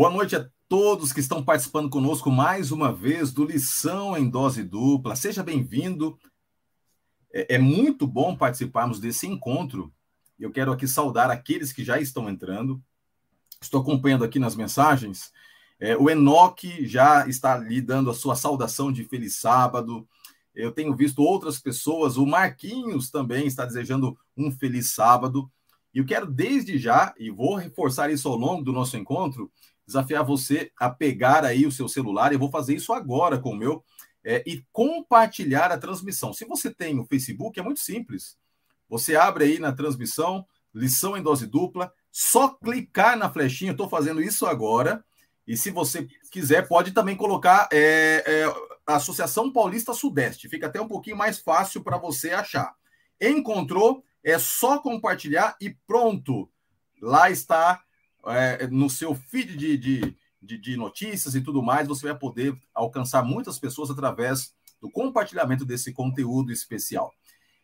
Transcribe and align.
Boa 0.00 0.08
noite 0.08 0.34
a 0.34 0.48
todos 0.66 1.12
que 1.12 1.20
estão 1.20 1.44
participando 1.44 1.90
conosco 1.90 2.30
mais 2.30 2.72
uma 2.72 2.90
vez 2.90 3.34
do 3.34 3.44
Lição 3.44 4.16
em 4.16 4.30
Dose 4.30 4.62
Dupla. 4.64 5.14
Seja 5.14 5.42
bem-vindo. 5.42 6.18
É, 7.30 7.56
é, 7.56 7.58
muito 7.58 8.06
bom 8.06 8.34
participarmos 8.34 8.98
desse 8.98 9.26
encontro. 9.26 9.92
Eu 10.38 10.50
quero 10.50 10.72
aqui 10.72 10.88
saudar 10.88 11.30
aqueles 11.30 11.70
que 11.70 11.84
já 11.84 12.00
estão 12.00 12.30
entrando. 12.30 12.82
Estou 13.60 13.82
acompanhando 13.82 14.24
aqui 14.24 14.38
nas 14.38 14.56
mensagens. 14.56 15.30
É, 15.78 15.94
o 15.94 16.08
Enoque 16.08 16.86
já 16.86 17.28
está 17.28 17.58
lhe 17.58 17.82
dando 17.82 18.08
a 18.08 18.14
sua 18.14 18.34
saudação 18.34 18.90
de 18.90 19.04
feliz 19.04 19.34
sábado. 19.34 20.08
Eu 20.54 20.72
tenho 20.72 20.96
visto 20.96 21.20
outras 21.22 21.58
pessoas, 21.58 22.16
o 22.16 22.24
Marquinhos 22.24 23.10
também 23.10 23.46
está 23.46 23.66
desejando 23.66 24.16
um 24.34 24.50
feliz 24.50 24.94
sábado. 24.94 25.52
E 25.92 25.98
eu 25.98 26.06
quero 26.06 26.26
desde 26.26 26.78
já, 26.78 27.14
e 27.18 27.30
vou 27.30 27.56
reforçar 27.56 28.10
isso 28.10 28.28
ao 28.28 28.36
longo 28.36 28.62
do 28.62 28.72
nosso 28.72 28.96
encontro, 28.96 29.50
desafiar 29.90 30.24
você 30.24 30.70
a 30.78 30.88
pegar 30.88 31.44
aí 31.44 31.66
o 31.66 31.72
seu 31.72 31.88
celular, 31.88 32.32
eu 32.32 32.38
vou 32.38 32.50
fazer 32.50 32.74
isso 32.74 32.92
agora 32.92 33.38
com 33.38 33.50
o 33.50 33.56
meu, 33.56 33.84
é, 34.24 34.42
e 34.46 34.64
compartilhar 34.72 35.72
a 35.72 35.78
transmissão. 35.78 36.32
Se 36.32 36.44
você 36.44 36.72
tem 36.72 36.98
o 36.98 37.04
Facebook, 37.04 37.58
é 37.58 37.62
muito 37.62 37.80
simples. 37.80 38.38
Você 38.88 39.16
abre 39.16 39.44
aí 39.44 39.58
na 39.58 39.72
transmissão, 39.72 40.46
lição 40.72 41.16
em 41.16 41.22
dose 41.22 41.46
dupla, 41.46 41.92
só 42.12 42.48
clicar 42.48 43.16
na 43.16 43.30
flechinha, 43.30 43.72
estou 43.72 43.88
fazendo 43.88 44.22
isso 44.22 44.46
agora, 44.46 45.04
e 45.46 45.56
se 45.56 45.70
você 45.70 46.06
quiser, 46.30 46.68
pode 46.68 46.92
também 46.92 47.16
colocar 47.16 47.68
é, 47.72 48.22
é, 48.24 48.54
Associação 48.86 49.52
Paulista 49.52 49.92
Sudeste, 49.92 50.48
fica 50.48 50.66
até 50.66 50.80
um 50.80 50.86
pouquinho 50.86 51.16
mais 51.16 51.40
fácil 51.40 51.82
para 51.82 51.98
você 51.98 52.30
achar. 52.30 52.72
Encontrou? 53.20 54.04
É 54.22 54.38
só 54.38 54.78
compartilhar 54.78 55.56
e 55.60 55.70
pronto. 55.86 56.48
Lá 57.00 57.30
está 57.30 57.82
é, 58.26 58.66
no 58.66 58.90
seu 58.90 59.14
feed 59.14 59.56
de, 59.56 59.76
de, 59.76 60.16
de, 60.42 60.58
de, 60.58 60.76
notícias 60.76 61.34
e 61.34 61.40
tudo 61.40 61.62
mais, 61.62 61.88
você 61.88 62.06
vai 62.06 62.18
poder 62.18 62.54
alcançar 62.74 63.24
muitas 63.24 63.58
pessoas 63.58 63.90
através 63.90 64.52
do 64.80 64.90
compartilhamento 64.90 65.64
desse 65.64 65.92
conteúdo 65.92 66.52
especial. 66.52 67.12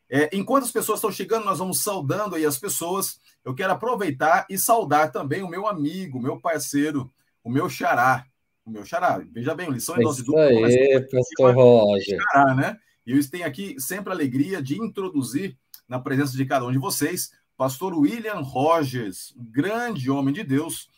É, 0.09 0.31
enquanto 0.33 0.65
as 0.65 0.73
pessoas 0.73 0.99
estão 0.99 1.11
chegando, 1.11 1.45
nós 1.45 1.59
vamos 1.59 1.83
saudando 1.83 2.37
aí 2.37 2.45
as 2.45 2.59
pessoas. 2.59 3.19
Eu 3.45 3.55
quero 3.55 3.73
aproveitar 3.73 4.47
e 4.49 4.59
saudar 4.59 5.11
também 5.11 5.43
o 5.43 5.49
meu 5.49 5.67
amigo, 5.67 6.21
meu 6.21 6.39
parceiro, 6.41 7.11
o 7.43 7.51
meu 7.51 7.69
xará. 7.69 8.25
O 8.65 8.71
meu 8.71 8.85
xará. 8.85 9.23
Veja 9.33 9.55
bem, 9.55 9.71
lição 9.71 9.97
em 9.97 10.03
dose 10.03 10.25
dupla. 10.25 10.43
Aí, 10.43 11.09
pastor 11.11 11.55
Roger. 11.55 12.21
Xará, 12.21 12.55
né? 12.55 12.79
E 13.07 13.13
eu 13.13 13.31
tenho 13.31 13.47
aqui 13.47 13.81
sempre 13.81 14.11
a 14.11 14.17
alegria 14.17 14.61
de 14.61 14.81
introduzir, 14.81 15.57
na 15.89 16.01
presença 16.01 16.37
de 16.37 16.45
cada 16.45 16.67
um 16.67 16.73
de 16.73 16.79
vocês, 16.79 17.31
pastor 17.57 17.97
William 17.99 18.41
Rogers, 18.41 19.35
grande 19.37 20.11
homem 20.11 20.35
de 20.35 20.45
Deus. 20.45 20.89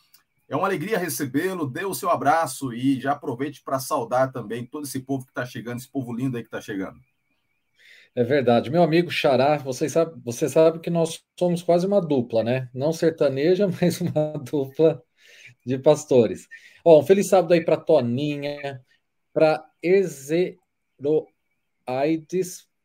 É 0.49 0.57
uma 0.57 0.67
alegria 0.67 0.99
recebê-lo, 0.99 1.67
dê 1.67 1.85
o 1.85 1.95
seu 1.95 2.11
abraço 2.11 2.73
e 2.73 3.01
já 3.01 3.13
aproveite 3.13 3.63
para 3.63 3.79
saudar 3.79 4.33
também 4.33 4.65
todo 4.65 4.85
esse 4.85 5.01
povo 5.01 5.25
que 5.25 5.31
está 5.31 5.45
chegando, 5.45 5.79
esse 5.79 5.91
povo 5.91 6.13
lindo 6.13 6.37
aí 6.37 6.43
que 6.43 6.49
está 6.49 6.61
chegando. 6.61 6.99
É 8.15 8.25
verdade. 8.25 8.71
Meu 8.71 8.83
amigo 8.83 9.11
Xará, 9.11 9.59
você 9.59 9.89
sabe, 9.89 10.21
você 10.25 10.49
sabe 10.49 10.81
que 10.81 10.91
nós 10.91 11.23
somos 11.39 11.63
quase 11.63 11.87
uma 11.87 12.01
dupla, 12.01 12.43
né? 12.43 12.69
Não 12.75 12.93
sertaneja, 12.93 13.69
mas 13.81 14.01
uma 14.01 14.39
dupla 14.39 15.03
de 15.65 15.79
pastores. 15.79 16.49
Ó, 16.85 17.01
um 17.01 17.03
feliz 17.03 17.29
sábado 17.29 17.53
aí 17.55 17.65
para 17.65 17.77
Toninha, 17.77 18.85
para 19.33 19.65
Ezeroaides, 19.83 20.59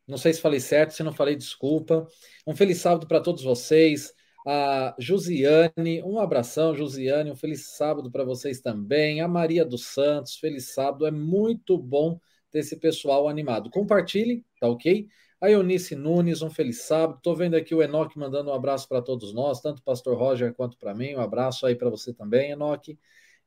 não 0.06 0.18
sei 0.18 0.32
se 0.32 0.40
falei 0.40 0.60
certo, 0.60 0.92
se 0.92 1.02
não 1.02 1.12
falei, 1.12 1.36
desculpa. 1.36 2.06
Um 2.46 2.54
feliz 2.54 2.78
sábado 2.78 3.06
para 3.06 3.20
todos 3.20 3.42
vocês. 3.42 4.12
A 4.46 4.94
Josiane, 4.98 6.02
um 6.04 6.18
abração, 6.18 6.74
Josiane, 6.74 7.30
um 7.30 7.36
feliz 7.36 7.74
sábado 7.76 8.10
para 8.10 8.24
vocês 8.24 8.60
também. 8.60 9.22
A 9.22 9.28
Maria 9.28 9.64
dos 9.64 9.86
Santos, 9.86 10.36
feliz 10.36 10.74
sábado. 10.74 11.06
É 11.06 11.10
muito 11.10 11.78
bom 11.78 12.20
ter 12.50 12.58
esse 12.58 12.76
pessoal 12.76 13.26
animado. 13.26 13.70
Compartilhem, 13.70 14.44
tá 14.60 14.68
ok? 14.68 15.08
A 15.40 15.50
Eunice 15.50 15.94
Nunes, 15.96 16.42
um 16.42 16.50
feliz 16.50 16.82
sábado. 16.82 17.16
Estou 17.16 17.34
vendo 17.34 17.54
aqui 17.54 17.74
o 17.74 17.82
Enoque 17.82 18.18
mandando 18.18 18.50
um 18.50 18.54
abraço 18.54 18.86
para 18.86 19.00
todos 19.00 19.32
nós, 19.32 19.60
tanto 19.62 19.78
o 19.78 19.82
pastor 19.82 20.16
Roger 20.18 20.52
quanto 20.54 20.76
para 20.76 20.94
mim. 20.94 21.14
Um 21.14 21.20
abraço 21.20 21.66
aí 21.66 21.74
para 21.74 21.88
você 21.88 22.12
também, 22.12 22.50
Enoque. 22.50 22.98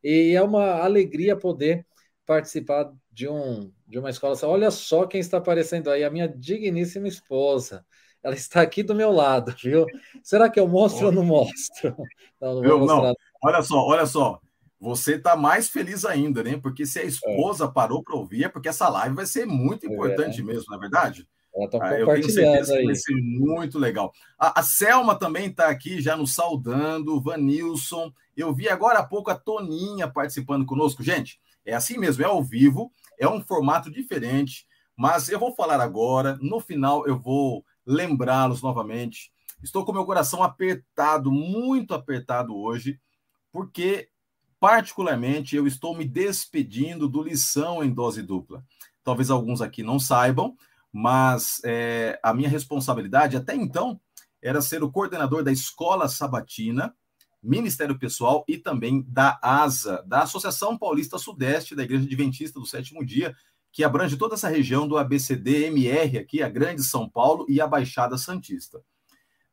E 0.03 0.33
é 0.35 0.41
uma 0.41 0.81
alegria 0.81 1.35
poder 1.35 1.85
participar 2.25 2.91
de, 3.17 3.27
um, 3.27 3.71
de 3.87 3.97
uma 3.97 4.11
escola. 4.11 4.37
Olha 4.43 4.69
só 4.69 5.07
quem 5.07 5.19
está 5.19 5.39
aparecendo 5.39 5.89
aí, 5.89 6.03
a 6.03 6.09
minha 6.11 6.27
digníssima 6.29 7.07
esposa. 7.07 7.83
Ela 8.21 8.35
está 8.35 8.61
aqui 8.61 8.83
do 8.83 8.93
meu 8.93 9.11
lado, 9.11 9.55
viu? 9.59 9.87
Será 10.21 10.47
que 10.47 10.59
eu 10.59 10.67
mostro 10.67 11.07
ou 11.07 11.11
não 11.11 11.23
mostro? 11.23 11.95
Não, 12.39 12.61
não, 12.61 12.85
não. 12.85 13.15
Olha 13.43 13.63
só, 13.63 13.83
olha 13.83 14.05
só. 14.05 14.39
Você 14.79 15.15
está 15.15 15.35
mais 15.35 15.69
feliz 15.69 16.05
ainda, 16.05 16.43
né? 16.43 16.59
Porque 16.61 16.85
se 16.85 16.99
a 16.99 17.01
é. 17.01 17.07
esposa 17.07 17.65
é. 17.65 17.67
parou 17.67 18.03
para 18.03 18.15
ouvir, 18.15 18.43
é 18.43 18.49
porque 18.49 18.69
essa 18.69 18.87
live 18.89 19.15
vai 19.15 19.25
ser 19.25 19.47
muito 19.47 19.87
é 19.87 19.91
importante 19.91 20.41
é. 20.41 20.43
mesmo, 20.43 20.65
na 20.69 20.77
é 20.77 20.79
verdade. 20.79 21.27
Ela 21.55 21.67
tá 21.67 21.79
ah, 21.81 21.99
eu 21.99 22.05
tenho 22.05 22.29
certeza 22.29 22.73
aí. 22.75 22.81
que 22.81 22.85
vai 22.85 22.95
ser 22.95 23.15
muito 23.15 23.79
legal. 23.79 24.13
A, 24.37 24.59
a 24.59 24.63
Selma 24.63 25.17
também 25.17 25.47
está 25.47 25.67
aqui 25.69 25.99
já 25.99 26.15
nos 26.15 26.35
saudando, 26.35 27.19
Vanilson. 27.19 28.13
Eu 28.35 28.53
vi 28.53 28.69
agora 28.69 28.99
há 28.99 29.03
pouco 29.03 29.31
a 29.31 29.35
Toninha 29.35 30.07
participando 30.07 30.63
conosco. 30.63 31.01
Gente, 31.01 31.39
é 31.67 31.73
assim 31.73 31.97
mesmo, 31.97 32.23
é 32.23 32.25
ao 32.25 32.41
vivo, 32.41 32.91
é 33.17 33.27
um 33.27 33.41
formato 33.41 33.91
diferente, 33.91 34.65
mas 34.95 35.29
eu 35.29 35.39
vou 35.39 35.53
falar 35.55 35.79
agora, 35.79 36.37
no 36.41 36.59
final 36.59 37.05
eu 37.07 37.17
vou 37.17 37.65
lembrá-los 37.85 38.61
novamente. 38.61 39.31
Estou 39.63 39.85
com 39.85 39.93
meu 39.93 40.05
coração 40.05 40.43
apertado, 40.43 41.31
muito 41.31 41.93
apertado 41.93 42.55
hoje, 42.55 42.99
porque 43.51 44.09
particularmente 44.59 45.55
eu 45.55 45.65
estou 45.65 45.95
me 45.95 46.05
despedindo 46.05 47.07
do 47.07 47.23
lição 47.23 47.83
em 47.83 47.93
dose 47.93 48.21
dupla. 48.21 48.63
Talvez 49.03 49.29
alguns 49.29 49.61
aqui 49.61 49.83
não 49.83 49.99
saibam, 49.99 50.55
mas 50.91 51.61
é, 51.63 52.19
a 52.21 52.33
minha 52.33 52.49
responsabilidade 52.49 53.37
até 53.37 53.55
então 53.55 53.99
era 54.41 54.61
ser 54.61 54.83
o 54.83 54.91
coordenador 54.91 55.43
da 55.43 55.51
escola 55.51 56.07
sabatina 56.07 56.93
Ministério 57.47 57.97
Pessoal 57.97 58.43
e 58.45 58.57
também 58.57 59.05
da 59.07 59.39
ASA, 59.41 60.03
da 60.05 60.23
Associação 60.23 60.77
Paulista 60.77 61.17
Sudeste 61.17 61.75
da 61.75 61.83
Igreja 61.83 62.03
Adventista 62.03 62.59
do 62.59 62.65
Sétimo 62.65 63.05
Dia, 63.05 63.33
que 63.71 63.85
abrange 63.85 64.17
toda 64.17 64.35
essa 64.35 64.49
região 64.49 64.85
do 64.85 64.97
ABCD-MR 64.97 66.17
aqui, 66.17 66.43
a 66.43 66.49
Grande 66.49 66.83
São 66.83 67.09
Paulo 67.09 67.45
e 67.47 67.61
a 67.61 67.67
Baixada 67.67 68.17
Santista. 68.17 68.83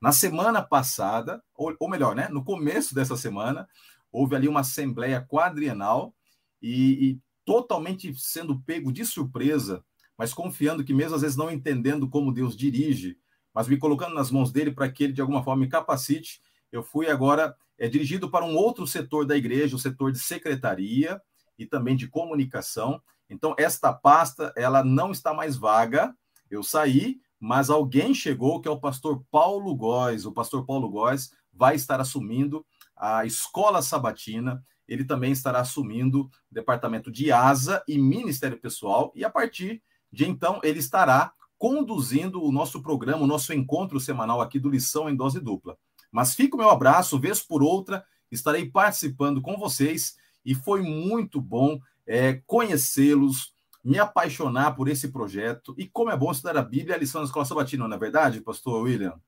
Na 0.01 0.11
semana 0.11 0.61
passada, 0.61 1.41
ou, 1.55 1.73
ou 1.79 1.89
melhor, 1.89 2.17
né, 2.17 2.29
no 2.29 2.43
começo 2.43 2.97
dessa 2.97 3.17
semana, 3.17 3.69
houve 4.11 4.35
ali 4.35 4.49
uma 4.49 4.61
assembleia 4.61 5.25
quadrienal 5.31 6.13
e, 6.61 7.11
e 7.11 7.21
totalmente 7.45 8.13
sendo 8.17 8.61
pego 8.63 8.93
de 8.93 9.05
surpresa, 9.05 9.85
mas 10.19 10.35
confiando 10.35 10.83
que 10.83 10.93
mesmo 10.93 11.15
às 11.15 11.23
vezes 11.23 11.37
não 11.37 11.51
entendendo 11.51 12.09
como 12.09 12.35
Deus 12.35 12.57
dirige, 12.57 13.17
mas 13.55 13.69
me 13.69 13.77
colocando 13.77 14.15
nas 14.15 14.33
mãos 14.33 14.51
dele 14.51 14.73
para 14.73 14.91
que 14.91 15.05
ele 15.05 15.13
de 15.13 15.21
alguma 15.21 15.45
forma 15.45 15.63
me 15.63 15.69
capacite, 15.69 16.41
eu 16.73 16.83
fui 16.83 17.09
agora 17.09 17.57
é 17.79 17.89
dirigido 17.89 18.31
para 18.31 18.45
um 18.45 18.57
outro 18.57 18.87
setor 18.87 19.27
da 19.27 19.37
igreja, 19.37 19.77
o 19.77 19.79
setor 19.79 20.13
de 20.13 20.19
secretaria 20.19 21.21
e 21.59 21.67
também 21.67 21.97
de 21.97 22.09
comunicação. 22.09 23.01
Então, 23.29 23.55
esta 23.59 23.93
pasta, 23.93 24.53
ela 24.57 24.85
não 24.85 25.11
está 25.11 25.33
mais 25.33 25.57
vaga. 25.57 26.15
Eu 26.51 26.63
saí, 26.63 27.21
mas 27.41 27.71
alguém 27.71 28.15
chegou, 28.15 28.61
que 28.61 28.69
é 28.69 28.71
o 28.71 28.81
pastor 28.81 29.25
Paulo 29.31 29.75
Góes. 29.75 30.25
O 30.25 30.33
pastor 30.33 30.65
Paulo 30.65 30.89
Góes 30.89 31.31
vai 31.53 31.75
estar 31.75 32.01
assumindo 32.01 32.65
a 32.97 33.25
escola 33.25 33.83
sabatina. 33.83 34.65
Ele 34.87 35.05
também 35.05 35.33
estará 35.33 35.61
assumindo 35.61 36.23
o 36.23 36.31
departamento 36.51 37.11
de 37.11 37.33
asa 37.33 37.83
e 37.89 37.99
ministério 37.99 38.61
pessoal. 38.61 39.13
E 39.15 39.25
a 39.25 39.31
partir 39.31 39.83
de 40.13 40.29
então, 40.29 40.61
ele 40.63 40.79
estará 40.79 41.33
conduzindo 41.59 42.43
o 42.43 42.53
nosso 42.53 42.83
programa, 42.83 43.23
o 43.23 43.27
nosso 43.27 43.53
encontro 43.53 43.99
semanal 43.99 44.41
aqui 44.41 44.59
do 44.59 44.69
Lição 44.69 45.09
em 45.09 45.17
Dose 45.17 45.41
Dupla. 45.41 45.77
Mas 46.15 46.33
fica 46.33 46.55
o 46.55 46.59
meu 46.61 46.71
abraço, 46.71 47.19
vez 47.19 47.43
por 47.43 47.61
outra, 47.61 48.05
estarei 48.31 48.71
participando 48.71 49.43
com 49.43 49.57
vocês 49.57 50.15
e 50.45 50.55
foi 50.55 50.81
muito 50.81 51.41
bom 51.41 51.77
é, 52.07 52.35
conhecê-los, 52.47 53.53
me 53.83 53.99
apaixonar 53.99 54.77
por 54.77 54.89
esse 54.89 55.11
projeto. 55.11 55.75
E 55.77 55.89
como 55.89 56.13
é 56.13 56.17
bom 56.17 56.31
estudar 56.31 56.57
a 56.57 56.63
Bíblia 56.63 56.93
e 56.93 56.95
a 56.95 57.01
lição 57.01 57.21
da 57.21 57.27
Escola 57.27 57.45
Sabatina, 57.45 57.89
não 57.89 57.97
é 57.97 57.99
verdade, 57.99 58.41
pastor 58.41 58.85
William? 58.85 59.21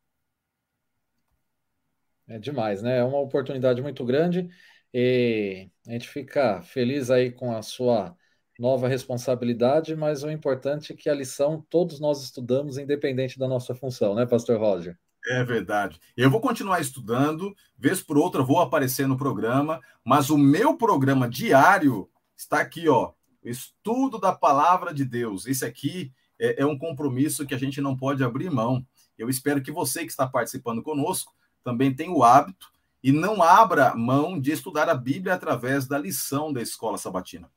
É 2.29 2.39
demais, 2.39 2.83
né? 2.83 2.99
É 2.99 3.05
uma 3.05 3.19
oportunidade 3.19 3.83
muito 3.83 4.05
grande 4.05 4.49
e 4.95 5.69
a 5.89 5.91
gente 5.91 6.09
fica 6.09 6.63
feliz 6.63 7.11
aí 7.11 7.33
com 7.33 7.53
a 7.53 7.63
sua 7.63 8.17
nova 8.61 8.87
responsabilidade, 8.87 9.97
mas 9.97 10.23
o 10.23 10.31
importante 10.31 10.93
é 10.93 10.97
que 10.97 11.11
a 11.11 11.15
lição 11.15 11.67
todos 11.69 11.99
nós 11.99 12.23
estudamos, 12.23 12.79
independente 12.79 13.41
da 13.41 13.49
nossa 13.49 13.75
função, 13.75 14.15
né, 14.15 14.25
pastor 14.25 14.61
Roger? 14.61 14.97
É 15.27 15.43
verdade. 15.43 16.01
Eu 16.17 16.31
vou 16.31 16.41
continuar 16.41 16.81
estudando, 16.81 17.55
vez 17.77 18.01
por 18.01 18.17
outra 18.17 18.45
vou 18.45 18.61
aparecer 18.61 19.09
no 19.09 19.17
programa, 19.17 19.81
mas 20.05 20.31
o 20.31 20.39
meu 20.39 20.77
programa 20.77 21.29
diário 21.29 22.09
está 22.37 22.61
aqui, 22.61 22.89
ó. 22.89 23.13
Estudo 23.43 24.21
da 24.21 24.33
palavra 24.33 24.95
de 24.95 25.05
Deus. 25.05 25.47
Esse 25.47 25.65
aqui 25.65 26.13
é, 26.39 26.63
é 26.63 26.67
um 26.67 26.79
compromisso 26.79 27.45
que 27.45 27.55
a 27.55 27.59
gente 27.59 27.81
não 27.81 27.97
pode 27.97 28.23
abrir 28.23 28.51
mão. 28.51 28.87
Eu 29.19 29.29
espero 29.29 29.61
que 29.61 29.73
você 29.73 30.05
que 30.05 30.11
está 30.11 30.29
participando 30.29 30.83
conosco 30.83 31.35
também 31.65 31.93
tenha 31.93 32.13
o 32.13 32.23
hábito 32.23 32.69
e 33.03 33.11
não 33.11 33.43
abra 33.43 33.97
mão 33.97 34.41
de 34.41 34.53
estudar 34.53 34.89
a 34.89 34.95
Bíblia 34.95 35.35
através 35.35 35.89
da 35.89 35.99
lição 35.99 36.53
da 36.53 36.63
escola 36.63 36.99
sabatina. 36.99 37.51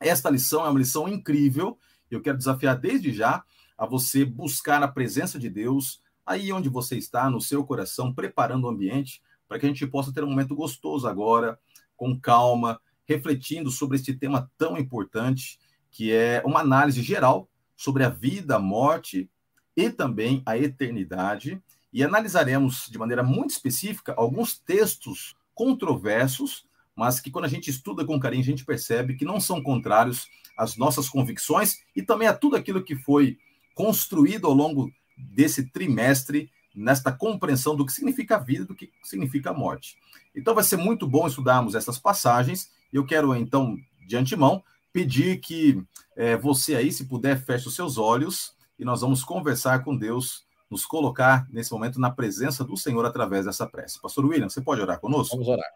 Esta 0.00 0.30
lição 0.30 0.66
é 0.66 0.68
uma 0.68 0.78
lição 0.78 1.08
incrível. 1.08 1.78
Eu 2.10 2.20
quero 2.20 2.38
desafiar 2.38 2.76
desde 2.76 3.12
já 3.12 3.44
a 3.76 3.86
você 3.86 4.24
buscar 4.24 4.82
a 4.82 4.88
presença 4.88 5.38
de 5.38 5.48
Deus 5.48 6.00
aí 6.28 6.52
onde 6.52 6.68
você 6.68 6.96
está, 6.98 7.30
no 7.30 7.40
seu 7.40 7.64
coração, 7.64 8.12
preparando 8.12 8.64
o 8.64 8.68
ambiente 8.68 9.22
para 9.48 9.58
que 9.58 9.64
a 9.64 9.68
gente 9.68 9.86
possa 9.86 10.12
ter 10.12 10.22
um 10.22 10.28
momento 10.28 10.54
gostoso 10.54 11.08
agora, 11.08 11.58
com 11.96 12.20
calma, 12.20 12.78
refletindo 13.06 13.70
sobre 13.70 13.96
este 13.96 14.12
tema 14.12 14.50
tão 14.58 14.76
importante, 14.76 15.58
que 15.90 16.12
é 16.12 16.42
uma 16.44 16.60
análise 16.60 17.02
geral 17.02 17.48
sobre 17.74 18.04
a 18.04 18.10
vida, 18.10 18.56
a 18.56 18.58
morte 18.58 19.28
e 19.74 19.88
também 19.88 20.42
a 20.44 20.58
eternidade. 20.58 21.60
E 21.90 22.04
analisaremos 22.04 22.88
de 22.90 22.98
maneira 22.98 23.22
muito 23.22 23.50
específica 23.50 24.14
alguns 24.14 24.58
textos 24.58 25.34
controversos, 25.54 26.66
mas 26.94 27.18
que 27.18 27.30
quando 27.30 27.46
a 27.46 27.48
gente 27.48 27.70
estuda 27.70 28.04
com 28.04 28.20
carinho, 28.20 28.42
a 28.42 28.46
gente 28.46 28.66
percebe 28.66 29.16
que 29.16 29.24
não 29.24 29.40
são 29.40 29.62
contrários 29.62 30.28
às 30.58 30.76
nossas 30.76 31.08
convicções 31.08 31.78
e 31.96 32.02
também 32.02 32.28
a 32.28 32.34
tudo 32.34 32.54
aquilo 32.54 32.84
que 32.84 32.94
foi 32.94 33.38
construído 33.74 34.46
ao 34.46 34.52
longo 34.52 34.92
desse 35.18 35.70
trimestre 35.70 36.50
nesta 36.74 37.10
compreensão 37.10 37.74
do 37.74 37.84
que 37.84 37.92
significa 37.92 38.36
a 38.36 38.38
vida, 38.38 38.64
do 38.64 38.74
que 38.74 38.90
significa 39.02 39.50
a 39.50 39.54
morte. 39.54 39.96
Então 40.34 40.54
vai 40.54 40.62
ser 40.62 40.76
muito 40.76 41.06
bom 41.06 41.26
estudarmos 41.26 41.74
essas 41.74 41.98
passagens. 41.98 42.70
Eu 42.92 43.04
quero 43.04 43.34
então, 43.34 43.76
de 44.06 44.16
antemão, 44.16 44.62
pedir 44.92 45.40
que 45.40 45.82
é, 46.16 46.36
você 46.36 46.76
aí, 46.76 46.92
se 46.92 47.06
puder, 47.06 47.44
feche 47.44 47.68
os 47.68 47.74
seus 47.74 47.98
olhos 47.98 48.54
e 48.78 48.84
nós 48.84 49.00
vamos 49.00 49.24
conversar 49.24 49.82
com 49.82 49.96
Deus, 49.96 50.46
nos 50.70 50.86
colocar 50.86 51.48
nesse 51.50 51.72
momento 51.72 52.00
na 52.00 52.10
presença 52.10 52.64
do 52.64 52.76
Senhor 52.76 53.04
através 53.04 53.44
dessa 53.44 53.66
prece. 53.66 54.00
Pastor 54.00 54.24
William, 54.24 54.48
você 54.48 54.60
pode 54.60 54.80
orar 54.80 55.00
conosco? 55.00 55.34
Vamos 55.34 55.48
orar. 55.48 55.70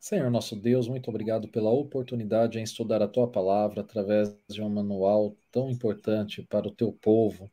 Senhor 0.00 0.30
nosso 0.30 0.54
Deus, 0.54 0.86
muito 0.86 1.08
obrigado 1.08 1.48
pela 1.48 1.70
oportunidade 1.70 2.58
em 2.58 2.62
estudar 2.62 3.00
a 3.02 3.08
tua 3.08 3.26
palavra 3.26 3.80
através 3.80 4.34
de 4.50 4.60
um 4.60 4.68
manual 4.68 5.34
tão 5.50 5.70
importante 5.70 6.42
para 6.42 6.68
o 6.68 6.70
teu 6.70 6.92
povo 6.92 7.50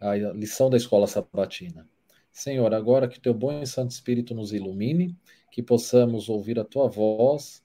a 0.00 0.14
lição 0.32 0.70
da 0.70 0.76
escola 0.76 1.06
sabatina. 1.06 1.88
Senhor, 2.30 2.72
agora 2.72 3.08
que 3.08 3.18
teu 3.18 3.34
bom 3.34 3.60
e 3.60 3.66
santo 3.66 3.90
Espírito 3.90 4.34
nos 4.34 4.52
ilumine, 4.52 5.16
que 5.50 5.62
possamos 5.62 6.28
ouvir 6.28 6.58
a 6.58 6.64
tua 6.64 6.88
voz, 6.88 7.64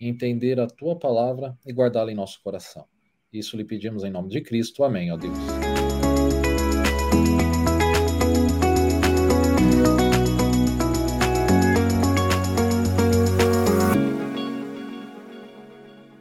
entender 0.00 0.58
a 0.58 0.66
tua 0.66 0.96
palavra 0.96 1.58
e 1.66 1.72
guardá-la 1.72 2.10
em 2.10 2.14
nosso 2.14 2.40
coração. 2.42 2.86
Isso 3.32 3.56
lhe 3.56 3.64
pedimos 3.64 4.02
em 4.02 4.10
nome 4.10 4.28
de 4.28 4.40
Cristo. 4.40 4.82
Amém, 4.82 5.12
ó 5.12 5.16
Deus. 5.16 5.36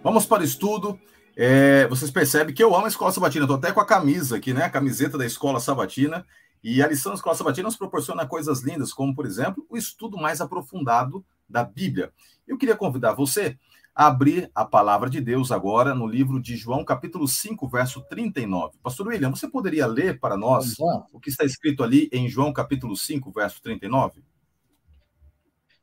Vamos 0.03 0.25
para 0.25 0.41
o 0.41 0.45
estudo. 0.45 0.99
É, 1.41 1.87
vocês 1.87 2.11
percebem 2.11 2.53
que 2.53 2.61
eu 2.61 2.75
amo 2.75 2.83
a 2.83 2.89
Escola 2.89 3.13
Sabatina, 3.13 3.45
estou 3.45 3.55
até 3.55 3.71
com 3.71 3.79
a 3.79 3.85
camisa 3.85 4.35
aqui, 4.35 4.51
né? 4.51 4.65
A 4.65 4.69
camiseta 4.69 5.17
da 5.17 5.25
Escola 5.25 5.61
Sabatina. 5.61 6.27
E 6.61 6.83
a 6.83 6.87
lição 6.87 7.13
da 7.13 7.15
Escola 7.15 7.33
Sabatina 7.33 7.63
nos 7.63 7.77
proporciona 7.77 8.27
coisas 8.27 8.59
lindas, 8.61 8.91
como, 8.91 9.15
por 9.15 9.25
exemplo, 9.25 9.65
o 9.69 9.77
estudo 9.77 10.17
mais 10.17 10.41
aprofundado 10.41 11.25
da 11.47 11.63
Bíblia. 11.63 12.11
Eu 12.45 12.57
queria 12.57 12.75
convidar 12.75 13.13
você 13.13 13.57
a 13.95 14.07
abrir 14.07 14.51
a 14.53 14.65
palavra 14.65 15.09
de 15.09 15.21
Deus 15.21 15.49
agora 15.49 15.95
no 15.95 16.05
livro 16.05 16.41
de 16.41 16.57
João, 16.57 16.83
capítulo 16.83 17.25
5, 17.25 17.69
verso 17.69 18.01
39. 18.09 18.77
Pastor 18.83 19.07
William, 19.07 19.29
você 19.29 19.47
poderia 19.49 19.87
ler 19.87 20.19
para 20.19 20.35
nós 20.35 20.75
o 21.13 21.21
que 21.21 21.29
está 21.29 21.45
escrito 21.45 21.85
ali 21.85 22.09
em 22.11 22.27
João, 22.27 22.51
capítulo 22.51 22.97
5, 22.97 23.31
verso 23.31 23.61
39? 23.61 24.21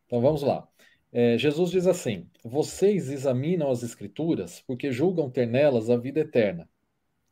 Então 0.04 0.20
vamos 0.20 0.42
lá. 0.42 0.68
É, 1.18 1.38
Jesus 1.38 1.70
diz 1.70 1.86
assim: 1.86 2.28
Vocês 2.44 3.08
examinam 3.08 3.70
as 3.70 3.82
Escrituras 3.82 4.60
porque 4.66 4.92
julgam 4.92 5.30
ter 5.30 5.46
nelas 5.46 5.88
a 5.88 5.96
vida 5.96 6.20
eterna, 6.20 6.68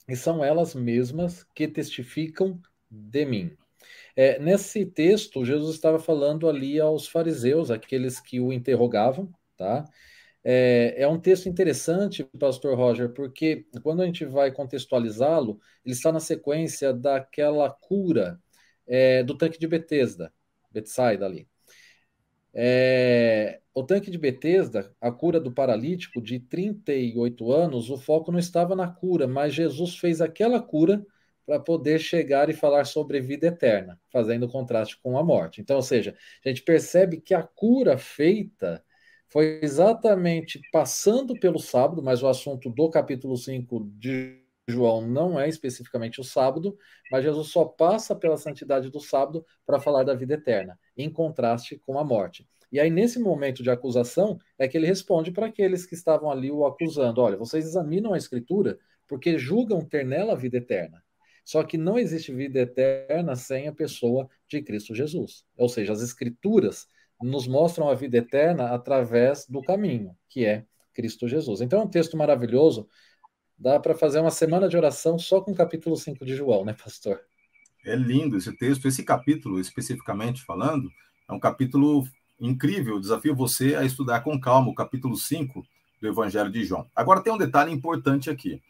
e 0.08 0.16
são 0.16 0.42
elas 0.42 0.74
mesmas 0.74 1.44
que 1.54 1.68
testificam 1.68 2.58
de 2.90 3.26
mim. 3.26 3.54
É, 4.16 4.38
nesse 4.38 4.86
texto, 4.86 5.44
Jesus 5.44 5.74
estava 5.74 5.98
falando 5.98 6.48
ali 6.48 6.80
aos 6.80 7.06
fariseus, 7.06 7.70
aqueles 7.70 8.18
que 8.18 8.40
o 8.40 8.54
interrogavam, 8.54 9.30
tá? 9.54 9.84
É, 10.42 10.94
é, 11.02 11.06
um 11.06 11.20
texto 11.20 11.46
interessante, 11.50 12.24
Pastor 12.38 12.78
Roger, 12.78 13.10
porque 13.12 13.66
quando 13.82 14.00
a 14.00 14.06
gente 14.06 14.24
vai 14.24 14.50
contextualizá-lo, 14.50 15.60
ele 15.84 15.94
está 15.94 16.10
na 16.10 16.20
sequência 16.20 16.90
daquela 16.94 17.68
cura 17.68 18.40
é, 18.86 19.22
do 19.22 19.36
tanque 19.36 19.58
de 19.58 19.66
Betesda, 19.66 20.32
Betsaida 20.72 21.26
ali. 21.26 21.46
É, 22.54 23.60
o 23.74 23.82
tanque 23.82 24.10
de 24.10 24.18
Betesda, 24.18 24.94
a 25.00 25.10
cura 25.10 25.40
do 25.40 25.52
paralítico 25.52 26.22
de 26.22 26.38
38 26.38 27.52
anos, 27.52 27.90
o 27.90 27.96
foco 27.96 28.30
não 28.30 28.38
estava 28.38 28.76
na 28.76 28.86
cura, 28.86 29.26
mas 29.26 29.52
Jesus 29.52 29.96
fez 29.96 30.20
aquela 30.20 30.62
cura 30.62 31.04
para 31.44 31.58
poder 31.58 31.98
chegar 31.98 32.48
e 32.48 32.54
falar 32.54 32.84
sobre 32.84 33.20
vida 33.20 33.48
eterna, 33.48 34.00
fazendo 34.10 34.48
contraste 34.48 34.98
com 35.02 35.18
a 35.18 35.24
morte. 35.24 35.60
Então, 35.60 35.76
ou 35.76 35.82
seja, 35.82 36.16
a 36.44 36.48
gente 36.48 36.62
percebe 36.62 37.20
que 37.20 37.34
a 37.34 37.42
cura 37.42 37.98
feita 37.98 38.82
foi 39.28 39.58
exatamente 39.60 40.60
passando 40.72 41.38
pelo 41.38 41.58
sábado, 41.58 42.02
mas 42.02 42.22
o 42.22 42.28
assunto 42.28 42.70
do 42.70 42.88
capítulo 42.88 43.36
5 43.36 43.90
de 43.98 44.43
João 44.68 45.06
não 45.06 45.38
é 45.38 45.48
especificamente 45.48 46.20
o 46.20 46.24
sábado, 46.24 46.76
mas 47.10 47.22
Jesus 47.22 47.48
só 47.48 47.64
passa 47.64 48.14
pela 48.14 48.36
santidade 48.36 48.90
do 48.90 49.00
sábado 49.00 49.44
para 49.66 49.80
falar 49.80 50.04
da 50.04 50.14
vida 50.14 50.34
eterna, 50.34 50.78
em 50.96 51.10
contraste 51.10 51.78
com 51.78 51.98
a 51.98 52.04
morte. 52.04 52.48
E 52.72 52.80
aí, 52.80 52.90
nesse 52.90 53.20
momento 53.20 53.62
de 53.62 53.70
acusação, 53.70 54.38
é 54.58 54.66
que 54.66 54.76
ele 54.76 54.86
responde 54.86 55.30
para 55.30 55.46
aqueles 55.46 55.86
que 55.86 55.94
estavam 55.94 56.30
ali 56.30 56.50
o 56.50 56.64
acusando: 56.66 57.20
olha, 57.20 57.36
vocês 57.36 57.64
examinam 57.66 58.14
a 58.14 58.18
Escritura 58.18 58.78
porque 59.06 59.38
julgam 59.38 59.84
ter 59.84 60.04
nela 60.04 60.32
a 60.32 60.36
vida 60.36 60.56
eterna. 60.56 61.02
Só 61.44 61.62
que 61.62 61.76
não 61.76 61.98
existe 61.98 62.32
vida 62.32 62.60
eterna 62.60 63.36
sem 63.36 63.68
a 63.68 63.72
pessoa 63.72 64.28
de 64.48 64.62
Cristo 64.62 64.94
Jesus. 64.94 65.44
Ou 65.56 65.68
seja, 65.68 65.92
as 65.92 66.00
Escrituras 66.00 66.88
nos 67.22 67.46
mostram 67.46 67.88
a 67.88 67.94
vida 67.94 68.16
eterna 68.16 68.70
através 68.70 69.46
do 69.46 69.62
caminho, 69.62 70.16
que 70.28 70.44
é 70.44 70.64
Cristo 70.92 71.28
Jesus. 71.28 71.60
Então 71.60 71.80
é 71.80 71.84
um 71.84 71.88
texto 71.88 72.16
maravilhoso. 72.16 72.88
Dá 73.58 73.78
para 73.78 73.94
fazer 73.94 74.20
uma 74.20 74.30
semana 74.30 74.68
de 74.68 74.76
oração 74.76 75.18
só 75.18 75.40
com 75.40 75.52
o 75.52 75.54
capítulo 75.54 75.96
5 75.96 76.24
de 76.24 76.34
João, 76.34 76.64
né, 76.64 76.72
pastor? 76.72 77.20
É 77.84 77.94
lindo 77.94 78.36
esse 78.36 78.52
texto. 78.56 78.88
Esse 78.88 79.04
capítulo, 79.04 79.60
especificamente 79.60 80.42
falando, 80.42 80.90
é 81.28 81.32
um 81.32 81.38
capítulo 81.38 82.04
incrível. 82.40 82.98
Desafio 82.98 83.34
você 83.34 83.76
a 83.76 83.84
estudar 83.84 84.20
com 84.20 84.40
calma 84.40 84.70
o 84.70 84.74
capítulo 84.74 85.16
5 85.16 85.64
do 86.00 86.08
Evangelho 86.08 86.50
de 86.50 86.64
João. 86.64 86.86
Agora 86.94 87.22
tem 87.22 87.32
um 87.32 87.38
detalhe 87.38 87.72
importante 87.72 88.28
aqui. 88.28 88.60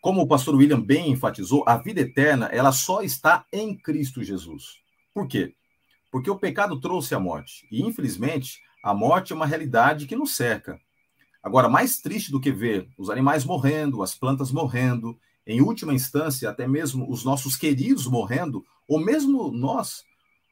Como 0.00 0.20
o 0.20 0.28
pastor 0.28 0.54
William 0.54 0.80
bem 0.80 1.10
enfatizou, 1.10 1.64
a 1.66 1.78
vida 1.78 2.00
eterna, 2.00 2.46
ela 2.46 2.72
só 2.72 3.02
está 3.02 3.46
em 3.52 3.74
Cristo 3.74 4.22
Jesus. 4.22 4.78
Por 5.12 5.26
quê? 5.26 5.54
Porque 6.10 6.30
o 6.30 6.38
pecado 6.38 6.78
trouxe 6.78 7.14
a 7.14 7.18
morte. 7.18 7.66
E, 7.70 7.82
infelizmente, 7.82 8.60
a 8.82 8.94
morte 8.94 9.32
é 9.32 9.36
uma 9.36 9.46
realidade 9.46 10.06
que 10.06 10.14
nos 10.14 10.36
cerca. 10.36 10.78
Agora, 11.44 11.68
mais 11.68 11.98
triste 11.98 12.32
do 12.32 12.40
que 12.40 12.50
ver 12.50 12.88
os 12.96 13.10
animais 13.10 13.44
morrendo, 13.44 14.02
as 14.02 14.14
plantas 14.14 14.50
morrendo, 14.50 15.14
em 15.46 15.60
última 15.60 15.92
instância, 15.92 16.48
até 16.48 16.66
mesmo 16.66 17.06
os 17.12 17.22
nossos 17.22 17.54
queridos 17.54 18.06
morrendo, 18.06 18.64
ou 18.88 18.98
mesmo 18.98 19.52
nós 19.52 20.02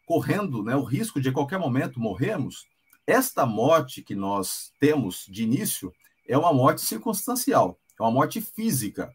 correndo 0.04 0.62
né, 0.62 0.76
o 0.76 0.82
risco 0.82 1.18
de 1.18 1.30
a 1.30 1.32
qualquer 1.32 1.58
momento 1.58 1.99
morrermos, 1.99 2.66
esta 3.06 3.46
morte 3.46 4.02
que 4.02 4.14
nós 4.14 4.70
temos 4.78 5.25
de 5.26 5.44
início 5.44 5.90
é 6.28 6.37
uma 6.37 6.52
morte 6.52 6.82
circunstancial, 6.82 7.78
é 7.99 8.02
uma 8.02 8.11
morte 8.11 8.42
física. 8.42 9.11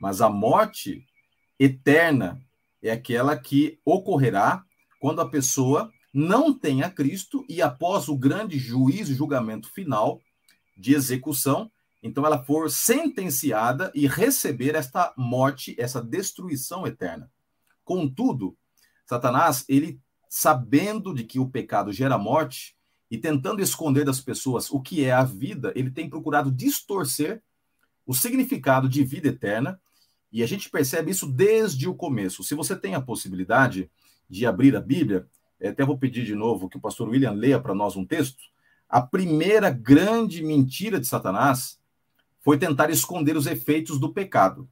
Mas 0.00 0.20
a 0.20 0.30
morte 0.30 1.04
eterna 1.58 2.40
é 2.80 2.92
aquela 2.92 3.36
que 3.36 3.80
ocorrerá 3.84 4.64
quando 5.00 5.20
a 5.20 5.28
pessoa 5.28 5.92
não 6.14 6.54
tem 6.56 6.84
a 6.84 6.90
Cristo 6.90 7.44
e 7.48 7.60
após 7.60 8.06
o 8.06 8.16
grande 8.16 8.58
juízo 8.60 9.10
e 9.10 9.16
julgamento 9.16 9.68
final 9.72 10.20
de 10.80 10.94
execução, 10.94 11.70
então 12.02 12.24
ela 12.24 12.42
for 12.42 12.70
sentenciada 12.70 13.92
e 13.94 14.06
receber 14.06 14.74
esta 14.74 15.12
morte, 15.16 15.76
essa 15.78 16.02
destruição 16.02 16.86
eterna. 16.86 17.30
Contudo, 17.84 18.56
Satanás, 19.04 19.64
ele 19.68 20.00
sabendo 20.28 21.12
de 21.12 21.24
que 21.24 21.38
o 21.38 21.48
pecado 21.48 21.92
gera 21.92 22.16
morte 22.16 22.76
e 23.10 23.18
tentando 23.18 23.60
esconder 23.60 24.04
das 24.04 24.20
pessoas 24.20 24.70
o 24.70 24.80
que 24.80 25.04
é 25.04 25.12
a 25.12 25.24
vida, 25.24 25.72
ele 25.74 25.90
tem 25.90 26.08
procurado 26.08 26.50
distorcer 26.50 27.42
o 28.06 28.14
significado 28.14 28.88
de 28.88 29.04
vida 29.04 29.28
eterna, 29.28 29.80
e 30.32 30.42
a 30.42 30.46
gente 30.46 30.70
percebe 30.70 31.10
isso 31.10 31.26
desde 31.26 31.88
o 31.88 31.94
começo. 31.94 32.42
Se 32.44 32.54
você 32.54 32.76
tem 32.76 32.94
a 32.94 33.00
possibilidade 33.00 33.90
de 34.28 34.46
abrir 34.46 34.76
a 34.76 34.80
Bíblia, 34.80 35.28
até 35.60 35.84
vou 35.84 35.98
pedir 35.98 36.24
de 36.24 36.34
novo 36.34 36.68
que 36.68 36.76
o 36.76 36.80
pastor 36.80 37.08
William 37.08 37.32
leia 37.32 37.60
para 37.60 37.74
nós 37.74 37.96
um 37.96 38.06
texto. 38.06 38.42
A 38.90 39.00
primeira 39.00 39.70
grande 39.70 40.42
mentira 40.42 40.98
de 40.98 41.06
Satanás 41.06 41.80
foi 42.40 42.58
tentar 42.58 42.90
esconder 42.90 43.36
os 43.36 43.46
efeitos 43.46 44.00
do 44.00 44.12
pecado. 44.12 44.68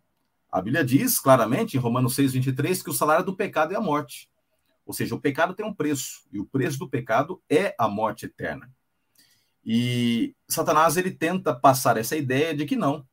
A 0.50 0.60
Bíblia 0.60 0.84
diz 0.84 1.20
claramente, 1.20 1.76
em 1.76 1.80
Romanos 1.80 2.16
6, 2.16 2.32
23, 2.32 2.82
que 2.82 2.90
o 2.90 2.92
salário 2.92 3.24
do 3.24 3.36
pecado 3.36 3.72
é 3.72 3.76
a 3.76 3.80
morte. 3.80 4.28
Ou 4.84 4.92
seja, 4.92 5.14
o 5.14 5.20
pecado 5.20 5.54
tem 5.54 5.64
um 5.64 5.72
preço, 5.72 6.26
e 6.32 6.40
o 6.40 6.44
preço 6.44 6.80
do 6.80 6.88
pecado 6.88 7.40
é 7.48 7.76
a 7.78 7.86
morte 7.86 8.26
eterna. 8.26 8.68
E 9.64 10.34
Satanás 10.48 10.96
ele 10.96 11.12
tenta 11.12 11.54
passar 11.54 11.96
essa 11.96 12.16
ideia 12.16 12.52
de 12.56 12.64
que 12.64 12.74
não. 12.74 13.06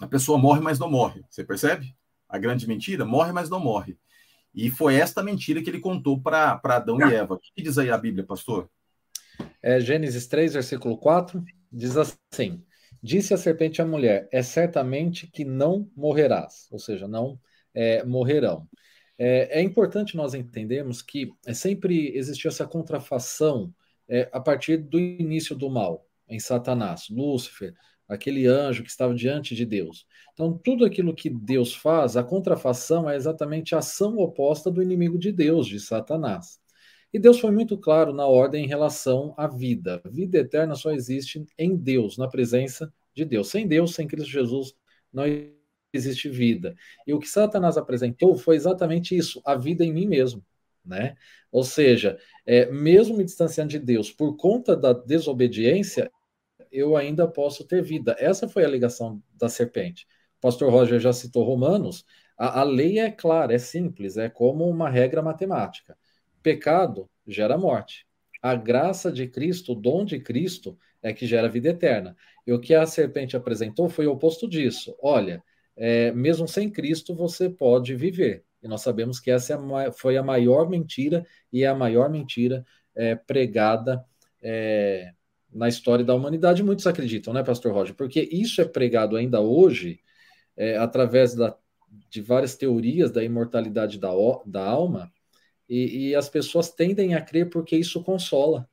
A 0.00 0.08
pessoa 0.08 0.38
morre, 0.38 0.60
mas 0.60 0.78
não 0.78 0.90
morre. 0.90 1.22
Você 1.30 1.44
percebe? 1.44 1.94
A 2.28 2.36
grande 2.36 2.66
mentira, 2.66 3.04
morre, 3.04 3.30
mas 3.30 3.48
não 3.48 3.60
morre. 3.60 3.96
E 4.52 4.70
foi 4.70 4.96
esta 4.96 5.22
mentira 5.22 5.62
que 5.62 5.70
ele 5.70 5.78
contou 5.78 6.20
para 6.20 6.58
Adão 6.64 6.98
e 6.98 7.14
Eva. 7.14 7.34
O 7.34 7.38
que 7.38 7.62
diz 7.62 7.78
aí 7.78 7.90
a 7.90 7.98
Bíblia, 7.98 8.24
pastor? 8.24 8.68
É, 9.62 9.80
Gênesis 9.80 10.26
3, 10.26 10.54
versículo 10.54 10.96
4, 10.98 11.42
diz 11.72 11.96
assim: 11.96 12.64
Disse 13.02 13.34
a 13.34 13.36
serpente 13.36 13.80
à 13.82 13.86
mulher: 13.86 14.28
É 14.32 14.42
certamente 14.42 15.26
que 15.26 15.44
não 15.44 15.90
morrerás, 15.96 16.66
ou 16.70 16.78
seja, 16.78 17.06
não 17.06 17.38
é, 17.74 18.04
morrerão. 18.04 18.68
É, 19.18 19.60
é, 19.60 19.62
importante 19.62 20.16
nós 20.16 20.34
entendermos 20.34 21.02
que 21.02 21.32
sempre 21.54 22.16
existiu 22.16 22.50
essa 22.50 22.66
contrafação 22.66 23.72
é, 24.08 24.28
a 24.32 24.40
partir 24.40 24.76
do 24.76 24.98
início 24.98 25.56
do 25.56 25.70
mal, 25.70 26.06
em 26.28 26.38
Satanás, 26.38 27.08
Lúcifer, 27.08 27.74
aquele 28.08 28.46
anjo 28.46 28.82
que 28.82 28.90
estava 28.90 29.14
diante 29.14 29.54
de 29.54 29.64
Deus. 29.64 30.06
Então, 30.32 30.56
tudo 30.56 30.84
aquilo 30.84 31.14
que 31.14 31.30
Deus 31.30 31.74
faz, 31.74 32.16
a 32.16 32.22
contrafação 32.22 33.08
é 33.08 33.16
exatamente 33.16 33.74
a 33.74 33.78
ação 33.78 34.18
oposta 34.18 34.70
do 34.70 34.82
inimigo 34.82 35.18
de 35.18 35.32
Deus, 35.32 35.66
de 35.66 35.80
Satanás. 35.80 36.60
E 37.16 37.18
Deus 37.18 37.40
foi 37.40 37.50
muito 37.50 37.78
claro 37.78 38.12
na 38.12 38.26
ordem 38.26 38.66
em 38.66 38.68
relação 38.68 39.32
à 39.38 39.46
vida. 39.46 40.02
A 40.04 40.08
vida 40.10 40.36
eterna 40.36 40.74
só 40.74 40.90
existe 40.90 41.42
em 41.56 41.74
Deus, 41.74 42.18
na 42.18 42.28
presença 42.28 42.92
de 43.14 43.24
Deus. 43.24 43.48
Sem 43.48 43.66
Deus, 43.66 43.94
sem 43.94 44.06
Cristo 44.06 44.30
Jesus, 44.30 44.74
não 45.10 45.24
existe 45.94 46.28
vida. 46.28 46.76
E 47.06 47.14
o 47.14 47.18
que 47.18 47.26
Satanás 47.26 47.78
apresentou 47.78 48.36
foi 48.36 48.54
exatamente 48.54 49.16
isso: 49.16 49.40
a 49.46 49.54
vida 49.54 49.82
em 49.82 49.94
mim 49.94 50.06
mesmo. 50.06 50.44
Né? 50.84 51.16
Ou 51.50 51.64
seja, 51.64 52.18
é, 52.44 52.70
mesmo 52.70 53.16
me 53.16 53.24
distanciando 53.24 53.70
de 53.70 53.78
Deus 53.78 54.12
por 54.12 54.36
conta 54.36 54.76
da 54.76 54.92
desobediência, 54.92 56.12
eu 56.70 56.98
ainda 56.98 57.26
posso 57.26 57.64
ter 57.64 57.82
vida. 57.82 58.14
Essa 58.18 58.46
foi 58.46 58.62
a 58.62 58.68
ligação 58.68 59.22
da 59.32 59.48
serpente. 59.48 60.06
O 60.36 60.40
pastor 60.42 60.70
Roger 60.70 61.00
já 61.00 61.14
citou 61.14 61.44
Romanos. 61.44 62.04
A, 62.36 62.60
a 62.60 62.62
lei 62.62 62.98
é 62.98 63.10
clara, 63.10 63.54
é 63.54 63.58
simples, 63.58 64.18
é 64.18 64.28
como 64.28 64.68
uma 64.68 64.90
regra 64.90 65.22
matemática. 65.22 65.96
Pecado 66.46 67.10
gera 67.26 67.58
morte. 67.58 68.06
A 68.40 68.54
graça 68.54 69.10
de 69.10 69.26
Cristo, 69.26 69.72
o 69.72 69.74
dom 69.74 70.04
de 70.04 70.20
Cristo, 70.20 70.78
é 71.02 71.12
que 71.12 71.26
gera 71.26 71.48
vida 71.48 71.70
eterna. 71.70 72.16
E 72.46 72.52
o 72.52 72.60
que 72.60 72.72
a 72.72 72.86
serpente 72.86 73.36
apresentou 73.36 73.88
foi 73.88 74.06
o 74.06 74.12
oposto 74.12 74.48
disso. 74.48 74.96
Olha, 75.02 75.42
é, 75.76 76.12
mesmo 76.12 76.46
sem 76.46 76.70
Cristo, 76.70 77.16
você 77.16 77.50
pode 77.50 77.96
viver. 77.96 78.44
E 78.62 78.68
nós 78.68 78.80
sabemos 78.80 79.18
que 79.18 79.28
essa 79.28 79.54
é 79.54 79.90
foi 79.90 80.16
a 80.16 80.22
maior 80.22 80.70
mentira 80.70 81.26
e 81.52 81.64
é 81.64 81.66
a 81.66 81.74
maior 81.74 82.08
mentira 82.08 82.64
é, 82.94 83.16
pregada 83.16 84.04
é, 84.40 85.10
na 85.52 85.66
história 85.66 86.04
da 86.04 86.14
humanidade, 86.14 86.62
muitos 86.62 86.86
acreditam, 86.86 87.34
né, 87.34 87.42
Pastor 87.42 87.72
Roger? 87.72 87.96
Porque 87.96 88.20
isso 88.20 88.60
é 88.60 88.64
pregado 88.64 89.16
ainda 89.16 89.40
hoje 89.40 89.98
é, 90.56 90.76
através 90.76 91.34
da, 91.34 91.56
de 92.08 92.20
várias 92.20 92.54
teorias 92.54 93.10
da 93.10 93.24
imortalidade 93.24 93.98
da, 93.98 94.10
da 94.46 94.64
alma, 94.64 95.10
e, 95.68 96.08
e, 96.08 96.14
as 96.14 96.28
pessoas 96.28 96.70
tendem 96.70 97.14
a 97.14 97.20
crer 97.20 97.50
porque 97.50 97.76
isso 97.76 98.02
consola. 98.02 98.68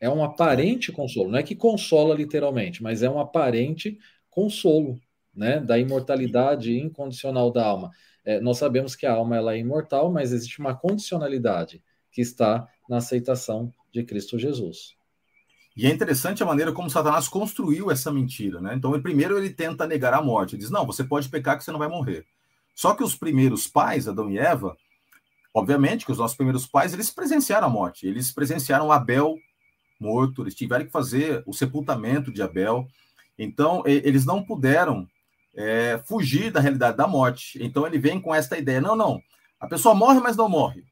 É 0.00 0.08
um 0.08 0.22
aparente 0.22 0.92
consolo, 0.92 1.30
não 1.30 1.38
é 1.38 1.42
que 1.42 1.56
consola 1.56 2.14
literalmente, 2.14 2.82
mas 2.82 3.02
é 3.02 3.10
um 3.10 3.18
aparente 3.18 3.98
consolo, 4.30 5.00
né, 5.34 5.60
da 5.60 5.78
imortalidade 5.78 6.76
incondicional 6.76 7.50
da 7.50 7.64
alma. 7.64 7.90
É, 8.24 8.40
nós 8.40 8.58
sabemos 8.58 8.94
que 8.94 9.06
a 9.06 9.14
alma 9.14 9.36
ela 9.36 9.54
é 9.54 9.58
imortal, 9.58 10.12
mas 10.12 10.32
existe 10.32 10.60
uma 10.60 10.74
condicionalidade 10.74 11.82
que 12.12 12.20
está 12.20 12.68
na 12.88 12.98
aceitação 12.98 13.72
de 13.92 14.04
Cristo 14.04 14.38
Jesus. 14.38 14.96
E 15.76 15.86
é 15.86 15.90
interessante 15.90 16.42
a 16.42 16.46
maneira 16.46 16.72
como 16.72 16.90
Satanás 16.90 17.28
construiu 17.28 17.90
essa 17.90 18.12
mentira, 18.12 18.60
né? 18.60 18.74
Então, 18.74 18.92
ele, 18.94 19.02
primeiro 19.02 19.38
ele 19.38 19.50
tenta 19.50 19.86
negar 19.86 20.12
a 20.12 20.20
morte. 20.20 20.56
Ele 20.56 20.62
diz: 20.62 20.70
"Não, 20.70 20.84
você 20.84 21.04
pode 21.04 21.28
pecar 21.28 21.56
que 21.56 21.62
você 21.62 21.70
não 21.70 21.78
vai 21.78 21.88
morrer". 21.88 22.26
Só 22.74 22.94
que 22.94 23.04
os 23.04 23.14
primeiros 23.14 23.68
pais, 23.68 24.08
Adão 24.08 24.28
e 24.30 24.38
Eva, 24.38 24.76
obviamente 25.58 26.06
que 26.06 26.12
os 26.12 26.18
nossos 26.18 26.36
primeiros 26.36 26.66
pais, 26.66 26.92
eles 26.92 27.10
presenciaram 27.10 27.66
a 27.66 27.70
morte. 27.70 28.06
Eles 28.06 28.32
presenciaram 28.32 28.92
Abel 28.92 29.36
morto, 30.00 30.42
eles 30.42 30.54
tiveram 30.54 30.84
que 30.86 30.92
fazer 30.92 31.42
o 31.46 31.52
sepultamento 31.52 32.32
de 32.32 32.40
Abel. 32.40 32.86
Então, 33.38 33.82
eles 33.86 34.24
não 34.24 34.42
puderam 34.42 35.08
é, 35.54 36.00
fugir 36.04 36.52
da 36.52 36.60
realidade 36.60 36.96
da 36.96 37.06
morte. 37.06 37.58
Então, 37.62 37.86
ele 37.86 37.98
vem 37.98 38.20
com 38.20 38.34
esta 38.34 38.56
ideia: 38.56 38.80
não, 38.80 38.96
não, 38.96 39.22
a 39.58 39.66
pessoa 39.66 39.94
morre, 39.94 40.20
mas 40.20 40.36
não 40.36 40.48
morre. 40.48 40.84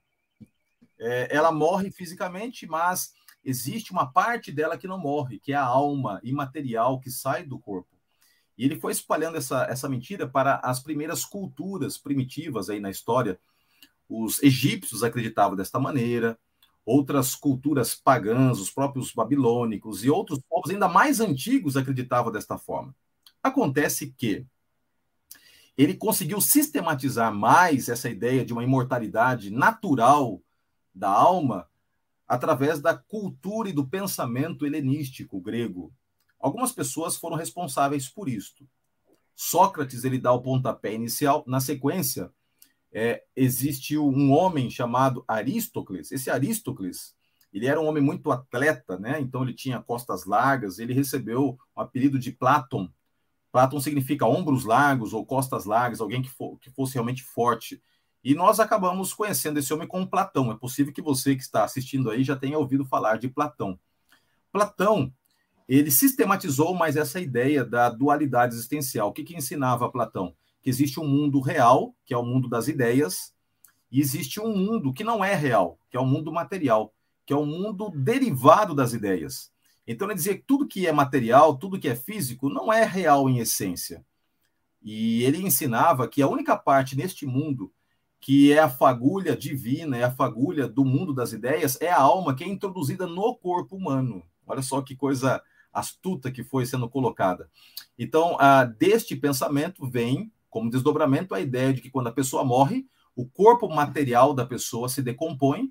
É, 0.98 1.28
ela 1.30 1.52
morre 1.52 1.90
fisicamente, 1.90 2.66
mas 2.66 3.12
existe 3.44 3.92
uma 3.92 4.10
parte 4.10 4.50
dela 4.50 4.76
que 4.76 4.88
não 4.88 4.98
morre, 4.98 5.38
que 5.38 5.52
é 5.52 5.56
a 5.56 5.64
alma 5.64 6.20
imaterial 6.24 6.98
que 6.98 7.10
sai 7.10 7.44
do 7.44 7.58
corpo. 7.58 7.88
E 8.58 8.64
ele 8.64 8.80
foi 8.80 8.90
espalhando 8.90 9.36
essa, 9.36 9.64
essa 9.64 9.88
mentira 9.88 10.26
para 10.26 10.56
as 10.64 10.80
primeiras 10.80 11.24
culturas 11.24 11.98
primitivas 11.98 12.70
aí 12.70 12.80
na 12.80 12.90
história. 12.90 13.38
Os 14.08 14.42
egípcios 14.42 15.02
acreditavam 15.02 15.56
desta 15.56 15.78
maneira, 15.78 16.38
outras 16.84 17.34
culturas 17.34 17.94
pagãs, 17.94 18.60
os 18.60 18.70
próprios 18.70 19.12
babilônicos 19.12 20.04
e 20.04 20.10
outros 20.10 20.40
povos 20.48 20.70
ainda 20.70 20.88
mais 20.88 21.20
antigos 21.20 21.76
acreditavam 21.76 22.30
desta 22.30 22.56
forma. 22.56 22.94
Acontece 23.42 24.12
que 24.16 24.46
ele 25.76 25.94
conseguiu 25.94 26.40
sistematizar 26.40 27.34
mais 27.34 27.88
essa 27.88 28.08
ideia 28.08 28.44
de 28.44 28.52
uma 28.52 28.64
imortalidade 28.64 29.50
natural 29.50 30.40
da 30.94 31.10
alma 31.10 31.68
através 32.26 32.80
da 32.80 32.96
cultura 32.96 33.68
e 33.68 33.72
do 33.72 33.86
pensamento 33.86 34.64
helenístico 34.64 35.40
grego. 35.40 35.92
Algumas 36.40 36.72
pessoas 36.72 37.16
foram 37.16 37.36
responsáveis 37.36 38.08
por 38.08 38.28
isto. 38.28 38.66
Sócrates 39.34 40.04
ele 40.04 40.18
dá 40.18 40.32
o 40.32 40.40
pontapé 40.40 40.94
inicial. 40.94 41.44
Na 41.46 41.60
sequência, 41.60 42.32
é, 42.98 43.22
existe 43.36 43.98
um 43.98 44.32
homem 44.32 44.70
chamado 44.70 45.22
Aristócles. 45.28 46.10
Esse 46.10 46.30
Aristócles 46.30 47.14
ele 47.52 47.66
era 47.66 47.78
um 47.78 47.84
homem 47.84 48.02
muito 48.02 48.32
atleta, 48.32 48.98
né? 48.98 49.20
Então 49.20 49.42
ele 49.42 49.52
tinha 49.52 49.82
costas 49.82 50.24
largas. 50.24 50.78
Ele 50.78 50.94
recebeu 50.94 51.58
o 51.74 51.80
apelido 51.82 52.18
de 52.18 52.32
Platão. 52.32 52.90
Platão 53.52 53.78
significa 53.80 54.24
ombros 54.24 54.64
largos 54.64 55.12
ou 55.12 55.26
costas 55.26 55.66
largas, 55.66 56.00
alguém 56.00 56.22
que, 56.22 56.30
for, 56.30 56.58
que 56.58 56.70
fosse 56.70 56.94
realmente 56.94 57.22
forte. 57.22 57.82
E 58.24 58.34
nós 58.34 58.60
acabamos 58.60 59.12
conhecendo 59.12 59.58
esse 59.58 59.74
homem 59.74 59.86
como 59.86 60.08
Platão. 60.08 60.50
É 60.50 60.56
possível 60.56 60.90
que 60.90 61.02
você 61.02 61.36
que 61.36 61.42
está 61.42 61.64
assistindo 61.64 62.10
aí 62.10 62.24
já 62.24 62.34
tenha 62.34 62.58
ouvido 62.58 62.86
falar 62.86 63.18
de 63.18 63.28
Platão. 63.28 63.78
Platão, 64.50 65.12
ele 65.68 65.90
sistematizou 65.90 66.74
mais 66.74 66.96
essa 66.96 67.20
ideia 67.20 67.62
da 67.62 67.90
dualidade 67.90 68.54
existencial. 68.54 69.08
O 69.08 69.12
que, 69.12 69.22
que 69.22 69.36
ensinava 69.36 69.90
Platão? 69.90 70.34
Que 70.66 70.70
existe 70.70 70.98
um 70.98 71.06
mundo 71.06 71.38
real, 71.38 71.94
que 72.04 72.12
é 72.12 72.18
o 72.18 72.24
mundo 72.24 72.48
das 72.48 72.66
ideias, 72.66 73.32
e 73.88 74.00
existe 74.00 74.40
um 74.40 74.52
mundo 74.52 74.92
que 74.92 75.04
não 75.04 75.24
é 75.24 75.32
real, 75.32 75.78
que 75.88 75.96
é 75.96 76.00
o 76.00 76.04
mundo 76.04 76.32
material, 76.32 76.92
que 77.24 77.32
é 77.32 77.36
o 77.36 77.46
mundo 77.46 77.88
derivado 77.94 78.74
das 78.74 78.92
ideias. 78.92 79.52
Então 79.86 80.08
ele 80.08 80.16
dizia 80.16 80.36
que 80.36 80.42
tudo 80.44 80.66
que 80.66 80.84
é 80.84 80.90
material, 80.90 81.56
tudo 81.56 81.78
que 81.78 81.86
é 81.86 81.94
físico, 81.94 82.48
não 82.48 82.72
é 82.72 82.84
real 82.84 83.30
em 83.30 83.38
essência. 83.38 84.04
E 84.82 85.22
ele 85.22 85.40
ensinava 85.40 86.08
que 86.08 86.20
a 86.20 86.26
única 86.26 86.56
parte 86.56 86.96
neste 86.96 87.24
mundo 87.24 87.72
que 88.20 88.52
é 88.52 88.58
a 88.58 88.68
fagulha 88.68 89.36
divina, 89.36 89.96
é 89.96 90.02
a 90.02 90.10
fagulha 90.10 90.66
do 90.66 90.84
mundo 90.84 91.14
das 91.14 91.32
ideias, 91.32 91.80
é 91.80 91.92
a 91.92 92.00
alma 92.00 92.34
que 92.34 92.42
é 92.42 92.48
introduzida 92.48 93.06
no 93.06 93.36
corpo 93.36 93.76
humano. 93.76 94.20
Olha 94.44 94.62
só 94.62 94.82
que 94.82 94.96
coisa 94.96 95.40
astuta 95.72 96.32
que 96.32 96.42
foi 96.42 96.66
sendo 96.66 96.88
colocada. 96.88 97.48
Então, 97.96 98.36
ah, 98.40 98.64
deste 98.64 99.14
pensamento 99.14 99.88
vem, 99.88 100.32
como 100.56 100.70
desdobramento, 100.70 101.34
a 101.34 101.40
ideia 101.42 101.70
de 101.70 101.82
que 101.82 101.90
quando 101.90 102.06
a 102.06 102.12
pessoa 102.12 102.42
morre, 102.42 102.86
o 103.14 103.26
corpo 103.26 103.68
material 103.68 104.32
da 104.32 104.46
pessoa 104.46 104.88
se 104.88 105.02
decompõe 105.02 105.70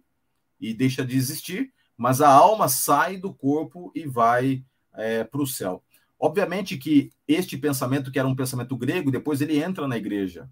e 0.62 0.76
deixa 0.76 1.04
de 1.04 1.18
existir, 1.18 1.74
mas 1.98 2.22
a 2.22 2.30
alma 2.30 2.68
sai 2.68 3.18
do 3.18 3.34
corpo 3.34 3.92
e 3.96 4.06
vai 4.06 4.64
é, 4.94 5.24
para 5.24 5.42
o 5.42 5.48
céu. 5.48 5.84
Obviamente 6.20 6.78
que 6.78 7.10
este 7.28 7.58
pensamento, 7.58 8.12
que 8.12 8.20
era 8.20 8.28
um 8.28 8.36
pensamento 8.36 8.78
grego, 8.78 9.10
depois 9.10 9.42
ele 9.42 9.60
entra 9.60 9.88
na 9.88 9.98
igreja. 9.98 10.48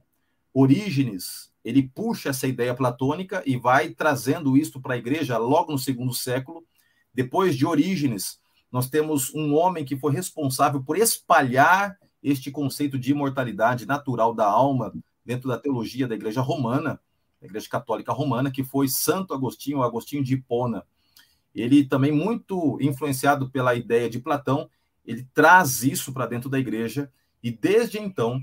Orígenes, 0.51 1.51
ele 1.63 1.83
puxa 1.83 2.29
essa 2.29 2.47
ideia 2.47 2.73
platônica 2.73 3.43
e 3.45 3.55
vai 3.55 3.91
trazendo 3.91 4.57
isto 4.57 4.81
para 4.81 4.95
a 4.95 4.97
igreja 4.97 5.37
logo 5.37 5.71
no 5.71 5.77
segundo 5.77 6.11
século. 6.11 6.65
Depois 7.13 7.55
de 7.55 7.67
Orígenes, 7.67 8.39
nós 8.71 8.89
temos 8.89 9.31
um 9.35 9.53
homem 9.53 9.85
que 9.85 9.95
foi 9.95 10.11
responsável 10.11 10.81
por 10.81 10.97
espalhar 10.97 11.99
este 12.23 12.49
conceito 12.49 12.97
de 12.97 13.11
imortalidade 13.11 13.85
natural 13.85 14.33
da 14.33 14.45
alma 14.45 14.93
dentro 15.25 15.49
da 15.49 15.57
teologia 15.57 16.07
da 16.07 16.15
igreja 16.15 16.41
romana, 16.41 16.99
da 17.41 17.47
igreja 17.47 17.67
católica 17.69 18.13
romana, 18.13 18.49
que 18.49 18.63
foi 18.63 18.87
Santo 18.87 19.33
Agostinho, 19.33 19.83
Agostinho 19.83 20.23
de 20.23 20.35
Hipona. 20.35 20.85
Ele 21.53 21.83
também 21.83 22.11
muito 22.11 22.77
influenciado 22.81 23.49
pela 23.49 23.75
ideia 23.75 24.09
de 24.09 24.19
Platão, 24.19 24.69
ele 25.05 25.27
traz 25.33 25.83
isso 25.83 26.13
para 26.13 26.25
dentro 26.25 26.49
da 26.49 26.57
igreja 26.57 27.11
e 27.43 27.51
desde 27.51 27.99
então 27.99 28.41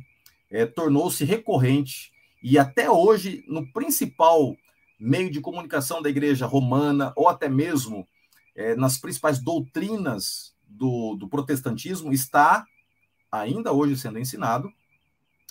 é, 0.51 0.67
tornou-se 0.67 1.25
recorrente 1.25 2.13
e 2.43 2.59
até 2.59 2.91
hoje, 2.91 3.45
no 3.47 3.71
principal 3.73 4.57
meio 4.99 5.31
de 5.31 5.41
comunicação 5.41 6.01
da 6.01 6.09
igreja 6.09 6.47
romana, 6.47 7.13
ou 7.17 7.29
até 7.29 7.49
mesmo 7.49 8.07
é, 8.55 8.75
nas 8.75 8.99
principais 8.99 9.43
doutrinas 9.43 10.55
do, 10.67 11.17
do 11.17 11.29
protestantismo, 11.29 12.13
está 12.13 12.67
ainda 13.31 13.73
hoje 13.73 13.97
sendo 13.97 14.19
ensinado 14.19 14.71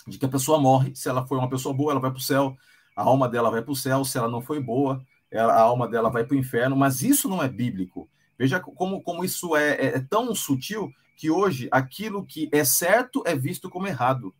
de 0.06 0.18
que 0.18 0.24
a 0.24 0.28
pessoa 0.28 0.58
morre, 0.58 0.94
se 0.94 1.08
ela 1.08 1.26
for 1.26 1.38
uma 1.38 1.48
pessoa 1.48 1.74
boa, 1.74 1.92
ela 1.92 2.00
vai 2.00 2.10
para 2.10 2.18
o 2.18 2.22
céu, 2.22 2.56
a 2.96 3.02
alma 3.02 3.28
dela 3.28 3.50
vai 3.50 3.62
para 3.62 3.72
o 3.72 3.76
céu, 3.76 4.04
se 4.04 4.18
ela 4.18 4.28
não 4.28 4.40
foi 4.40 4.60
boa, 4.60 5.04
ela, 5.30 5.52
a 5.52 5.60
alma 5.60 5.86
dela 5.88 6.10
vai 6.10 6.24
para 6.24 6.34
o 6.34 6.38
inferno, 6.38 6.76
mas 6.76 7.02
isso 7.02 7.28
não 7.28 7.42
é 7.42 7.48
bíblico. 7.48 8.08
Veja 8.38 8.58
como, 8.58 9.02
como 9.02 9.24
isso 9.24 9.54
é, 9.54 9.70
é, 9.72 9.86
é 9.96 10.00
tão 10.00 10.34
sutil 10.34 10.90
que 11.16 11.30
hoje 11.30 11.68
aquilo 11.70 12.24
que 12.24 12.48
é 12.50 12.64
certo 12.64 13.22
é 13.26 13.36
visto 13.36 13.68
como 13.68 13.86
errado, 13.86 14.34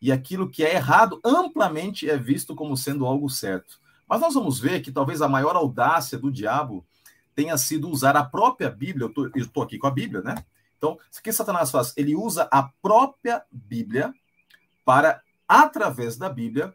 e 0.00 0.12
aquilo 0.12 0.48
que 0.48 0.64
é 0.64 0.74
errado 0.74 1.20
amplamente 1.24 2.08
é 2.08 2.16
visto 2.16 2.54
como 2.54 2.76
sendo 2.76 3.04
algo 3.04 3.28
certo. 3.28 3.80
Mas 4.08 4.20
nós 4.20 4.34
vamos 4.34 4.60
ver 4.60 4.80
que 4.80 4.92
talvez 4.92 5.20
a 5.20 5.28
maior 5.28 5.56
audácia 5.56 6.16
do 6.16 6.30
diabo 6.30 6.86
tenha 7.34 7.56
sido 7.58 7.88
usar 7.88 8.16
a 8.16 8.24
própria 8.24 8.70
Bíblia. 8.70 9.10
Eu 9.16 9.42
estou 9.42 9.62
aqui 9.62 9.76
com 9.76 9.86
a 9.86 9.90
Bíblia, 9.90 10.22
né? 10.22 10.36
Então, 10.78 10.92
o 10.92 11.22
que 11.22 11.32
Satanás 11.32 11.70
faz? 11.70 11.92
Ele 11.96 12.14
usa 12.14 12.48
a 12.50 12.62
própria 12.80 13.44
Bíblia 13.50 14.14
para, 14.84 15.20
através 15.46 16.16
da 16.16 16.30
Bíblia, 16.30 16.74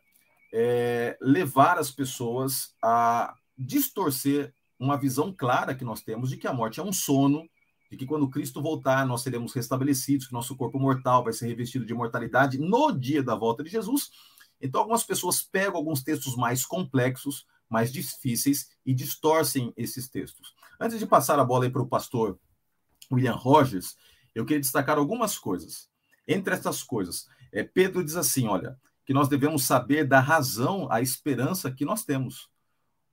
é, 0.54 1.18
levar 1.20 1.80
as 1.80 1.90
pessoas 1.90 2.76
a 2.84 3.34
distorcer 3.58 4.54
uma 4.78 4.98
visão 4.98 5.34
clara 5.34 5.74
que 5.74 5.86
nós 5.86 6.02
temos 6.02 6.30
de 6.30 6.38
que 6.38 6.48
a 6.48 6.54
morte 6.54 6.80
é 6.80 6.84
um 6.84 6.92
sono, 6.92 7.48
de 7.90 7.98
que 7.98 8.06
quando 8.06 8.30
Cristo 8.30 8.62
voltar, 8.62 9.06
nós 9.06 9.22
seremos 9.22 9.54
restabelecidos, 9.54 10.28
que 10.28 10.34
nosso 10.34 10.56
corpo 10.56 10.80
mortal 10.80 11.24
vai 11.24 11.32
ser 11.32 11.48
revestido 11.48 11.86
de 11.86 11.94
imortalidade 11.94 12.60
no 12.60 12.92
dia 12.92 13.24
da 13.24 13.36
volta 13.36 13.64
de 13.64 13.70
Jesus. 13.70 14.12
Então, 14.60 14.82
algumas 14.82 15.04
pessoas 15.04 15.42
pegam 15.42 15.78
alguns 15.78 16.04
textos 16.04 16.36
mais 16.36 16.66
complexos, 16.66 17.46
mais 17.70 17.92
difíceis 17.92 18.70
e 18.86 18.94
distorcem 18.94 19.74
esses 19.78 20.10
textos. 20.10 20.54
Antes 20.80 21.00
de 21.00 21.06
passar 21.06 21.40
a 21.40 21.46
bola 21.46 21.70
para 21.70 21.82
o 21.82 21.88
pastor 21.88 22.38
William 23.12 23.34
Rogers, 23.34 23.96
eu 24.34 24.46
queria 24.46 24.62
destacar 24.62 24.98
algumas 24.98 25.38
coisas. 25.38 25.90
Entre 26.28 26.54
essas 26.54 26.82
coisas, 26.82 27.28
é, 27.52 27.64
Pedro 27.64 28.04
diz 28.04 28.16
assim: 28.16 28.48
olha, 28.48 28.78
que 29.06 29.14
nós 29.14 29.28
devemos 29.28 29.66
saber 29.66 30.08
da 30.08 30.20
razão, 30.20 30.88
a 30.92 31.02
esperança 31.02 31.72
que 31.72 31.86
nós 31.86 32.04
temos. 32.04 32.50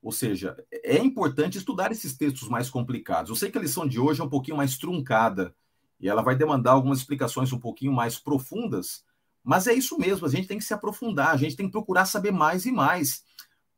Ou 0.02 0.12
seja, 0.12 0.56
é 0.72 0.98
importante 0.98 1.58
estudar 1.58 1.92
esses 1.92 2.16
textos 2.16 2.48
mais 2.48 2.70
complicados. 2.70 3.28
Eu 3.28 3.36
sei 3.36 3.50
que 3.50 3.58
a 3.58 3.60
lição 3.60 3.86
de 3.86 4.00
hoje 4.00 4.20
é 4.20 4.24
um 4.24 4.30
pouquinho 4.30 4.56
mais 4.56 4.78
truncada 4.78 5.54
e 6.00 6.08
ela 6.08 6.22
vai 6.22 6.34
demandar 6.34 6.72
algumas 6.72 6.98
explicações 6.98 7.52
um 7.52 7.58
pouquinho 7.58 7.92
mais 7.92 8.18
profundas, 8.18 9.04
mas 9.44 9.66
é 9.66 9.74
isso 9.74 9.98
mesmo, 9.98 10.26
a 10.26 10.30
gente 10.30 10.48
tem 10.48 10.56
que 10.56 10.64
se 10.64 10.72
aprofundar, 10.72 11.28
a 11.28 11.36
gente 11.36 11.56
tem 11.56 11.66
que 11.66 11.72
procurar 11.72 12.06
saber 12.06 12.30
mais 12.30 12.64
e 12.64 12.72
mais, 12.72 13.22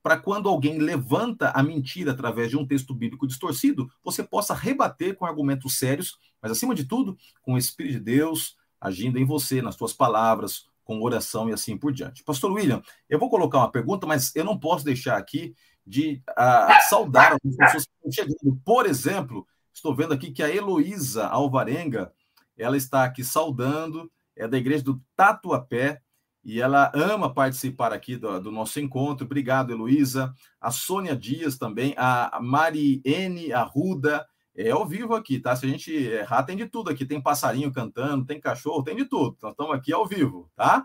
para 0.03 0.19
quando 0.19 0.49
alguém 0.49 0.79
levanta 0.79 1.51
a 1.51 1.63
mentira 1.63 2.13
através 2.13 2.51
de 2.51 2.57
um 2.57 2.67
texto 2.67 2.93
bíblico 2.93 3.27
distorcido, 3.27 3.89
você 4.03 4.23
possa 4.23 4.53
rebater 4.53 5.15
com 5.15 5.25
argumentos 5.25 5.79
sérios, 5.79 6.19
mas 6.41 6.51
acima 6.51 6.75
de 6.75 6.85
tudo, 6.85 7.17
com 7.41 7.55
o 7.55 7.59
Espírito 7.59 7.93
de 7.93 8.01
Deus, 8.01 8.57
agindo 8.81 9.19
em 9.19 9.25
você, 9.25 9.63
nas 9.63 9.77
suas 9.77 9.93
palavras, 9.93 10.67
com 10.85 11.01
oração 11.03 11.49
e 11.49 11.53
assim 11.53 11.77
por 11.77 11.93
diante. 11.93 12.25
Pastor 12.25 12.51
William, 12.51 12.83
eu 13.09 13.19
vou 13.19 13.31
colocar 13.31 13.59
uma 13.59 13.71
pergunta, 13.71 14.07
mas 14.07 14.35
eu 14.35 14.45
não 14.45 14.59
posso 14.59 14.85
deixar 14.85 15.17
aqui 15.17 15.55
de 15.87 16.23
uh, 16.31 16.89
saudar 16.89 17.35
as 17.35 17.57
pessoas 17.57 17.85
que 17.85 17.93
estão 18.09 18.13
chegando. 18.13 18.61
Por 18.65 18.87
exemplo, 18.87 19.47
estou 19.73 19.95
vendo 19.95 20.13
aqui 20.13 20.33
que 20.33 20.43
a 20.43 20.53
Heloísa 20.53 21.27
Alvarenga, 21.27 22.13
ela 22.57 22.77
está 22.77 23.05
aqui 23.05 23.23
saudando, 23.25 24.11
é 24.37 24.49
da 24.49 24.59
igreja 24.59 24.83
do 24.83 25.01
Tatuapé, 25.17 26.01
e 26.45 26.61
ela 26.61 26.91
ama 26.95 27.33
participar 27.33 27.93
aqui 27.93 28.17
do, 28.17 28.41
do 28.41 28.51
nosso 28.51 28.81
encontro. 28.81 29.25
Obrigado, 29.25 29.73
Heloísa. 29.73 30.35
A 30.61 30.71
Sônia 30.71 31.15
Dias 31.17 31.57
também, 31.57 31.95
a 31.97 32.39
Mariene 32.43 33.53
Arruda, 33.53 34.27
é 34.55 34.71
ao 34.71 34.87
vivo 34.87 35.15
aqui, 35.15 35.39
tá? 35.39 35.57
Se 35.57 35.65
a 35.65 35.69
gente 35.69 35.93
errar, 35.93 36.43
tem 36.43 36.57
de 36.57 36.67
tudo 36.67 36.91
aqui. 36.91 37.07
Tem 37.07 37.21
passarinho 37.21 37.73
cantando, 37.73 38.27
tem 38.27 38.41
cachorro, 38.41 38.83
tem 38.83 38.97
de 38.97 39.05
tudo. 39.05 39.37
Nós 39.41 39.53
estamos 39.53 39.75
aqui 39.75 39.93
ao 39.93 40.07
vivo, 40.07 40.51
tá? 40.55 40.85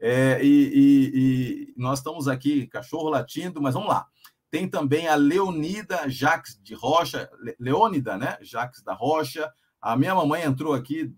É, 0.00 0.42
e, 0.42 0.48
e, 0.48 1.12
e, 1.14 1.74
nós 1.76 2.00
estamos 2.00 2.26
aqui, 2.26 2.66
cachorro 2.66 3.08
latindo, 3.08 3.62
mas 3.62 3.74
vamos 3.74 3.88
lá. 3.88 4.06
Tem 4.50 4.68
também 4.68 5.06
a 5.06 5.14
Leonida 5.14 6.08
Jacques 6.08 6.58
de 6.62 6.74
Rocha, 6.74 7.30
Leônida, 7.58 8.16
né? 8.16 8.36
Jacques 8.40 8.82
da 8.82 8.94
Rocha. 8.94 9.52
A 9.80 9.96
minha 9.96 10.14
mamãe 10.14 10.42
entrou 10.42 10.74
aqui, 10.74 11.14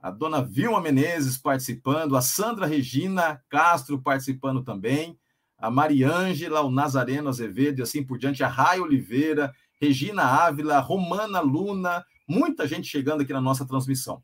a 0.00 0.10
dona 0.10 0.42
Vilma 0.42 0.80
Menezes 0.80 1.36
participando, 1.36 2.16
a 2.16 2.22
Sandra 2.22 2.66
Regina 2.66 3.42
Castro 3.48 4.00
participando 4.00 4.62
também, 4.62 5.18
a 5.58 5.70
Mariângela, 5.70 6.62
o 6.62 6.70
Nazareno 6.70 7.28
Azevedo 7.28 7.80
e 7.80 7.82
assim 7.82 8.02
por 8.02 8.18
diante, 8.18 8.42
a 8.42 8.48
Rai 8.48 8.80
Oliveira, 8.80 9.54
Regina 9.78 10.22
Ávila, 10.22 10.78
Romana 10.78 11.40
Luna, 11.40 12.04
muita 12.26 12.66
gente 12.66 12.88
chegando 12.88 13.22
aqui 13.22 13.32
na 13.32 13.40
nossa 13.40 13.66
transmissão. 13.66 14.22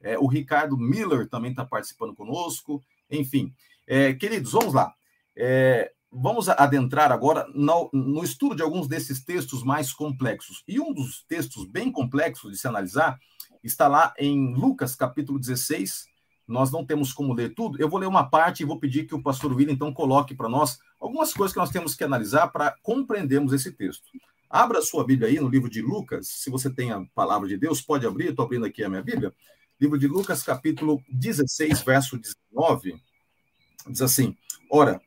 É, 0.00 0.18
o 0.18 0.26
Ricardo 0.26 0.78
Miller 0.78 1.28
também 1.28 1.50
está 1.50 1.64
participando 1.64 2.14
conosco. 2.14 2.82
Enfim, 3.10 3.52
é, 3.86 4.14
queridos, 4.14 4.52
vamos 4.52 4.72
lá. 4.72 4.94
É, 5.36 5.92
vamos 6.10 6.48
adentrar 6.48 7.12
agora 7.12 7.46
no, 7.54 7.90
no, 7.92 8.24
estudo 8.24 8.56
de 8.56 8.62
alguns 8.62 8.88
desses 8.88 9.22
textos 9.22 9.62
mais 9.62 9.92
complexos. 9.92 10.64
E 10.66 10.80
um 10.80 10.92
dos 10.92 11.24
textos 11.28 11.66
bem 11.66 11.92
complexos 11.92 12.52
de 12.52 12.58
se 12.58 12.66
analisar 12.66 13.18
está 13.62 13.86
lá 13.88 14.14
em 14.18 14.54
Lucas, 14.54 14.94
capítulo 14.94 15.38
16. 15.38 16.06
Nós 16.46 16.70
não 16.70 16.84
temos 16.84 17.12
como 17.12 17.34
ler 17.34 17.54
tudo. 17.54 17.80
Eu 17.80 17.88
vou 17.88 18.00
ler 18.00 18.06
uma 18.06 18.28
parte 18.28 18.62
e 18.62 18.66
vou 18.66 18.78
pedir 18.78 19.06
que 19.06 19.14
o 19.14 19.22
pastor 19.22 19.52
William 19.52 19.74
então 19.74 19.92
coloque 19.92 20.34
para 20.34 20.48
nós 20.48 20.78
algumas 20.98 21.32
coisas 21.32 21.52
que 21.52 21.60
nós 21.60 21.70
temos 21.70 21.94
que 21.94 22.02
analisar 22.02 22.48
para 22.48 22.74
compreendermos 22.82 23.52
esse 23.52 23.70
texto. 23.72 24.08
Abra 24.48 24.80
sua 24.80 25.04
Bíblia 25.04 25.28
aí 25.28 25.38
no 25.38 25.48
livro 25.48 25.68
de 25.68 25.82
Lucas. 25.82 26.26
Se 26.28 26.48
você 26.48 26.70
tem 26.70 26.90
a 26.90 27.04
palavra 27.14 27.46
de 27.46 27.58
Deus, 27.58 27.82
pode 27.82 28.06
abrir. 28.06 28.30
Estou 28.30 28.46
abrindo 28.46 28.64
aqui 28.64 28.82
a 28.82 28.88
minha 28.88 29.02
Bíblia. 29.02 29.34
Livro 29.78 29.98
de 29.98 30.08
Lucas, 30.08 30.42
capítulo 30.42 31.02
16, 31.10 31.82
verso 31.82 32.18
19. 32.18 32.98
Diz 33.86 34.00
assim: 34.00 34.34
Ora, 34.70 35.00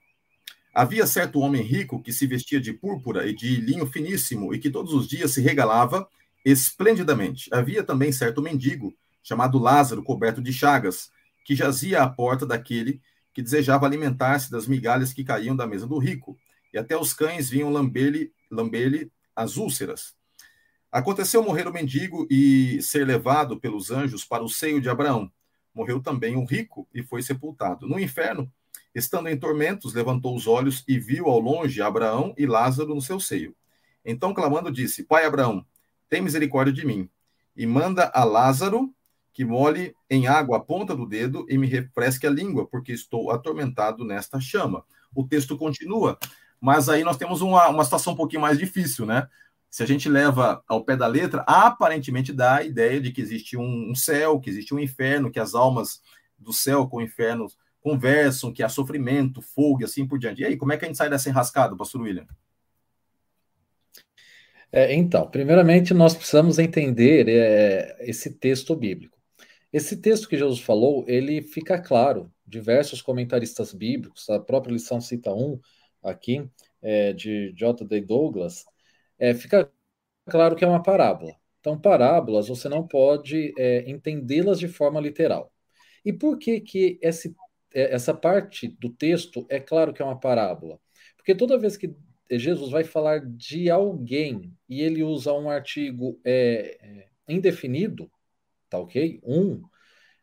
havia 0.74 1.06
certo 1.06 1.40
homem 1.40 1.62
rico 1.62 2.02
que 2.02 2.14
se 2.14 2.26
vestia 2.26 2.60
de 2.60 2.74
púrpura 2.74 3.28
e 3.28 3.36
de 3.36 3.58
linho 3.58 3.86
finíssimo 3.86 4.54
e 4.54 4.60
que 4.60 4.70
todos 4.70 4.94
os 4.94 5.08
dias 5.08 5.32
se 5.32 5.42
regalava 5.42 6.08
esplendidamente. 6.46 7.50
Havia 7.54 7.84
também 7.84 8.12
certo 8.12 8.42
mendigo, 8.42 8.94
chamado 9.24 9.60
Lázaro, 9.60 10.04
coberto 10.04 10.42
de 10.42 10.52
chagas, 10.52 11.12
que 11.46 11.56
jazia 11.56 12.02
à 12.04 12.10
porta 12.10 12.46
daquele 12.46 13.02
que 13.34 13.42
desejava 13.42 13.86
alimentar-se 13.86 14.52
das 14.52 14.68
migalhas 14.68 15.14
que 15.14 15.24
caíam 15.24 15.56
da 15.56 15.68
mesa 15.68 15.88
do 15.88 15.98
rico. 15.98 16.38
E 16.74 16.78
até 16.78 16.98
os 16.98 17.14
cães 17.14 17.50
vinham 17.50 17.72
lamber-lhe 17.72 18.32
lamber 18.50 19.10
as 19.36 19.58
úlceras. 19.58 20.14
Aconteceu 20.92 21.42
morrer 21.42 21.68
o 21.68 21.74
mendigo 21.74 22.28
e 22.30 22.82
ser 22.82 23.06
levado 23.06 23.60
pelos 23.60 23.92
anjos 23.92 24.26
para 24.26 24.44
o 24.44 24.50
seio 24.50 24.82
de 24.82 24.90
Abraão. 24.90 25.32
Morreu 25.74 26.02
também 26.02 26.36
o 26.36 26.44
rico 26.44 26.88
e 26.94 27.02
foi 27.02 27.22
sepultado. 27.22 27.88
No 27.88 27.98
inferno, 27.98 28.52
estando 28.94 29.30
em 29.30 29.38
tormentos, 29.38 29.94
levantou 29.94 30.36
os 30.36 30.48
olhos 30.48 30.84
e 30.88 31.00
viu 31.00 31.28
ao 31.28 31.40
longe 31.40 31.82
Abraão 31.82 32.34
e 32.38 32.46
Lázaro 32.46 32.94
no 32.94 33.02
seu 33.02 33.20
seio. 33.20 33.56
Então, 34.04 34.34
clamando, 34.34 34.72
disse: 34.72 35.04
Pai 35.04 35.26
Abraão, 35.26 35.66
tem 36.10 36.22
misericórdia 36.22 36.74
de 36.74 36.86
mim, 36.86 37.10
e 37.56 37.66
manda 37.66 38.12
a 38.14 38.24
Lázaro 38.24 38.94
que 39.34 39.46
molhe 39.46 39.96
em 40.10 40.28
água 40.28 40.58
a 40.58 40.60
ponta 40.60 40.96
do 40.96 41.06
dedo 41.06 41.46
e 41.50 41.58
me 41.58 41.68
refresque 41.68 42.28
a 42.28 42.30
língua, 42.30 42.68
porque 42.68 42.92
estou 42.92 43.32
atormentado 43.32 44.04
nesta 44.04 44.40
chama. 44.40 44.84
O 45.16 45.26
texto 45.26 45.58
continua. 45.58 46.18
Mas 46.60 46.90
aí 46.90 47.04
nós 47.04 47.18
temos 47.18 47.42
uma, 47.42 47.70
uma 47.70 47.84
situação 47.84 48.14
um 48.14 48.16
pouquinho 48.16 48.42
mais 48.42 48.58
difícil, 48.58 49.06
né? 49.06 49.28
Se 49.70 49.82
a 49.82 49.86
gente 49.86 50.10
leva 50.10 50.62
ao 50.68 50.84
pé 50.84 50.98
da 50.98 51.08
letra, 51.08 51.44
aparentemente 51.48 52.34
dá 52.34 52.58
a 52.58 52.64
ideia 52.64 53.00
de 53.00 53.12
que 53.12 53.22
existe 53.22 53.58
um, 53.58 53.96
céu, 53.96 54.40
que 54.40 54.50
existe 54.50 54.76
um 54.76 54.80
inferno, 54.80 55.32
que 55.32 55.40
as 55.40 55.56
almas 55.56 56.02
do 56.38 56.52
céu 56.52 56.88
com 56.88 56.98
o 56.98 57.02
inferno 57.02 57.48
conversam, 57.82 58.54
que 58.54 58.64
há 58.64 58.70
sofrimento, 58.70 59.42
fogo 59.42 59.82
e 59.82 59.86
assim 59.86 60.08
por 60.08 60.20
diante. 60.20 60.42
E 60.42 60.46
aí, 60.46 60.56
como 60.58 60.72
é 60.72 60.78
que 60.78 60.86
a 60.86 60.88
gente 60.88 60.98
sai 60.98 61.10
dessa 61.10 61.30
enrascada, 61.30 61.76
pastor 61.76 62.02
William? 62.02 62.26
É, 64.72 64.94
então, 64.94 65.30
primeiramente, 65.30 65.94
nós 65.94 66.16
precisamos 66.16 66.58
entender 66.58 67.28
é, 67.28 67.98
esse 68.02 68.34
texto 68.34 68.76
bíblico. 68.76 69.18
Esse 69.74 69.98
texto 69.98 70.30
que 70.30 70.38
Jesus 70.38 70.60
falou, 70.62 71.04
ele 71.08 71.42
fica 71.42 71.80
claro. 71.82 72.32
Diversos 72.46 73.02
comentaristas 73.02 73.74
bíblicos, 73.74 74.30
a 74.30 74.40
própria 74.40 74.74
lição 74.74 75.00
cita 75.00 75.34
um, 75.34 75.60
aqui, 76.04 76.46
é, 76.82 77.14
de 77.14 77.54
J.D. 77.54 78.02
Douglas, 78.02 78.66
é, 79.18 79.34
fica 79.34 79.72
claro 80.30 80.56
que 80.56 80.66
é 80.66 80.68
uma 80.68 80.84
parábola. 80.84 81.34
Então, 81.60 81.80
parábolas 81.80 82.48
você 82.50 82.68
não 82.68 82.86
pode 82.88 83.54
é, 83.58 83.90
entendê-las 83.90 84.60
de 84.60 84.68
forma 84.68 85.00
literal. 85.00 85.54
E 86.04 86.12
por 86.12 86.38
que, 86.38 86.60
que 86.60 87.00
esse, 87.02 87.36
essa 87.74 88.14
parte 88.14 88.68
do 88.80 88.90
texto 88.90 89.46
é 89.50 89.60
claro 89.60 89.94
que 89.94 90.02
é 90.02 90.06
uma 90.06 90.20
parábola? 90.20 90.80
Porque 91.18 91.36
toda 91.36 91.58
vez 91.58 91.78
que 91.78 91.94
Jesus 92.30 92.72
vai 92.72 92.84
falar 92.84 93.20
de 93.26 93.70
alguém 93.70 94.54
e 94.68 94.82
ele 94.82 95.04
usa 95.04 95.34
um 95.34 95.50
artigo 95.50 96.20
é, 96.26 96.78
é 97.28 97.34
indefinido, 97.34 98.10
tá 98.70 98.80
ok? 98.80 99.20
Um, 99.24 99.62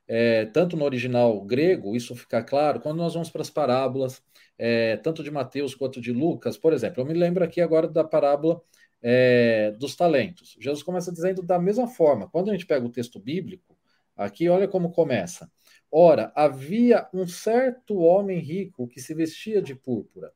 é, 0.06 0.46
tanto 0.46 0.76
no 0.76 0.84
original 0.84 1.40
grego, 1.44 1.94
isso 1.94 2.16
fica 2.16 2.42
claro, 2.42 2.80
quando 2.80 2.98
nós 2.98 3.12
vamos 3.12 3.30
para 3.30 3.42
as 3.42 3.50
parábolas, 3.50 4.22
é, 4.58 4.96
tanto 4.96 5.22
de 5.22 5.30
Mateus 5.30 5.74
quanto 5.74 6.00
de 6.00 6.12
Lucas, 6.12 6.56
por 6.56 6.72
exemplo, 6.72 7.02
eu 7.02 7.06
me 7.06 7.14
lembro 7.14 7.44
aqui 7.44 7.60
agora 7.60 7.86
da 7.86 8.02
parábola 8.02 8.60
é, 9.02 9.72
dos 9.72 9.94
talentos. 9.94 10.56
Jesus 10.60 10.82
começa 10.82 11.12
dizendo 11.12 11.42
da 11.42 11.58
mesma 11.58 11.86
forma. 11.86 12.28
Quando 12.28 12.48
a 12.48 12.52
gente 12.52 12.66
pega 12.66 12.84
o 12.84 12.90
texto 12.90 13.20
bíblico, 13.20 13.76
aqui 14.16 14.48
olha 14.48 14.66
como 14.66 14.90
começa. 14.92 15.50
Ora, 15.90 16.32
havia 16.34 17.08
um 17.14 17.26
certo 17.26 17.98
homem 17.98 18.38
rico 18.40 18.86
que 18.88 19.00
se 19.00 19.14
vestia 19.14 19.62
de 19.62 19.74
púrpura. 19.74 20.32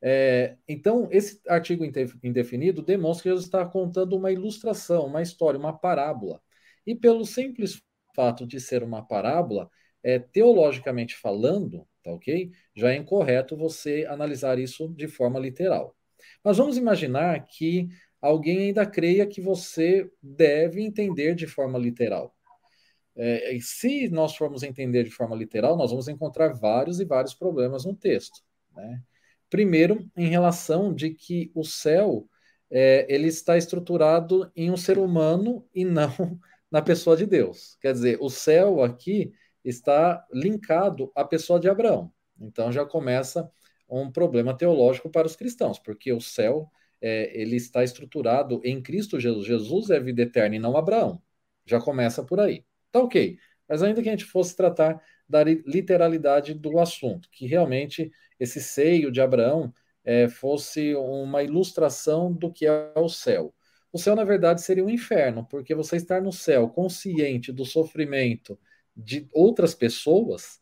É, 0.00 0.56
então, 0.68 1.08
esse 1.10 1.40
artigo 1.48 1.84
indefinido 2.22 2.82
demonstra 2.82 3.24
que 3.24 3.28
Jesus 3.30 3.46
está 3.46 3.64
contando 3.66 4.16
uma 4.16 4.30
ilustração, 4.32 5.06
uma 5.06 5.22
história, 5.22 5.58
uma 5.58 5.76
parábola. 5.76 6.40
E 6.86 6.94
pelo 6.94 7.24
simples 7.24 7.80
fato 8.14 8.46
de 8.46 8.60
ser 8.60 8.82
uma 8.82 9.02
parábola, 9.06 9.70
é, 10.02 10.18
teologicamente 10.18 11.16
falando, 11.16 11.86
tá 12.02 12.12
ok? 12.12 12.50
Já 12.74 12.92
é 12.92 12.96
incorreto 12.96 13.56
você 13.56 14.06
analisar 14.08 14.58
isso 14.58 14.88
de 14.94 15.08
forma 15.08 15.38
literal. 15.38 15.96
Mas 16.42 16.56
vamos 16.56 16.76
imaginar 16.76 17.46
que 17.46 17.88
alguém 18.20 18.58
ainda 18.58 18.86
creia 18.86 19.26
que 19.26 19.40
você 19.40 20.10
deve 20.22 20.82
entender 20.82 21.34
de 21.34 21.46
forma 21.46 21.78
literal. 21.78 22.34
É, 23.18 23.58
se 23.60 24.08
nós 24.08 24.36
formos 24.36 24.62
entender 24.62 25.02
de 25.02 25.10
forma 25.10 25.34
literal, 25.34 25.76
nós 25.76 25.90
vamos 25.90 26.06
encontrar 26.06 26.52
vários 26.54 27.00
e 27.00 27.04
vários 27.04 27.34
problemas 27.34 27.84
no 27.84 27.94
texto. 27.94 28.40
Né? 28.74 29.02
Primeiro, 29.50 30.08
em 30.16 30.28
relação 30.28 30.94
de 30.94 31.10
que 31.10 31.50
o 31.54 31.64
céu 31.64 32.28
é, 32.70 33.06
ele 33.12 33.28
está 33.28 33.56
estruturado 33.56 34.50
em 34.54 34.70
um 34.70 34.76
ser 34.76 34.98
humano 34.98 35.66
e 35.74 35.84
não 35.84 36.10
na 36.70 36.80
pessoa 36.82 37.16
de 37.16 37.26
Deus. 37.26 37.76
Quer 37.80 37.92
dizer, 37.92 38.18
o 38.20 38.30
céu 38.30 38.82
aqui 38.82 39.32
está 39.64 40.24
linkado 40.32 41.10
à 41.14 41.24
pessoa 41.24 41.58
de 41.58 41.68
Abraão. 41.68 42.12
Então 42.40 42.70
já 42.70 42.84
começa 42.84 43.50
um 43.88 44.10
problema 44.12 44.56
teológico 44.56 45.10
para 45.10 45.26
os 45.26 45.34
cristãos, 45.34 45.78
porque 45.78 46.12
o 46.12 46.20
céu 46.20 46.70
é, 47.00 47.40
ele 47.40 47.56
está 47.56 47.82
estruturado 47.82 48.60
em 48.62 48.82
Cristo 48.82 49.18
Jesus. 49.18 49.46
Jesus 49.46 49.90
é 49.90 49.98
vida 49.98 50.22
eterna 50.22 50.56
e 50.56 50.58
não 50.58 50.76
Abraão. 50.76 51.22
Já 51.64 51.80
começa 51.80 52.22
por 52.22 52.38
aí. 52.38 52.64
Tá 52.90 53.00
ok. 53.00 53.38
Mas 53.68 53.82
ainda 53.82 54.02
que 54.02 54.08
a 54.08 54.12
gente 54.12 54.24
fosse 54.24 54.56
tratar 54.56 55.02
da 55.28 55.44
literalidade 55.44 56.54
do 56.54 56.78
assunto, 56.78 57.28
que 57.30 57.46
realmente 57.46 58.10
esse 58.40 58.62
seio 58.62 59.12
de 59.12 59.20
Abraão 59.20 59.72
é, 60.04 60.28
fosse 60.28 60.94
uma 60.94 61.42
ilustração 61.42 62.32
do 62.32 62.50
que 62.50 62.66
é 62.66 62.92
o 62.96 63.08
céu. 63.08 63.54
O 63.92 63.98
céu, 63.98 64.16
na 64.16 64.24
verdade, 64.24 64.62
seria 64.62 64.84
um 64.84 64.90
inferno, 64.90 65.46
porque 65.50 65.74
você 65.74 65.96
estar 65.96 66.22
no 66.22 66.32
céu 66.32 66.68
consciente 66.68 67.52
do 67.52 67.64
sofrimento 67.64 68.58
de 68.96 69.28
outras 69.32 69.74
pessoas, 69.74 70.60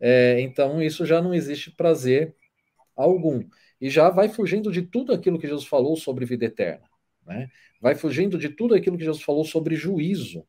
é, 0.00 0.40
então 0.40 0.82
isso 0.82 1.06
já 1.06 1.22
não 1.22 1.34
existe 1.34 1.70
prazer 1.70 2.34
algum. 2.96 3.44
E 3.80 3.88
já 3.88 4.10
vai 4.10 4.28
fugindo 4.28 4.72
de 4.72 4.82
tudo 4.82 5.12
aquilo 5.12 5.38
que 5.38 5.46
Jesus 5.46 5.66
falou 5.66 5.96
sobre 5.96 6.24
vida 6.24 6.44
eterna. 6.44 6.88
Né? 7.24 7.48
Vai 7.80 7.94
fugindo 7.94 8.36
de 8.36 8.48
tudo 8.48 8.74
aquilo 8.74 8.98
que 8.98 9.04
Jesus 9.04 9.22
falou 9.22 9.44
sobre 9.44 9.76
juízo. 9.76 10.44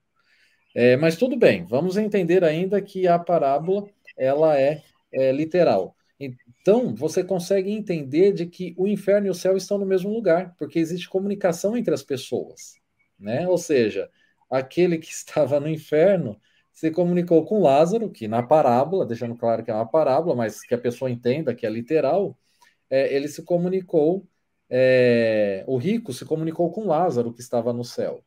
É, 0.76 0.96
mas 0.98 1.18
tudo 1.18 1.36
bem, 1.36 1.66
vamos 1.66 1.98
entender 1.98 2.44
ainda 2.44 2.82
que 2.82 3.08
a 3.08 3.18
parábola 3.18 3.90
ela 4.18 4.60
é, 4.60 4.84
é 5.12 5.32
literal. 5.32 5.96
Então, 6.20 6.94
você 6.94 7.24
consegue 7.24 7.72
entender 7.72 8.34
de 8.34 8.46
que 8.46 8.76
o 8.78 8.88
inferno 8.88 9.28
e 9.28 9.30
o 9.30 9.34
céu 9.34 9.56
estão 9.58 9.78
no 9.78 9.86
mesmo 9.86 10.12
lugar, 10.14 10.56
porque 10.58 10.78
existe 10.78 11.10
comunicação 11.10 11.78
entre 11.78 11.94
as 11.94 12.04
pessoas, 12.04 12.76
né? 13.18 13.48
Ou 13.48 13.58
seja, 13.58 14.10
aquele 14.50 14.98
que 14.98 15.08
estava 15.12 15.60
no 15.60 15.70
inferno 15.70 16.40
se 16.72 16.92
comunicou 16.92 17.46
com 17.46 17.62
Lázaro, 17.62 18.10
que 18.10 18.28
na 18.28 18.44
parábola, 18.44 19.06
deixando 19.06 19.36
claro 19.36 19.64
que 19.64 19.72
é 19.72 19.74
uma 19.74 19.88
parábola, 19.90 20.36
mas 20.36 20.62
que 20.62 20.74
a 20.74 20.78
pessoa 20.78 21.10
entenda 21.12 21.56
que 21.56 21.66
é 21.66 21.70
literal, 21.70 22.38
é, 22.90 23.14
ele 23.14 23.28
se 23.28 23.44
comunicou, 23.44 24.28
é, 24.70 25.64
o 25.68 25.78
rico 25.78 26.14
se 26.14 26.26
comunicou 26.26 26.72
com 26.72 26.88
Lázaro, 26.88 27.34
que 27.34 27.42
estava 27.42 27.74
no 27.74 27.84
céu. 27.84 28.24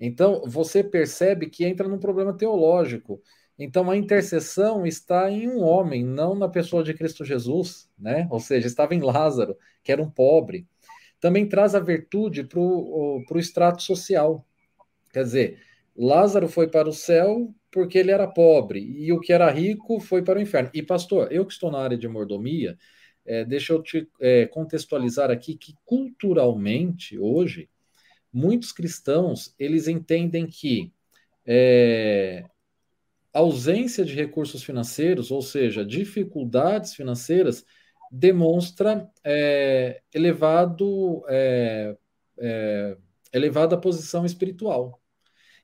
Então, 0.00 0.42
você 0.46 0.82
percebe 0.82 1.50
que 1.50 1.64
entra 1.64 1.86
num 1.86 1.98
problema 1.98 2.32
teológico. 2.32 3.22
Então, 3.58 3.90
a 3.90 3.96
intercessão 3.96 4.86
está 4.86 5.30
em 5.30 5.46
um 5.46 5.60
homem, 5.60 6.02
não 6.02 6.34
na 6.34 6.48
pessoa 6.48 6.82
de 6.82 6.94
Cristo 6.94 7.24
Jesus, 7.24 7.90
né? 7.98 8.26
Ou 8.30 8.40
seja, 8.40 8.66
estava 8.66 8.94
em 8.94 9.00
Lázaro, 9.00 9.56
que 9.84 9.92
era 9.92 10.02
um 10.02 10.10
pobre. 10.10 10.66
Também 11.20 11.46
traz 11.46 11.74
a 11.74 11.80
virtude 11.80 12.44
para 12.44 12.58
o 12.58 13.22
extrato 13.36 13.82
social. 13.82 14.46
Quer 15.12 15.24
dizer, 15.24 15.58
Lázaro 15.94 16.48
foi 16.48 16.68
para 16.68 16.88
o 16.88 16.92
céu 16.92 17.54
porque 17.70 17.98
ele 17.98 18.10
era 18.10 18.26
pobre, 18.26 18.80
e 18.80 19.12
o 19.12 19.20
que 19.20 19.32
era 19.32 19.48
rico 19.50 20.00
foi 20.00 20.22
para 20.22 20.38
o 20.38 20.42
inferno. 20.42 20.70
E, 20.74 20.82
pastor, 20.82 21.30
eu 21.30 21.46
que 21.46 21.52
estou 21.52 21.70
na 21.70 21.78
área 21.78 21.96
de 21.96 22.08
mordomia, 22.08 22.76
é, 23.24 23.44
deixa 23.44 23.72
eu 23.72 23.82
te 23.82 24.08
é, 24.20 24.46
contextualizar 24.46 25.30
aqui 25.30 25.54
que 25.54 25.74
culturalmente, 25.84 27.16
hoje, 27.16 27.69
muitos 28.32 28.72
cristãos, 28.72 29.54
eles 29.58 29.88
entendem 29.88 30.46
que 30.46 30.92
é, 31.46 32.44
ausência 33.32 34.04
de 34.04 34.14
recursos 34.14 34.62
financeiros, 34.62 35.30
ou 35.30 35.42
seja, 35.42 35.84
dificuldades 35.84 36.94
financeiras, 36.94 37.64
demonstra 38.10 39.08
é, 39.22 40.02
elevado, 40.12 41.22
é, 41.28 41.96
é, 42.38 42.96
elevada 43.32 43.80
posição 43.80 44.24
espiritual. 44.24 45.00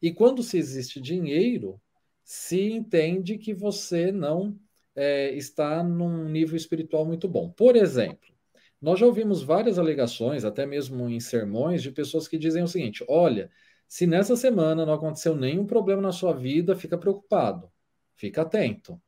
E 0.00 0.12
quando 0.12 0.42
se 0.42 0.58
existe 0.58 1.00
dinheiro, 1.00 1.80
se 2.22 2.70
entende 2.70 3.38
que 3.38 3.52
você 3.54 4.12
não 4.12 4.58
é, 4.94 5.32
está 5.34 5.82
num 5.82 6.28
nível 6.28 6.56
espiritual 6.56 7.04
muito 7.04 7.28
bom. 7.28 7.50
Por 7.50 7.76
exemplo, 7.76 8.35
nós 8.80 8.98
já 9.00 9.06
ouvimos 9.06 9.42
várias 9.42 9.78
alegações, 9.78 10.44
até 10.44 10.66
mesmo 10.66 11.08
em 11.08 11.18
sermões, 11.20 11.82
de 11.82 11.90
pessoas 11.90 12.28
que 12.28 12.38
dizem 12.38 12.62
o 12.62 12.68
seguinte: 12.68 13.04
olha, 13.08 13.50
se 13.88 14.06
nessa 14.06 14.36
semana 14.36 14.84
não 14.84 14.92
aconteceu 14.92 15.34
nenhum 15.36 15.66
problema 15.66 16.02
na 16.02 16.12
sua 16.12 16.32
vida, 16.32 16.76
fica 16.76 16.98
preocupado, 16.98 17.70
fica 18.16 18.42
atento. 18.42 19.00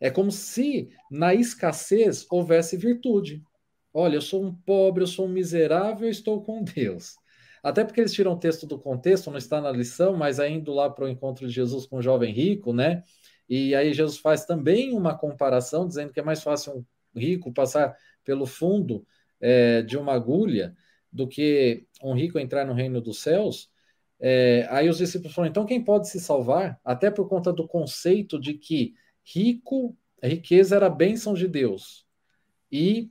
É 0.00 0.10
como 0.10 0.30
se 0.30 0.90
na 1.10 1.34
escassez 1.34 2.26
houvesse 2.30 2.76
virtude. 2.76 3.42
Olha, 3.92 4.16
eu 4.16 4.22
sou 4.22 4.44
um 4.44 4.54
pobre, 4.54 5.02
eu 5.02 5.06
sou 5.06 5.26
um 5.26 5.30
miserável, 5.30 6.06
eu 6.06 6.10
estou 6.10 6.42
com 6.42 6.62
Deus. 6.64 7.16
Até 7.62 7.84
porque 7.84 8.00
eles 8.00 8.12
tiram 8.12 8.32
o 8.32 8.38
texto 8.38 8.66
do 8.66 8.78
contexto, 8.78 9.30
não 9.30 9.38
está 9.38 9.60
na 9.60 9.70
lição, 9.70 10.16
mas 10.16 10.38
indo 10.38 10.72
lá 10.74 10.90
para 10.90 11.06
o 11.06 11.08
encontro 11.08 11.46
de 11.46 11.52
Jesus 11.52 11.86
com 11.86 11.96
o 11.96 12.02
jovem 12.02 12.32
rico, 12.32 12.72
né? 12.72 13.02
E 13.48 13.74
aí 13.74 13.92
Jesus 13.94 14.18
faz 14.18 14.44
também 14.44 14.92
uma 14.92 15.16
comparação, 15.16 15.86
dizendo 15.86 16.12
que 16.12 16.20
é 16.20 16.22
mais 16.22 16.42
fácil 16.42 16.84
um 17.14 17.18
rico 17.18 17.52
passar 17.52 17.96
pelo 18.24 18.46
fundo 18.46 19.06
é, 19.40 19.82
de 19.82 19.96
uma 19.96 20.12
agulha 20.12 20.74
do 21.12 21.28
que 21.28 21.86
um 22.02 22.14
rico 22.14 22.38
entrar 22.38 22.64
no 22.64 22.72
reino 22.72 23.00
dos 23.00 23.20
céus. 23.20 23.70
É, 24.18 24.66
aí 24.70 24.88
os 24.88 24.98
discípulos 24.98 25.34
falam, 25.34 25.50
então 25.50 25.66
quem 25.66 25.82
pode 25.82 26.08
se 26.08 26.18
salvar? 26.18 26.80
Até 26.84 27.10
por 27.10 27.28
conta 27.28 27.52
do 27.52 27.68
conceito 27.68 28.40
de 28.40 28.54
que 28.54 28.94
rico, 29.24 29.96
riqueza 30.22 30.76
era 30.76 30.90
bênção 30.90 31.34
de 31.34 31.46
Deus. 31.46 32.04
E 32.70 33.10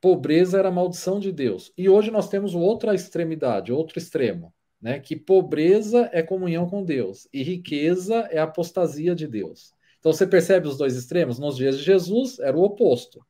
pobreza 0.00 0.58
era 0.58 0.70
maldição 0.70 1.20
de 1.20 1.32
Deus. 1.32 1.72
E 1.78 1.88
hoje 1.88 2.10
nós 2.10 2.28
temos 2.28 2.54
outra 2.54 2.94
extremidade, 2.94 3.72
outro 3.72 3.98
extremo, 3.98 4.52
né? 4.80 5.00
Que 5.00 5.16
pobreza 5.16 6.10
é 6.12 6.22
comunhão 6.22 6.68
com 6.68 6.84
Deus 6.84 7.28
e 7.32 7.42
riqueza 7.42 8.28
é 8.30 8.38
apostasia 8.38 9.14
de 9.14 9.26
Deus. 9.26 9.72
Então 9.98 10.12
você 10.12 10.26
percebe 10.26 10.68
os 10.68 10.76
dois 10.76 10.96
extremos? 10.96 11.38
Nos 11.38 11.56
dias 11.56 11.78
de 11.78 11.84
Jesus 11.84 12.38
era 12.38 12.54
o 12.54 12.62
oposto. 12.62 13.24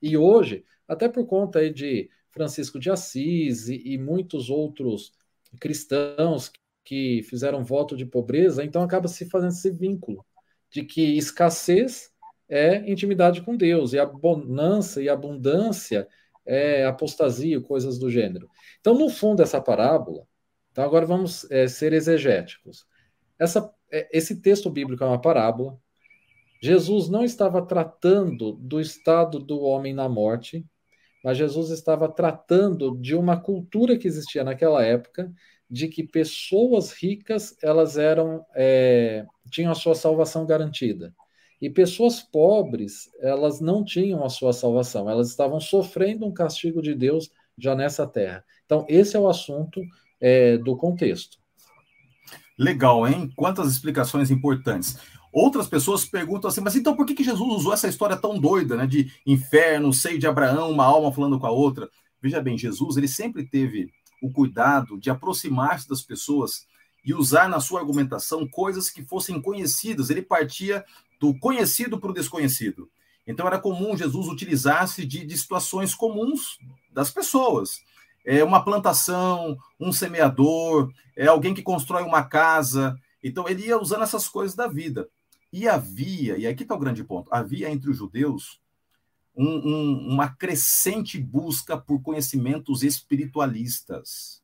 E 0.00 0.16
hoje, 0.16 0.64
até 0.86 1.08
por 1.08 1.26
conta 1.26 1.60
aí 1.60 1.72
de 1.72 2.10
Francisco 2.30 2.78
de 2.78 2.90
Assis 2.90 3.68
e, 3.68 3.94
e 3.94 3.98
muitos 3.98 4.50
outros 4.50 5.12
cristãos 5.60 6.50
que 6.84 7.22
fizeram 7.24 7.64
voto 7.64 7.96
de 7.96 8.06
pobreza, 8.06 8.64
então 8.64 8.82
acaba 8.82 9.08
se 9.08 9.28
fazendo 9.28 9.50
esse 9.50 9.70
vínculo 9.70 10.24
de 10.70 10.84
que 10.84 11.16
escassez 11.16 12.10
é 12.48 12.90
intimidade 12.90 13.42
com 13.42 13.56
Deus, 13.56 13.92
e 13.92 13.98
a 13.98 14.06
bonança 14.06 15.02
e 15.02 15.08
abundância 15.08 16.08
é 16.46 16.86
apostasia, 16.86 17.60
coisas 17.60 17.98
do 17.98 18.10
gênero. 18.10 18.48
Então, 18.80 18.94
no 18.94 19.10
fundo, 19.10 19.42
essa 19.42 19.60
parábola, 19.60 20.26
então 20.72 20.82
agora 20.82 21.04
vamos 21.04 21.50
é, 21.50 21.68
ser 21.68 21.92
exegéticos. 21.92 22.86
Essa, 23.38 23.70
é, 23.90 24.08
esse 24.16 24.40
texto 24.40 24.70
bíblico 24.70 25.04
é 25.04 25.06
uma 25.06 25.20
parábola. 25.20 25.78
Jesus 26.60 27.08
não 27.08 27.24
estava 27.24 27.62
tratando 27.62 28.52
do 28.52 28.80
estado 28.80 29.38
do 29.38 29.60
homem 29.60 29.94
na 29.94 30.08
morte, 30.08 30.66
mas 31.22 31.38
Jesus 31.38 31.70
estava 31.70 32.08
tratando 32.08 32.96
de 32.96 33.14
uma 33.14 33.36
cultura 33.40 33.96
que 33.96 34.08
existia 34.08 34.42
naquela 34.42 34.84
época, 34.84 35.32
de 35.70 35.88
que 35.88 36.02
pessoas 36.02 36.92
ricas 36.92 37.56
elas 37.62 37.98
eram 37.98 38.44
é, 38.54 39.26
tinham 39.50 39.72
a 39.72 39.74
sua 39.74 39.94
salvação 39.94 40.46
garantida. 40.46 41.14
E 41.60 41.68
pessoas 41.68 42.22
pobres, 42.22 43.10
elas 43.20 43.60
não 43.60 43.84
tinham 43.84 44.24
a 44.24 44.28
sua 44.28 44.52
salvação, 44.52 45.10
elas 45.10 45.28
estavam 45.28 45.60
sofrendo 45.60 46.24
um 46.24 46.32
castigo 46.32 46.80
de 46.80 46.94
Deus 46.94 47.30
já 47.56 47.74
nessa 47.74 48.06
terra. 48.06 48.44
Então, 48.64 48.86
esse 48.88 49.16
é 49.16 49.20
o 49.20 49.28
assunto 49.28 49.82
é, 50.20 50.56
do 50.56 50.76
contexto. 50.76 51.36
Legal, 52.56 53.06
hein? 53.06 53.30
Quantas 53.36 53.70
explicações 53.70 54.30
importantes. 54.30 54.98
Outras 55.32 55.66
pessoas 55.66 56.04
perguntam 56.04 56.48
assim, 56.48 56.60
mas 56.60 56.74
então 56.74 56.96
por 56.96 57.04
que, 57.04 57.14
que 57.14 57.24
Jesus 57.24 57.48
usou 57.50 57.72
essa 57.72 57.88
história 57.88 58.16
tão 58.16 58.38
doida, 58.38 58.76
né? 58.76 58.86
De 58.86 59.12
inferno, 59.26 59.92
seio 59.92 60.18
de 60.18 60.26
Abraão, 60.26 60.70
uma 60.70 60.84
alma 60.84 61.12
falando 61.12 61.38
com 61.38 61.46
a 61.46 61.50
outra. 61.50 61.88
Veja 62.20 62.40
bem, 62.40 62.58
Jesus, 62.58 62.96
ele 62.96 63.08
sempre 63.08 63.46
teve 63.46 63.90
o 64.22 64.32
cuidado 64.32 64.98
de 64.98 65.10
aproximar-se 65.10 65.88
das 65.88 66.02
pessoas 66.02 66.66
e 67.04 67.14
usar 67.14 67.48
na 67.48 67.60
sua 67.60 67.80
argumentação 67.80 68.46
coisas 68.48 68.90
que 68.90 69.02
fossem 69.02 69.40
conhecidas. 69.40 70.10
Ele 70.10 70.22
partia 70.22 70.84
do 71.20 71.38
conhecido 71.38 71.98
para 71.98 72.10
o 72.10 72.14
desconhecido. 72.14 72.90
Então 73.26 73.46
era 73.46 73.58
comum 73.58 73.96
Jesus 73.96 74.26
utilizar-se 74.26 75.04
de, 75.04 75.24
de, 75.24 75.36
situações 75.36 75.94
comuns 75.94 76.58
das 76.92 77.10
pessoas. 77.10 77.82
É 78.24 78.42
uma 78.42 78.64
plantação, 78.64 79.56
um 79.78 79.92
semeador, 79.92 80.90
é 81.14 81.26
alguém 81.26 81.54
que 81.54 81.62
constrói 81.62 82.02
uma 82.02 82.22
casa. 82.22 82.98
Então 83.22 83.48
ele 83.48 83.66
ia 83.66 83.78
usando 83.78 84.02
essas 84.02 84.28
coisas 84.28 84.56
da 84.56 84.66
vida. 84.66 85.08
E 85.52 85.68
havia, 85.68 86.36
e 86.36 86.46
aqui 86.46 86.62
está 86.62 86.74
o 86.74 86.78
grande 86.78 87.02
ponto, 87.02 87.32
havia 87.32 87.70
entre 87.70 87.90
os 87.90 87.96
judeus 87.96 88.60
um, 89.34 89.46
um, 89.46 90.08
uma 90.12 90.28
crescente 90.28 91.18
busca 91.18 91.78
por 91.78 92.02
conhecimentos 92.02 92.82
espiritualistas. 92.82 94.42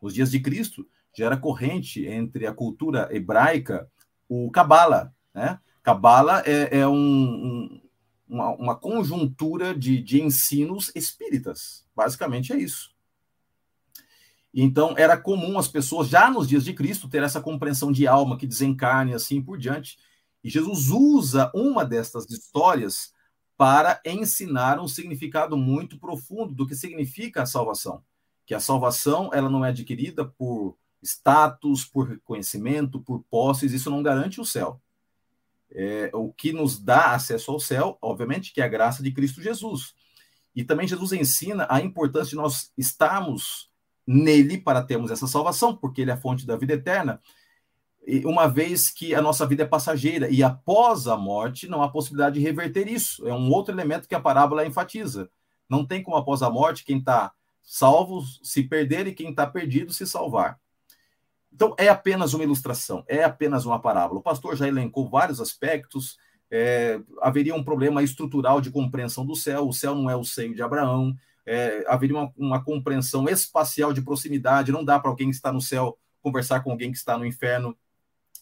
Nos 0.00 0.14
dias 0.14 0.30
de 0.30 0.40
Cristo, 0.40 0.86
já 1.16 1.26
era 1.26 1.36
corrente 1.36 2.06
entre 2.06 2.46
a 2.46 2.54
cultura 2.54 3.08
hebraica 3.10 3.90
o 4.28 4.50
Cabala. 4.50 5.14
Né? 5.34 5.58
Cabala 5.82 6.42
é, 6.46 6.78
é 6.78 6.88
um, 6.88 6.94
um, 6.94 7.82
uma, 8.28 8.50
uma, 8.50 8.76
conjuntura 8.76 9.74
de, 9.74 10.00
de 10.00 10.22
ensinos 10.22 10.90
espíritas. 10.94 11.84
Basicamente 11.94 12.52
é 12.52 12.58
isso. 12.58 12.92
Então, 14.54 14.94
era 14.96 15.16
comum 15.16 15.58
as 15.58 15.68
pessoas, 15.68 16.08
já 16.08 16.30
nos 16.30 16.46
dias 16.46 16.64
de 16.64 16.74
Cristo, 16.74 17.08
ter 17.08 17.22
essa 17.22 17.40
compreensão 17.40 17.90
de 17.90 18.06
alma 18.06 18.36
que 18.36 18.46
desencarne 18.46 19.14
assim 19.14 19.42
por 19.42 19.58
diante. 19.58 19.98
E 20.42 20.50
Jesus 20.50 20.90
usa 20.90 21.50
uma 21.54 21.84
destas 21.84 22.28
histórias 22.30 23.12
para 23.56 24.00
ensinar 24.04 24.80
um 24.80 24.88
significado 24.88 25.56
muito 25.56 25.98
profundo 25.98 26.52
do 26.52 26.66
que 26.66 26.74
significa 26.74 27.42
a 27.42 27.46
salvação. 27.46 28.02
Que 28.44 28.54
a 28.54 28.60
salvação 28.60 29.30
ela 29.32 29.48
não 29.48 29.64
é 29.64 29.68
adquirida 29.68 30.24
por 30.24 30.76
status, 31.02 31.84
por 31.84 32.08
reconhecimento, 32.08 33.00
por 33.00 33.22
posses, 33.30 33.72
isso 33.72 33.90
não 33.90 34.02
garante 34.02 34.40
o 34.40 34.44
céu. 34.44 34.80
É, 35.70 36.10
o 36.12 36.32
que 36.32 36.52
nos 36.52 36.78
dá 36.78 37.14
acesso 37.14 37.50
ao 37.50 37.60
céu, 37.60 37.98
obviamente, 38.00 38.52
que 38.52 38.60
é 38.60 38.64
a 38.64 38.68
graça 38.68 39.02
de 39.02 39.10
Cristo 39.10 39.40
Jesus. 39.40 39.94
E 40.54 40.62
também 40.64 40.86
Jesus 40.86 41.12
ensina 41.12 41.66
a 41.70 41.80
importância 41.80 42.30
de 42.30 42.36
nós 42.36 42.72
estarmos 42.76 43.70
nele 44.06 44.58
para 44.58 44.82
termos 44.82 45.10
essa 45.10 45.26
salvação, 45.26 45.76
porque 45.76 46.02
ele 46.02 46.10
é 46.10 46.14
a 46.14 46.20
fonte 46.20 46.46
da 46.46 46.56
vida 46.56 46.74
eterna, 46.74 47.20
uma 48.24 48.48
vez 48.48 48.90
que 48.90 49.14
a 49.14 49.22
nossa 49.22 49.46
vida 49.46 49.62
é 49.62 49.66
passageira 49.66 50.28
e 50.28 50.42
após 50.42 51.06
a 51.06 51.16
morte 51.16 51.68
não 51.68 51.82
há 51.82 51.88
possibilidade 51.88 52.38
de 52.38 52.44
reverter 52.44 52.88
isso. 52.88 53.26
É 53.26 53.32
um 53.32 53.50
outro 53.50 53.72
elemento 53.74 54.08
que 54.08 54.14
a 54.14 54.20
parábola 54.20 54.66
enfatiza. 54.66 55.30
Não 55.68 55.86
tem 55.86 56.02
como 56.02 56.16
após 56.16 56.42
a 56.42 56.50
morte 56.50 56.84
quem 56.84 56.98
está 56.98 57.32
salvo 57.62 58.22
se 58.42 58.62
perder 58.64 59.06
e 59.06 59.14
quem 59.14 59.30
está 59.30 59.46
perdido 59.46 59.92
se 59.92 60.06
salvar. 60.06 60.58
Então, 61.52 61.74
é 61.78 61.88
apenas 61.88 62.32
uma 62.32 62.44
ilustração, 62.44 63.04
é 63.06 63.22
apenas 63.22 63.66
uma 63.66 63.78
parábola. 63.78 64.20
O 64.20 64.22
pastor 64.22 64.56
já 64.56 64.66
elencou 64.66 65.08
vários 65.08 65.40
aspectos. 65.40 66.16
É, 66.50 67.00
haveria 67.20 67.54
um 67.54 67.62
problema 67.62 68.02
estrutural 68.02 68.60
de 68.60 68.70
compreensão 68.70 69.24
do 69.24 69.36
céu. 69.36 69.68
O 69.68 69.72
céu 69.72 69.94
não 69.94 70.08
é 70.08 70.16
o 70.16 70.24
seio 70.24 70.54
de 70.54 70.62
Abraão. 70.62 71.14
É, 71.44 71.84
haveria 71.88 72.16
uma, 72.16 72.32
uma, 72.36 72.64
compreensão 72.64 73.28
espacial 73.28 73.92
de 73.92 74.00
proximidade. 74.00 74.72
Não 74.72 74.84
dá 74.84 74.98
para 74.98 75.10
alguém 75.10 75.28
que 75.28 75.36
está 75.36 75.52
no 75.52 75.60
céu 75.60 75.98
conversar 76.22 76.60
com 76.60 76.70
alguém 76.70 76.90
que 76.90 76.98
está 76.98 77.18
no 77.18 77.26
inferno. 77.26 77.76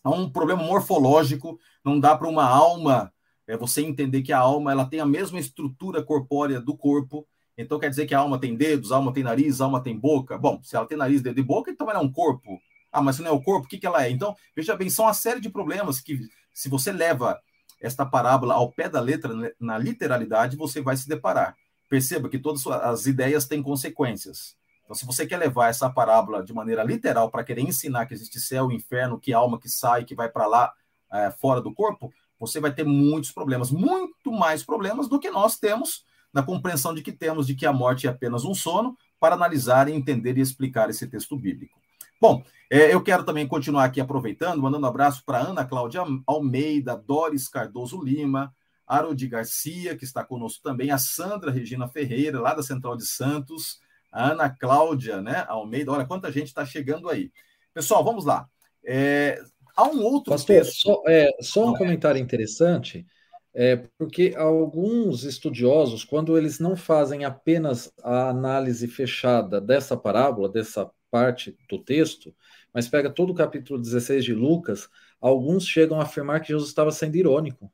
Há 0.02 0.10
um 0.10 0.30
problema 0.30 0.62
morfológico. 0.62 1.58
Não 1.84 1.98
dá 1.98 2.16
para 2.16 2.28
uma 2.28 2.44
alma 2.44 3.12
é, 3.46 3.56
você 3.56 3.82
entender 3.82 4.22
que 4.22 4.32
a 4.32 4.38
alma 4.38 4.72
ela 4.72 4.86
tem 4.86 5.00
a 5.00 5.06
mesma 5.06 5.38
estrutura 5.38 6.02
corpórea 6.02 6.60
do 6.60 6.76
corpo. 6.76 7.26
Então 7.56 7.78
quer 7.78 7.90
dizer 7.90 8.06
que 8.06 8.14
a 8.14 8.20
alma 8.20 8.38
tem 8.38 8.56
dedos, 8.56 8.92
a 8.92 8.96
alma 8.96 9.12
tem 9.12 9.22
nariz, 9.22 9.60
a 9.60 9.64
alma 9.64 9.82
tem 9.82 9.98
boca. 9.98 10.38
Bom, 10.38 10.60
se 10.62 10.76
ela 10.76 10.86
tem 10.86 10.96
nariz, 10.96 11.20
dedo 11.20 11.40
e 11.40 11.42
boca, 11.42 11.70
então 11.70 11.88
ela 11.90 11.98
é 11.98 12.02
um 12.02 12.10
corpo 12.10 12.60
ah, 12.92 13.00
mas 13.02 13.16
se 13.16 13.22
não 13.22 13.30
é 13.30 13.32
o 13.32 13.42
corpo, 13.42 13.66
o 13.66 13.68
que, 13.68 13.78
que 13.78 13.86
ela 13.86 14.04
é? 14.04 14.10
Então, 14.10 14.34
veja 14.54 14.76
bem, 14.76 14.90
são 14.90 15.04
uma 15.04 15.14
série 15.14 15.40
de 15.40 15.48
problemas 15.48 16.00
que, 16.00 16.18
se 16.52 16.68
você 16.68 16.90
leva 16.92 17.40
esta 17.80 18.04
parábola 18.04 18.54
ao 18.54 18.72
pé 18.72 18.88
da 18.88 19.00
letra, 19.00 19.32
né, 19.34 19.52
na 19.58 19.78
literalidade, 19.78 20.56
você 20.56 20.80
vai 20.80 20.96
se 20.96 21.08
deparar. 21.08 21.56
Perceba 21.88 22.28
que 22.28 22.38
todas 22.38 22.66
as 22.66 23.06
ideias 23.06 23.46
têm 23.46 23.62
consequências. 23.62 24.56
Então, 24.90 24.98
se 24.98 25.06
você 25.06 25.24
quer 25.24 25.36
levar 25.36 25.68
essa 25.68 25.88
parábola 25.88 26.42
de 26.42 26.52
maneira 26.52 26.82
literal 26.82 27.30
para 27.30 27.44
querer 27.44 27.60
ensinar 27.60 28.06
que 28.06 28.12
existe 28.12 28.40
céu, 28.40 28.72
inferno, 28.72 29.20
que 29.20 29.32
alma 29.32 29.56
que 29.56 29.68
sai, 29.68 30.02
que 30.02 30.16
vai 30.16 30.28
para 30.28 30.48
lá, 30.48 30.72
é, 31.12 31.30
fora 31.30 31.60
do 31.60 31.72
corpo, 31.72 32.12
você 32.40 32.58
vai 32.58 32.74
ter 32.74 32.82
muitos 32.82 33.30
problemas, 33.30 33.70
muito 33.70 34.32
mais 34.32 34.64
problemas 34.64 35.06
do 35.06 35.20
que 35.20 35.30
nós 35.30 35.56
temos 35.56 36.04
na 36.34 36.42
compreensão 36.42 36.92
de 36.92 37.02
que 37.02 37.12
temos 37.12 37.46
de 37.46 37.54
que 37.54 37.66
a 37.66 37.72
morte 37.72 38.08
é 38.08 38.10
apenas 38.10 38.44
um 38.44 38.52
sono, 38.52 38.98
para 39.20 39.36
analisar, 39.36 39.86
entender 39.86 40.36
e 40.36 40.40
explicar 40.40 40.90
esse 40.90 41.06
texto 41.06 41.36
bíblico. 41.36 41.78
Bom, 42.20 42.42
é, 42.68 42.92
eu 42.92 43.00
quero 43.00 43.22
também 43.22 43.46
continuar 43.46 43.84
aqui 43.84 44.00
aproveitando, 44.00 44.60
mandando 44.60 44.86
um 44.86 44.90
abraço 44.90 45.22
para 45.24 45.38
Ana 45.38 45.64
Cláudia 45.64 46.02
Almeida, 46.26 46.96
Doris 46.96 47.46
Cardoso 47.46 48.02
Lima, 48.02 48.52
Haroldi 48.88 49.28
Garcia, 49.28 49.96
que 49.96 50.04
está 50.04 50.24
conosco 50.24 50.60
também, 50.64 50.90
a 50.90 50.98
Sandra 50.98 51.52
Regina 51.52 51.86
Ferreira, 51.86 52.40
lá 52.40 52.54
da 52.54 52.62
Central 52.64 52.96
de 52.96 53.06
Santos, 53.06 53.78
a 54.10 54.30
Ana 54.32 54.50
Cláudia 54.50 55.20
né, 55.20 55.44
Almeida. 55.48 55.92
Olha 55.92 56.06
quanta 56.06 56.30
gente 56.30 56.46
está 56.46 56.64
chegando 56.64 57.08
aí. 57.08 57.30
Pessoal, 57.72 58.04
vamos 58.04 58.24
lá. 58.24 58.46
É, 58.84 59.40
há 59.76 59.84
um 59.84 60.02
outro 60.02 60.32
Pastor, 60.32 60.56
texto... 60.56 60.80
Só, 60.80 61.02
é, 61.06 61.30
só 61.40 61.68
um 61.68 61.74
comentário 61.74 62.20
interessante, 62.20 63.06
é, 63.54 63.76
porque 63.98 64.34
alguns 64.36 65.24
estudiosos, 65.24 66.04
quando 66.04 66.36
eles 66.36 66.58
não 66.58 66.76
fazem 66.76 67.24
apenas 67.24 67.92
a 68.02 68.28
análise 68.28 68.86
fechada 68.88 69.60
dessa 69.60 69.96
parábola, 69.96 70.48
dessa 70.48 70.90
parte 71.10 71.56
do 71.68 71.78
texto, 71.78 72.34
mas 72.72 72.88
pega 72.88 73.10
todo 73.10 73.30
o 73.30 73.34
capítulo 73.34 73.80
16 73.80 74.24
de 74.24 74.34
Lucas, 74.34 74.88
alguns 75.20 75.66
chegam 75.66 76.00
a 76.00 76.04
afirmar 76.04 76.40
que 76.40 76.48
Jesus 76.48 76.68
estava 76.68 76.92
sendo 76.92 77.16
irônico. 77.16 77.70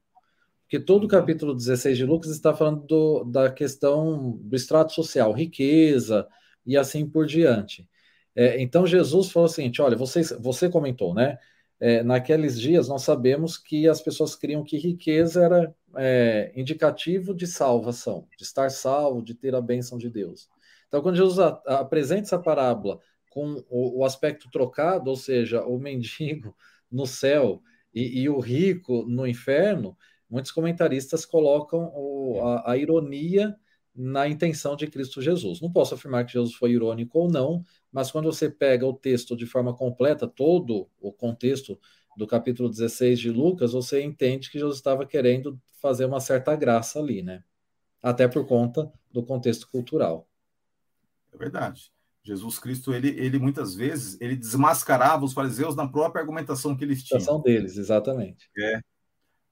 Porque 0.66 0.80
todo 0.80 1.04
o 1.04 1.08
capítulo 1.08 1.54
16 1.54 1.96
de 1.96 2.04
Lucas 2.04 2.32
está 2.32 2.52
falando 2.52 2.84
do, 2.86 3.24
da 3.24 3.50
questão 3.50 4.32
do 4.42 4.56
extrato 4.56 4.92
social, 4.92 5.32
riqueza 5.32 6.26
e 6.66 6.76
assim 6.76 7.08
por 7.08 7.24
diante. 7.24 7.88
É, 8.34 8.60
então 8.60 8.84
Jesus 8.84 9.30
falou 9.30 9.48
o 9.48 9.52
seguinte: 9.52 9.80
olha, 9.80 9.96
vocês, 9.96 10.34
você 10.40 10.68
comentou, 10.68 11.14
né? 11.14 11.38
É, 11.78 12.02
naqueles 12.02 12.58
dias 12.58 12.88
nós 12.88 13.02
sabemos 13.02 13.56
que 13.58 13.86
as 13.86 14.00
pessoas 14.00 14.34
criam 14.34 14.64
que 14.64 14.76
riqueza 14.76 15.44
era 15.44 15.74
é, 15.96 16.52
indicativo 16.56 17.32
de 17.34 17.46
salvação, 17.46 18.26
de 18.36 18.44
estar 18.44 18.70
salvo, 18.70 19.22
de 19.22 19.34
ter 19.34 19.54
a 19.54 19.60
bênção 19.60 19.96
de 19.98 20.10
Deus. 20.10 20.48
Então, 20.88 21.00
quando 21.00 21.16
Jesus 21.16 21.38
a, 21.38 21.60
a, 21.66 21.80
apresenta 21.80 22.22
essa 22.22 22.38
parábola 22.38 22.98
com 23.30 23.62
o, 23.68 24.00
o, 24.00 24.04
aspecto 24.04 24.50
trocado, 24.50 25.10
ou 25.10 25.16
seja, 25.16 25.62
o 25.64 25.78
mendigo 25.78 26.56
no 26.90 27.06
céu 27.06 27.62
e, 27.94 28.22
e 28.22 28.28
o 28.28 28.40
rico 28.40 29.04
no 29.06 29.26
inferno, 29.26 29.96
muitos 30.28 30.50
comentaristas 30.50 31.24
colocam 31.24 31.92
o, 31.94 32.40
a, 32.42 32.72
a, 32.72 32.76
ironia 32.76 33.56
na 33.94 34.28
intenção 34.28 34.76
de 34.76 34.86
Cristo 34.86 35.22
Jesus. 35.22 35.60
Não 35.60 35.72
posso 35.72 35.94
afirmar 35.94 36.26
que 36.26 36.32
Jesus 36.32 36.54
foi 36.54 36.72
irônico 36.72 37.18
ou 37.18 37.30
não, 37.30 37.62
mas 37.90 38.10
quando 38.10 38.30
você 38.30 38.50
pega 38.50 38.86
o 38.86 38.92
texto 38.92 39.36
de 39.36 39.46
forma 39.46 39.74
completa, 39.74 40.26
todo 40.26 40.88
o 41.00 41.12
contexto 41.12 41.78
do 42.16 42.26
capítulo 42.26 42.68
16 42.68 43.18
de 43.18 43.30
Lucas, 43.30 43.72
você 43.72 44.02
entende 44.02 44.50
que 44.50 44.58
Jesus 44.58 44.76
estava 44.76 45.06
querendo 45.06 45.60
fazer 45.80 46.04
uma 46.04 46.20
certa 46.20 46.54
graça 46.56 46.98
ali, 46.98 47.22
né? 47.22 47.42
Até 48.02 48.26
por 48.26 48.46
conta 48.46 48.90
do 49.12 49.22
contexto 49.22 49.68
cultural. 49.70 50.28
É 51.32 51.36
verdade. 51.36 51.92
Jesus 52.22 52.58
Cristo, 52.58 52.92
ele, 52.92 53.08
ele 53.10 53.38
muitas 53.38 53.74
vezes, 53.74 54.20
ele 54.20 54.34
desmascarava 54.34 55.24
os 55.24 55.32
fariseus 55.32 55.76
na 55.76 55.86
própria 55.86 56.20
argumentação 56.20 56.76
que 56.76 56.82
eles 56.82 57.02
tinham. 57.04 57.20
Argumentação 57.20 57.42
deles, 57.42 57.76
exatamente. 57.76 58.50
É. 58.58 58.80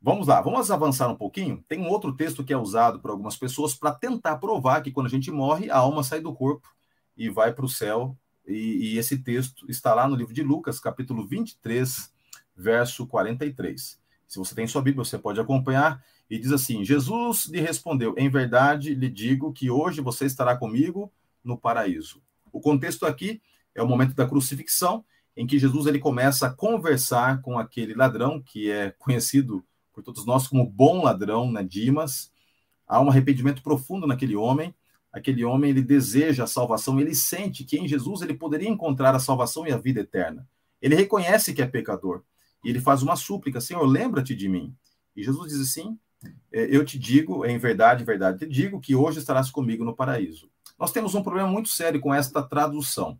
Vamos 0.06 0.28
lá, 0.28 0.38
vamos 0.42 0.70
avançar 0.70 1.08
um 1.08 1.16
pouquinho. 1.16 1.64
Tem 1.66 1.80
um 1.80 1.88
outro 1.88 2.14
texto 2.14 2.44
que 2.44 2.52
é 2.52 2.56
usado 2.58 3.00
por 3.00 3.10
algumas 3.10 3.38
pessoas 3.38 3.74
para 3.74 3.90
tentar 3.90 4.36
provar 4.36 4.82
que 4.82 4.90
quando 4.90 5.06
a 5.06 5.10
gente 5.10 5.30
morre, 5.30 5.70
a 5.70 5.78
alma 5.78 6.02
sai 6.04 6.20
do 6.20 6.34
corpo 6.34 6.68
e 7.16 7.30
vai 7.30 7.54
para 7.54 7.64
o 7.64 7.68
céu. 7.70 8.14
E, 8.46 8.92
e 8.92 8.98
esse 8.98 9.16
texto 9.16 9.64
está 9.66 9.94
lá 9.94 10.06
no 10.06 10.14
livro 10.14 10.34
de 10.34 10.42
Lucas, 10.42 10.78
capítulo 10.78 11.26
23, 11.26 12.12
verso 12.54 13.06
43. 13.06 13.98
Se 14.28 14.38
você 14.38 14.54
tem 14.54 14.66
sua 14.66 14.82
Bíblia, 14.82 15.06
você 15.06 15.16
pode 15.16 15.40
acompanhar. 15.40 16.04
E 16.28 16.38
diz 16.38 16.52
assim: 16.52 16.84
Jesus 16.84 17.46
lhe 17.46 17.62
respondeu: 17.62 18.14
Em 18.18 18.28
verdade 18.28 18.94
lhe 18.94 19.08
digo 19.08 19.54
que 19.54 19.70
hoje 19.70 20.02
você 20.02 20.26
estará 20.26 20.54
comigo 20.54 21.10
no 21.42 21.56
paraíso. 21.56 22.20
O 22.52 22.60
contexto 22.60 23.06
aqui 23.06 23.40
é 23.74 23.82
o 23.82 23.88
momento 23.88 24.14
da 24.14 24.28
crucifixão, 24.28 25.02
em 25.34 25.46
que 25.46 25.58
Jesus 25.58 25.86
ele 25.86 25.98
começa 25.98 26.48
a 26.48 26.52
conversar 26.52 27.40
com 27.40 27.58
aquele 27.58 27.94
ladrão 27.94 28.38
que 28.38 28.70
é 28.70 28.90
conhecido 28.98 29.64
por 29.94 30.02
todos 30.02 30.26
nós 30.26 30.48
como 30.48 30.66
bom 30.66 31.04
ladrão, 31.04 31.50
né, 31.50 31.62
Dimas. 31.62 32.32
Há 32.86 33.00
um 33.00 33.08
arrependimento 33.08 33.62
profundo 33.62 34.06
naquele 34.06 34.34
homem. 34.34 34.74
Aquele 35.12 35.44
homem 35.44 35.70
ele 35.70 35.80
deseja 35.80 36.44
a 36.44 36.48
salvação, 36.48 37.00
ele 37.00 37.14
sente 37.14 37.62
que 37.62 37.78
em 37.78 37.86
Jesus 37.86 38.20
ele 38.20 38.34
poderia 38.34 38.68
encontrar 38.68 39.14
a 39.14 39.20
salvação 39.20 39.64
e 39.66 39.70
a 39.70 39.78
vida 39.78 40.00
eterna. 40.00 40.46
Ele 40.82 40.96
reconhece 40.96 41.54
que 41.54 41.62
é 41.62 41.66
pecador. 41.66 42.22
E 42.64 42.68
ele 42.68 42.80
faz 42.80 43.02
uma 43.02 43.14
súplica: 43.14 43.60
Senhor, 43.60 43.86
lembra-te 43.86 44.34
de 44.34 44.48
mim. 44.48 44.74
E 45.14 45.22
Jesus 45.22 45.52
diz 45.52 45.60
assim: 45.60 45.96
é, 46.52 46.76
Eu 46.76 46.84
te 46.84 46.98
digo, 46.98 47.46
em 47.46 47.56
verdade, 47.58 48.02
verdade, 48.02 48.40
te 48.40 48.46
digo 48.46 48.80
que 48.80 48.96
hoje 48.96 49.20
estarás 49.20 49.50
comigo 49.50 49.84
no 49.84 49.94
paraíso. 49.94 50.50
Nós 50.76 50.90
temos 50.90 51.14
um 51.14 51.22
problema 51.22 51.48
muito 51.48 51.68
sério 51.68 52.00
com 52.00 52.12
esta 52.12 52.42
tradução. 52.42 53.18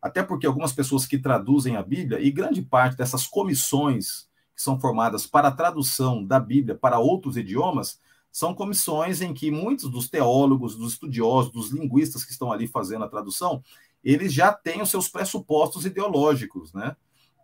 Até 0.00 0.22
porque 0.22 0.46
algumas 0.46 0.72
pessoas 0.72 1.06
que 1.06 1.18
traduzem 1.18 1.76
a 1.76 1.82
Bíblia, 1.82 2.20
e 2.20 2.30
grande 2.30 2.62
parte 2.62 2.96
dessas 2.96 3.26
comissões 3.26 4.28
que 4.54 4.62
são 4.62 4.78
formadas 4.78 5.26
para 5.26 5.48
a 5.48 5.52
tradução 5.52 6.24
da 6.24 6.38
Bíblia 6.38 6.76
para 6.76 6.98
outros 6.98 7.36
idiomas, 7.36 8.00
são 8.30 8.54
comissões 8.54 9.20
em 9.20 9.32
que 9.32 9.50
muitos 9.50 9.88
dos 9.88 10.08
teólogos, 10.08 10.76
dos 10.76 10.94
estudiosos, 10.94 11.52
dos 11.52 11.70
linguistas 11.70 12.24
que 12.24 12.32
estão 12.32 12.50
ali 12.50 12.66
fazendo 12.66 13.04
a 13.04 13.08
tradução, 13.08 13.62
eles 14.02 14.32
já 14.32 14.52
têm 14.52 14.82
os 14.82 14.90
seus 14.90 15.08
pressupostos 15.08 15.86
ideológicos, 15.86 16.72
né? 16.72 16.96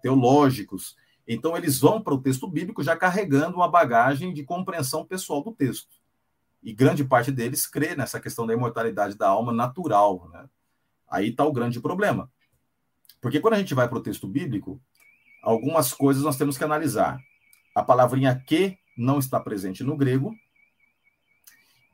teológicos. 0.03 0.97
Então, 1.27 1.57
eles 1.57 1.79
vão 1.79 2.03
para 2.03 2.15
o 2.15 2.21
texto 2.21 2.49
bíblico 2.49 2.83
já 2.83 2.97
carregando 2.97 3.57
uma 3.57 3.69
bagagem 3.69 4.35
de 4.35 4.43
compreensão 4.43 5.05
pessoal 5.05 5.43
do 5.43 5.53
texto. 5.53 6.01
E 6.63 6.73
grande 6.73 7.05
parte 7.05 7.31
deles 7.31 7.67
crê 7.67 7.95
nessa 7.95 8.21
questão 8.21 8.47
da 8.47 8.53
imortalidade 8.53 9.17
da 9.17 9.29
alma 9.29 9.53
natural. 9.53 10.29
Né? 10.33 10.49
Aí 11.09 11.29
está 11.29 11.45
o 11.45 11.53
grande 11.53 11.81
problema. 11.81 12.31
Porque 13.21 13.41
quando 13.41 13.55
a 13.55 13.59
gente 13.59 13.75
vai 13.75 13.89
para 13.89 13.99
o 13.99 14.03
texto 14.03 14.27
bíblico, 14.27 14.81
algumas 15.43 15.93
coisas 15.93 16.23
nós 16.23 16.37
temos 16.37 16.57
que 16.57 16.65
analisar. 16.65 17.19
A 17.75 17.83
palavrinha 17.83 18.35
que 18.47 18.79
não 18.97 19.19
está 19.19 19.41
presente 19.41 19.83
no 19.83 19.97
grego. 19.97 20.35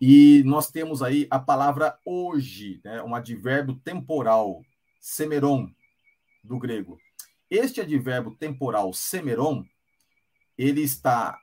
E 0.00 0.42
nós 0.44 0.70
temos 0.70 1.02
aí 1.02 1.26
a 1.30 1.38
palavra 1.38 1.98
hoje, 2.04 2.80
né? 2.85 3.02
um 3.02 3.14
advérbio 3.14 3.76
temporal, 3.76 4.62
semeron, 5.00 5.70
do 6.44 6.59
grego. 6.59 6.98
Este 7.50 7.80
advérbio 7.80 8.35
temporal, 8.37 8.92
semeron, 8.92 9.64
ele 10.59 10.82
está, 10.82 11.38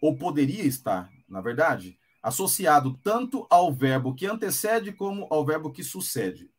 ou 0.00 0.16
poderia 0.16 0.64
estar, 0.64 1.10
na 1.28 1.40
verdade, 1.40 1.98
associado 2.22 2.96
tanto 3.02 3.46
ao 3.50 3.72
verbo 3.72 4.14
que 4.14 4.26
antecede 4.26 4.92
como 4.92 5.26
ao 5.30 5.44
verbo 5.44 5.72
que 5.72 5.82
sucede. 5.82 6.50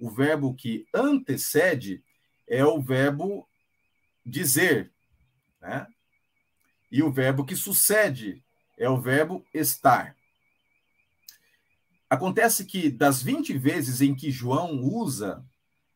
O 0.00 0.10
verbo 0.10 0.54
que 0.54 0.86
antecede 0.94 2.02
é 2.48 2.64
o 2.64 2.80
verbo 2.80 3.46
dizer, 4.24 4.92
né? 5.60 5.86
E 6.90 7.02
o 7.02 7.12
verbo 7.12 7.44
que 7.44 7.56
sucede 7.56 8.42
é 8.78 8.88
o 8.88 9.00
verbo 9.00 9.44
estar. 9.52 10.16
Acontece 12.08 12.64
que 12.64 12.90
das 12.90 13.22
20 13.22 13.58
vezes 13.58 14.00
em 14.00 14.14
que 14.14 14.30
João 14.30 14.80
usa 14.80 15.44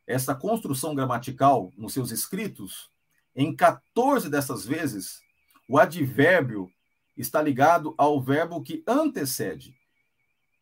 essa 0.06 0.34
construção 0.34 0.94
gramatical 0.94 1.72
nos 1.76 1.92
seus 1.92 2.10
escritos, 2.10 2.90
em 3.36 3.54
14 3.54 4.28
dessas 4.28 4.66
vezes, 4.66 5.20
o 5.68 5.78
advérbio 5.78 6.68
está 7.16 7.40
ligado 7.40 7.94
ao 7.96 8.20
verbo 8.20 8.62
que 8.62 8.82
antecede. 8.86 9.76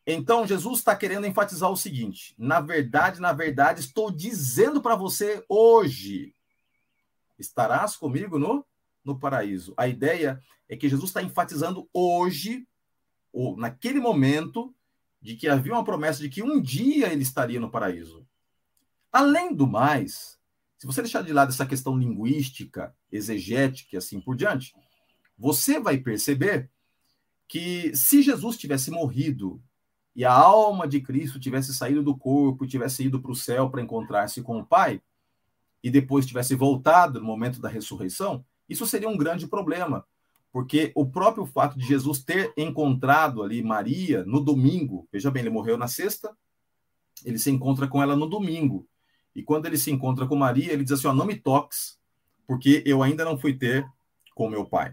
Então, 0.07 0.47
Jesus 0.47 0.79
está 0.79 0.95
querendo 0.95 1.27
enfatizar 1.27 1.71
o 1.71 1.77
seguinte: 1.77 2.35
na 2.37 2.61
verdade, 2.61 3.21
na 3.21 3.33
verdade, 3.33 3.81
estou 3.81 4.11
dizendo 4.11 4.83
para 4.83 4.95
você 4.95 5.45
hoje, 5.49 6.35
estarás 7.39 7.97
comigo 7.97 8.39
no, 8.39 8.65
no 9.05 9.19
paraíso. 9.19 9.75
A 9.77 9.87
ideia 9.87 10.43
é 10.69 10.77
que 10.77 10.89
Jesus 10.89 11.11
está 11.11 11.23
enfatizando 11.23 11.89
hoje, 11.93 12.67
ou 13.33 13.57
naquele 13.57 14.01
momento, 14.01 14.75
de 15.21 15.37
que 15.37 15.49
havia 15.49 15.73
uma 15.73 15.85
promessa 15.85 16.21
de 16.21 16.29
que 16.29 16.43
um 16.43 16.61
dia 16.61 17.13
ele 17.13 17.23
estaria 17.23 17.61
no 17.61 17.71
paraíso. 17.71 18.27
Além 19.13 19.55
do 19.55 19.67
mais, 19.67 20.39
se 20.79 20.87
você 20.87 21.03
deixar 21.03 21.23
de 21.23 21.33
lado 21.33 21.51
essa 21.51 21.67
questão 21.67 21.97
linguística, 21.97 22.95
exegética 23.11 23.97
e 23.97 23.99
assim 23.99 24.21
por 24.21 24.37
diante, 24.37 24.75
você 25.39 25.81
vai 25.81 25.99
perceber 25.99 26.71
que 27.49 27.95
se 27.97 28.23
Jesus 28.23 28.57
tivesse 28.57 28.91
morrido 28.91 29.63
e 30.15 30.25
a 30.25 30.33
alma 30.33 30.89
de 30.89 31.01
Cristo 31.01 31.39
tivesse 31.39 31.75
saído 31.75 32.03
do 32.03 32.17
corpo, 32.17 32.67
tivesse 32.67 33.05
ido 33.05 33.21
para 33.21 33.31
o 33.31 33.37
céu 33.37 33.71
para 33.71 33.83
encontrar-se 33.83 34.43
com 34.43 34.59
o 34.59 34.67
Pai, 34.67 35.01
e 35.87 35.91
depois 35.91 36.27
tivesse 36.27 36.57
voltado 36.57 37.21
no 37.21 37.27
momento 37.27 37.61
da 37.61 37.69
ressurreição, 37.69 38.45
isso 38.69 38.85
seria 38.85 39.09
um 39.09 39.17
grande 39.17 39.47
problema, 39.47 40.05
porque 40.51 40.91
o 40.97 41.07
próprio 41.07 41.47
fato 41.47 41.79
de 41.79 41.87
Jesus 41.87 42.25
ter 42.25 42.53
encontrado 42.57 43.41
ali 43.41 43.63
Maria 43.63 44.25
no 44.25 44.41
domingo, 44.41 45.07
veja 45.13 45.31
bem, 45.31 45.43
ele 45.43 45.51
morreu 45.51 45.79
na 45.79 45.87
sexta, 45.87 46.37
ele 47.25 47.39
se 47.39 47.53
encontra 47.53 47.87
com 47.87 48.03
ela 48.03 48.17
no 48.17 48.27
domingo. 48.27 48.85
E 49.33 49.45
quando 49.45 49.67
ele 49.67 49.79
se 49.79 49.93
encontra 49.93 50.27
com 50.27 50.35
Maria, 50.35 50.73
ele 50.73 50.83
diz 50.83 50.91
assim: 50.91 51.07
ó, 51.07 51.15
não 51.15 51.25
me 51.25 51.37
toques, 51.37 52.01
porque 52.49 52.83
eu 52.85 53.01
ainda 53.01 53.25
não 53.25 53.39
fui 53.39 53.55
ter 53.55 53.87
com 54.35 54.51
meu 54.51 54.65
pai. 54.65 54.93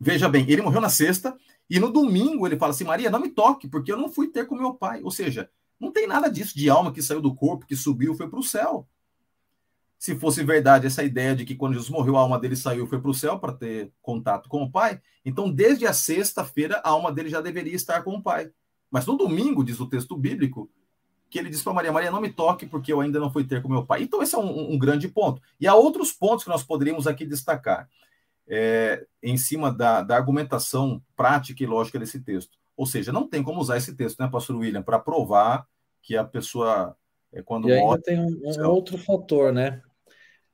Veja 0.00 0.26
bem, 0.26 0.48
ele 0.48 0.62
morreu 0.62 0.80
na 0.80 0.88
sexta, 0.88 1.36
e 1.68 1.78
no 1.78 1.92
domingo 1.92 2.46
ele 2.46 2.56
fala 2.56 2.70
assim: 2.70 2.84
Maria, 2.84 3.10
não 3.10 3.20
me 3.20 3.28
toque, 3.28 3.68
porque 3.68 3.92
eu 3.92 3.98
não 3.98 4.10
fui 4.10 4.28
ter 4.28 4.46
com 4.46 4.56
meu 4.56 4.72
pai. 4.72 5.02
Ou 5.02 5.10
seja, 5.10 5.50
não 5.78 5.92
tem 5.92 6.06
nada 6.06 6.30
disso 6.30 6.56
de 6.56 6.70
alma 6.70 6.94
que 6.94 7.02
saiu 7.02 7.20
do 7.20 7.34
corpo, 7.34 7.66
que 7.66 7.76
subiu, 7.76 8.14
foi 8.14 8.26
para 8.26 8.40
o 8.40 8.42
céu 8.42 8.88
se 10.02 10.16
fosse 10.16 10.42
verdade 10.42 10.84
essa 10.84 11.04
ideia 11.04 11.32
de 11.32 11.44
que 11.44 11.54
quando 11.54 11.74
Jesus 11.74 11.88
morreu, 11.88 12.16
a 12.16 12.20
alma 12.22 12.36
dele 12.36 12.56
saiu 12.56 12.86
e 12.86 12.88
foi 12.88 13.00
para 13.00 13.10
o 13.12 13.14
céu 13.14 13.38
para 13.38 13.52
ter 13.52 13.92
contato 14.02 14.48
com 14.48 14.64
o 14.64 14.68
Pai, 14.68 15.00
então 15.24 15.48
desde 15.48 15.86
a 15.86 15.92
sexta-feira 15.92 16.80
a 16.82 16.88
alma 16.88 17.12
dele 17.12 17.28
já 17.28 17.40
deveria 17.40 17.76
estar 17.76 18.02
com 18.02 18.16
o 18.16 18.20
Pai. 18.20 18.50
Mas 18.90 19.06
no 19.06 19.16
domingo, 19.16 19.62
diz 19.62 19.78
o 19.78 19.88
texto 19.88 20.16
bíblico, 20.16 20.68
que 21.30 21.38
ele 21.38 21.48
diz 21.48 21.62
para 21.62 21.72
Maria: 21.72 21.92
Maria, 21.92 22.10
não 22.10 22.20
me 22.20 22.32
toque, 22.32 22.66
porque 22.66 22.92
eu 22.92 23.00
ainda 23.00 23.20
não 23.20 23.32
fui 23.32 23.44
ter 23.44 23.62
com 23.62 23.68
meu 23.68 23.86
pai. 23.86 24.02
Então, 24.02 24.20
esse 24.20 24.34
é 24.34 24.38
um, 24.38 24.72
um 24.72 24.76
grande 24.76 25.06
ponto. 25.06 25.40
E 25.60 25.68
há 25.68 25.74
outros 25.76 26.10
pontos 26.10 26.42
que 26.42 26.50
nós 26.50 26.64
poderíamos 26.64 27.06
aqui 27.06 27.24
destacar 27.24 27.88
é, 28.48 29.06
em 29.22 29.36
cima 29.36 29.72
da, 29.72 30.02
da, 30.02 30.16
argumentação 30.16 31.00
prática 31.14 31.62
e 31.62 31.66
lógica 31.66 32.00
desse 32.00 32.18
texto. 32.20 32.58
Ou 32.76 32.86
seja, 32.86 33.12
não 33.12 33.28
tem 33.28 33.40
como 33.40 33.60
usar 33.60 33.76
esse 33.76 33.94
texto, 33.94 34.18
né, 34.18 34.28
Pastor 34.28 34.56
William, 34.56 34.82
para 34.82 34.98
provar 34.98 35.64
que 36.02 36.16
a 36.16 36.24
pessoa, 36.24 36.96
é, 37.32 37.40
quando 37.40 37.70
e 37.70 37.78
morre. 37.78 37.92
Ainda 37.94 38.02
tem 38.02 38.18
um, 38.20 38.64
um 38.64 38.68
outro 38.68 38.98
fator, 38.98 39.52
né? 39.52 39.80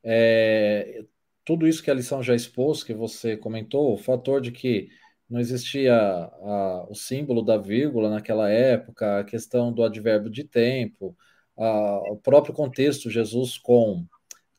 É, 0.03 1.05
tudo 1.45 1.67
isso 1.67 1.83
que 1.83 1.91
a 1.91 1.95
lição 1.95 2.23
já 2.23 2.35
expôs, 2.35 2.85
que 2.85 2.95
você 2.95 3.37
comentou, 3.37 3.95
o 3.95 3.99
fator 3.99 4.41
de 4.41 4.53
que 4.53 4.89
não 5.29 5.41
existia 5.41 5.95
a, 5.95 6.87
o 6.89 6.95
símbolo 6.95 7.43
da 7.43 7.57
vírgula 7.57 8.11
naquela 8.11 8.51
época, 8.51 9.21
a 9.21 9.25
questão 9.25 9.73
do 9.73 9.83
advérbio 9.83 10.31
de 10.31 10.45
tempo, 10.45 11.17
a, 11.57 12.13
o 12.13 12.17
próprio 12.17 12.55
contexto, 12.55 13.11
Jesus 13.11 13.59
com, 13.59 14.07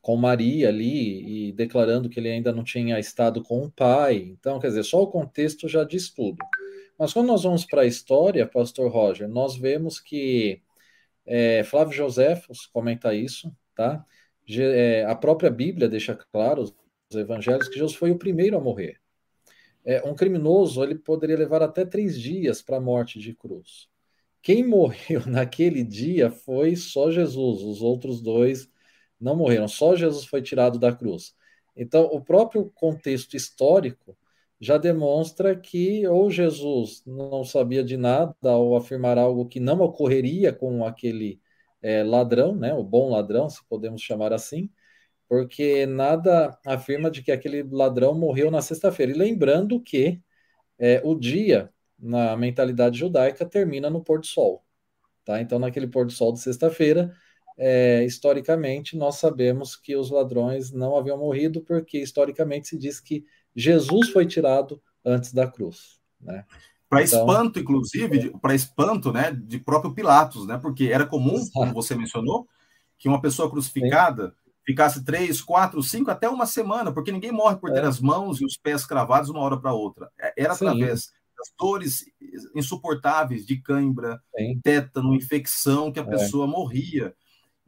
com 0.00 0.16
Maria 0.16 0.68
ali 0.68 1.48
e 1.48 1.52
declarando 1.52 2.08
que 2.08 2.20
ele 2.20 2.30
ainda 2.30 2.52
não 2.52 2.64
tinha 2.64 2.98
estado 2.98 3.42
com 3.42 3.64
o 3.64 3.70
pai. 3.70 4.16
Então, 4.16 4.60
quer 4.60 4.68
dizer, 4.68 4.84
só 4.84 5.02
o 5.02 5.10
contexto 5.10 5.68
já 5.68 5.84
diz 5.84 6.10
tudo. 6.10 6.38
Mas 6.98 7.12
quando 7.12 7.28
nós 7.28 7.42
vamos 7.44 7.64
para 7.64 7.82
a 7.82 7.86
história, 7.86 8.46
Pastor 8.46 8.90
Roger, 8.90 9.28
nós 9.28 9.56
vemos 9.56 9.98
que 9.98 10.60
é, 11.26 11.64
Flávio 11.64 11.94
Joséfos 11.94 12.66
comenta 12.66 13.14
isso, 13.14 13.50
tá? 13.74 14.04
É, 14.58 15.04
a 15.04 15.14
própria 15.14 15.50
Bíblia 15.50 15.88
deixa 15.88 16.14
claro, 16.32 16.62
os 16.62 17.16
evangelhos, 17.16 17.68
que 17.68 17.78
Jesus 17.78 17.94
foi 17.94 18.10
o 18.10 18.18
primeiro 18.18 18.56
a 18.56 18.60
morrer. 18.60 19.00
É, 19.84 20.06
um 20.06 20.14
criminoso 20.14 20.82
ele 20.82 20.94
poderia 20.94 21.36
levar 21.36 21.62
até 21.62 21.84
três 21.84 22.20
dias 22.20 22.62
para 22.62 22.76
a 22.76 22.80
morte 22.80 23.18
de 23.18 23.34
cruz. 23.34 23.88
Quem 24.42 24.66
morreu 24.66 25.22
naquele 25.26 25.84
dia 25.84 26.30
foi 26.30 26.76
só 26.76 27.10
Jesus, 27.10 27.62
os 27.62 27.82
outros 27.82 28.20
dois 28.20 28.68
não 29.20 29.36
morreram, 29.36 29.68
só 29.68 29.94
Jesus 29.94 30.24
foi 30.24 30.42
tirado 30.42 30.78
da 30.78 30.92
cruz. 30.94 31.34
Então, 31.76 32.04
o 32.06 32.20
próprio 32.20 32.70
contexto 32.74 33.36
histórico 33.36 34.16
já 34.60 34.76
demonstra 34.76 35.56
que 35.56 36.06
ou 36.06 36.30
Jesus 36.30 37.02
não 37.06 37.44
sabia 37.44 37.82
de 37.82 37.96
nada 37.96 38.56
ou 38.56 38.76
afirmar 38.76 39.18
algo 39.18 39.46
que 39.46 39.60
não 39.60 39.80
ocorreria 39.80 40.52
com 40.52 40.84
aquele 40.84 41.40
é, 41.82 42.02
ladrão, 42.02 42.54
né, 42.54 42.74
o 42.74 42.82
bom 42.82 43.10
ladrão, 43.10 43.48
se 43.48 43.64
podemos 43.68 44.02
chamar 44.02 44.32
assim, 44.32 44.70
porque 45.28 45.86
nada 45.86 46.58
afirma 46.66 47.10
de 47.10 47.22
que 47.22 47.30
aquele 47.30 47.62
ladrão 47.62 48.14
morreu 48.14 48.50
na 48.50 48.60
sexta-feira. 48.60 49.12
E 49.12 49.14
lembrando 49.14 49.80
que 49.80 50.20
é, 50.78 51.00
o 51.04 51.14
dia, 51.14 51.72
na 51.98 52.36
mentalidade 52.36 52.98
judaica, 52.98 53.46
termina 53.46 53.88
no 53.88 54.02
pôr 54.02 54.20
do 54.20 54.26
sol. 54.26 54.64
Tá? 55.24 55.40
Então, 55.40 55.58
naquele 55.58 55.86
pôr 55.86 56.06
do 56.06 56.12
sol 56.12 56.32
de 56.32 56.40
sexta-feira, 56.40 57.14
é, 57.56 58.04
historicamente, 58.04 58.96
nós 58.96 59.16
sabemos 59.16 59.76
que 59.76 59.94
os 59.94 60.10
ladrões 60.10 60.72
não 60.72 60.96
haviam 60.96 61.18
morrido, 61.18 61.62
porque 61.62 61.98
historicamente 61.98 62.68
se 62.68 62.78
diz 62.78 62.98
que 62.98 63.24
Jesus 63.54 64.08
foi 64.08 64.26
tirado 64.26 64.82
antes 65.04 65.32
da 65.32 65.46
cruz. 65.46 66.00
Né? 66.20 66.44
Para 66.90 67.04
então, 67.04 67.20
espanto, 67.20 67.60
inclusive, 67.60 68.36
para 68.42 68.52
espanto, 68.52 69.12
né, 69.12 69.30
de 69.30 69.60
próprio 69.60 69.94
Pilatos, 69.94 70.44
né, 70.44 70.58
porque 70.58 70.86
era 70.86 71.06
comum, 71.06 71.36
exato. 71.36 71.52
como 71.52 71.72
você 71.72 71.94
mencionou, 71.94 72.48
que 72.98 73.08
uma 73.08 73.20
pessoa 73.20 73.48
crucificada 73.48 74.30
Sim. 74.30 74.50
ficasse 74.66 75.04
três, 75.04 75.40
quatro, 75.40 75.80
cinco, 75.84 76.10
até 76.10 76.28
uma 76.28 76.46
semana, 76.46 76.92
porque 76.92 77.12
ninguém 77.12 77.30
morre 77.30 77.56
por 77.58 77.70
ter 77.70 77.84
é. 77.84 77.86
as 77.86 78.00
mãos 78.00 78.40
e 78.40 78.44
os 78.44 78.56
pés 78.56 78.84
cravados 78.84 79.30
uma 79.30 79.38
hora 79.38 79.56
para 79.56 79.72
outra. 79.72 80.10
É, 80.18 80.34
era 80.36 80.54
Sim. 80.56 80.66
através 80.66 81.12
das 81.38 81.52
dores 81.56 82.04
insuportáveis 82.56 83.46
de 83.46 83.58
cãibra, 83.58 84.20
Sim. 84.36 84.60
tétano, 84.60 85.14
infecção, 85.14 85.92
que 85.92 86.00
a 86.00 86.02
é. 86.02 86.06
pessoa 86.06 86.44
morria. 86.48 87.14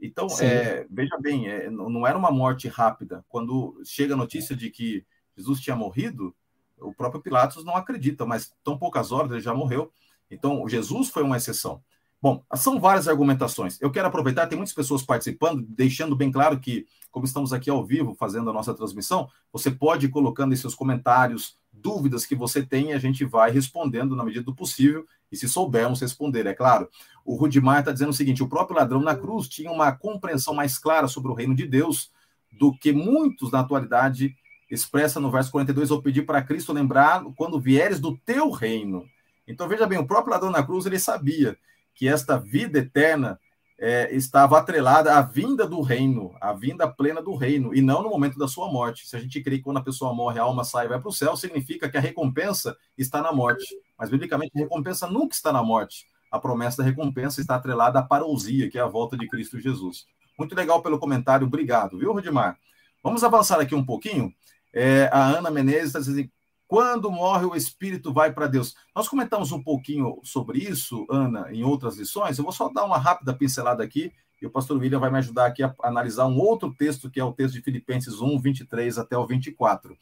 Então, 0.01 0.27
é, 0.41 0.85
veja 0.91 1.17
bem, 1.21 1.49
é, 1.49 1.71
não 1.71 2.05
era 2.05 2.19
uma 2.19 2.33
morte 2.33 2.67
rápida. 2.67 3.25
Quando 3.29 3.81
chega 3.85 4.15
a 4.15 4.17
notícia 4.17 4.57
de 4.57 4.69
que 4.69 5.07
Jesus 5.37 5.61
tinha 5.61 5.77
morrido, 5.77 6.35
o 6.83 6.93
próprio 6.95 7.23
Pilatos 7.23 7.65
não 7.65 7.77
acredita, 7.77 8.27
mas 8.27 8.53
tão 8.63 8.77
poucas 8.79 9.13
horas 9.13 9.31
ele 9.31 9.41
já 9.41 9.55
morreu. 9.55 9.91
Então, 10.31 10.69
Jesus 10.69 11.09
foi 11.09 11.23
uma 11.23 11.37
exceção. 11.37 11.83
Bom, 12.21 12.45
são 12.55 12.79
várias 12.79 13.09
argumentações. 13.09 13.81
Eu 13.81 13.91
quero 13.91 14.07
aproveitar, 14.07 14.47
tem 14.47 14.57
muitas 14.57 14.75
pessoas 14.75 15.03
participando, 15.03 15.63
deixando 15.69 16.15
bem 16.15 16.31
claro 16.31 16.61
que, 16.61 16.87
como 17.11 17.25
estamos 17.25 17.53
aqui 17.53 17.69
ao 17.69 17.85
vivo 17.85 18.15
fazendo 18.15 18.49
a 18.49 18.53
nossa 18.53 18.73
transmissão, 18.73 19.29
você 19.53 19.71
pode 19.71 20.07
ir 20.07 20.09
colocando 20.09 20.53
em 20.53 20.57
seus 20.57 20.75
comentários 20.75 21.57
dúvidas 21.73 22.25
que 22.25 22.37
você 22.37 22.65
tem 22.65 22.91
e 22.91 22.93
a 22.93 22.99
gente 22.99 23.25
vai 23.25 23.51
respondendo 23.51 24.15
na 24.15 24.25
medida 24.25 24.45
do 24.45 24.55
possível 24.55 25.05
e 25.33 25.37
se 25.37 25.49
soubermos 25.49 26.01
responder, 26.01 26.47
é 26.47 26.55
claro. 26.55 26.89
O 27.25 27.35
Rudimar 27.35 27.81
está 27.81 27.91
dizendo 27.91 28.11
o 28.11 28.15
seguinte: 28.15 28.43
o 28.43 28.49
próprio 28.49 28.77
ladrão 28.77 29.01
na 29.01 29.17
cruz 29.17 29.49
tinha 29.49 29.73
uma 29.73 29.91
compreensão 29.91 30.55
mais 30.55 30.79
clara 30.79 31.09
sobre 31.09 31.33
o 31.33 31.35
reino 31.35 31.57
de 31.57 31.67
Deus 31.67 32.13
do 32.53 32.73
que 32.73 32.93
muitos 32.93 33.51
na 33.51 33.61
atualidade 33.61 34.37
expressa 34.75 35.21
no 35.21 35.31
verso 35.31 35.51
42, 35.51 35.91
ou 35.91 36.03
pedir 36.03 36.23
para 36.23 36.43
Cristo 36.43 36.73
lembrar 36.73 37.23
quando 37.37 37.61
vieres 37.61 38.01
do 38.01 38.17
teu 38.19 38.51
reino. 38.51 39.05
Então 39.47 39.69
veja 39.69 39.87
bem, 39.87 39.99
o 39.99 40.07
próprio 40.07 40.33
ladrão 40.33 40.51
na 40.51 40.63
cruz 40.63 40.87
ele 40.87 40.99
sabia 40.99 41.57
que 41.95 42.09
esta 42.09 42.39
vida 42.39 42.79
eterna 42.79 43.39
é, 43.79 44.15
estava 44.15 44.59
atrelada 44.59 45.15
à 45.15 45.21
vinda 45.21 45.67
do 45.67 45.81
reino, 45.81 46.35
à 46.41 46.53
vinda 46.53 46.89
plena 46.89 47.21
do 47.21 47.35
reino, 47.35 47.75
e 47.75 47.83
não 47.83 48.03
no 48.03 48.09
momento 48.09 48.39
da 48.39 48.49
sua 48.49 48.71
morte. 48.71 49.07
Se 49.07 49.17
a 49.17 49.19
gente 49.19 49.43
crê 49.43 49.59
que 49.59 49.65
quando 49.65 49.79
a 49.79 49.83
pessoa 49.83 50.15
morre, 50.15 50.39
a 50.39 50.45
alma 50.45 50.65
sai 50.65 50.87
e 50.87 50.89
vai 50.89 51.01
para 51.01 51.09
o 51.09 51.13
céu, 51.13 51.37
significa 51.37 51.89
que 51.89 51.99
a 51.99 52.01
recompensa 52.01 52.77
está 52.97 53.21
na 53.21 53.33
morte. 53.33 53.67
Mas, 53.99 54.09
biblicamente, 54.09 54.53
a 54.57 54.61
recompensa 54.61 55.07
nunca 55.07 55.35
está 55.35 55.53
na 55.53 55.63
morte. 55.63 56.07
A 56.31 56.39
promessa 56.39 56.79
da 56.79 56.89
recompensa 56.89 57.41
está 57.41 57.57
atrelada 57.57 57.99
à 57.99 58.03
parousia, 58.03 58.71
que 58.71 58.79
é 58.79 58.81
a 58.81 58.87
volta 58.87 59.19
de 59.19 59.29
Cristo 59.29 59.61
Jesus. 59.61 60.07
Muito 60.39 60.55
legal 60.55 60.81
pelo 60.81 60.99
comentário, 60.99 61.47
obrigado, 61.47 61.99
viu, 61.99 62.13
Rodimar? 62.13 62.57
Vamos 63.03 63.25
avançar 63.25 63.61
aqui 63.61 63.75
um 63.75 63.85
pouquinho. 63.85 64.33
É, 64.73 65.11
a 65.13 65.25
Ana 65.27 65.51
Menezes 65.51 65.89
está 65.89 65.99
dizendo 65.99 66.31
quando 66.73 67.11
morre, 67.11 67.45
o 67.45 67.55
espírito 67.55 68.15
vai 68.15 68.33
para 68.33 68.47
Deus. 68.47 68.75
Nós 68.97 69.07
comentamos 69.07 69.53
um 69.53 69.63
pouquinho 69.63 70.19
sobre 70.23 70.59
isso, 70.59 71.07
Ana, 71.11 71.53
em 71.53 71.63
outras 71.63 71.99
lições. 71.99 72.39
Eu 72.39 72.45
vou 72.45 72.53
só 72.53 72.71
dar 72.71 72.87
uma 72.87 72.97
rápida 72.97 73.35
pincelada 73.35 73.85
aqui, 73.85 74.11
e 74.41 74.47
o 74.47 74.51
pastor 74.51 74.79
William 74.79 74.99
vai 74.99 75.11
me 75.11 75.19
ajudar 75.19 75.45
aqui 75.45 75.63
a 75.63 75.75
analisar 75.83 76.27
um 76.27 76.39
outro 76.39 76.73
texto, 76.73 77.11
que 77.11 77.21
é 77.21 77.25
o 77.25 77.33
texto 77.35 77.53
de 77.53 77.61
Filipenses 77.61 78.23
1, 78.23 78.41
23 78.41 78.97
até 78.97 79.19
o 79.19 79.27
24. 79.27 79.99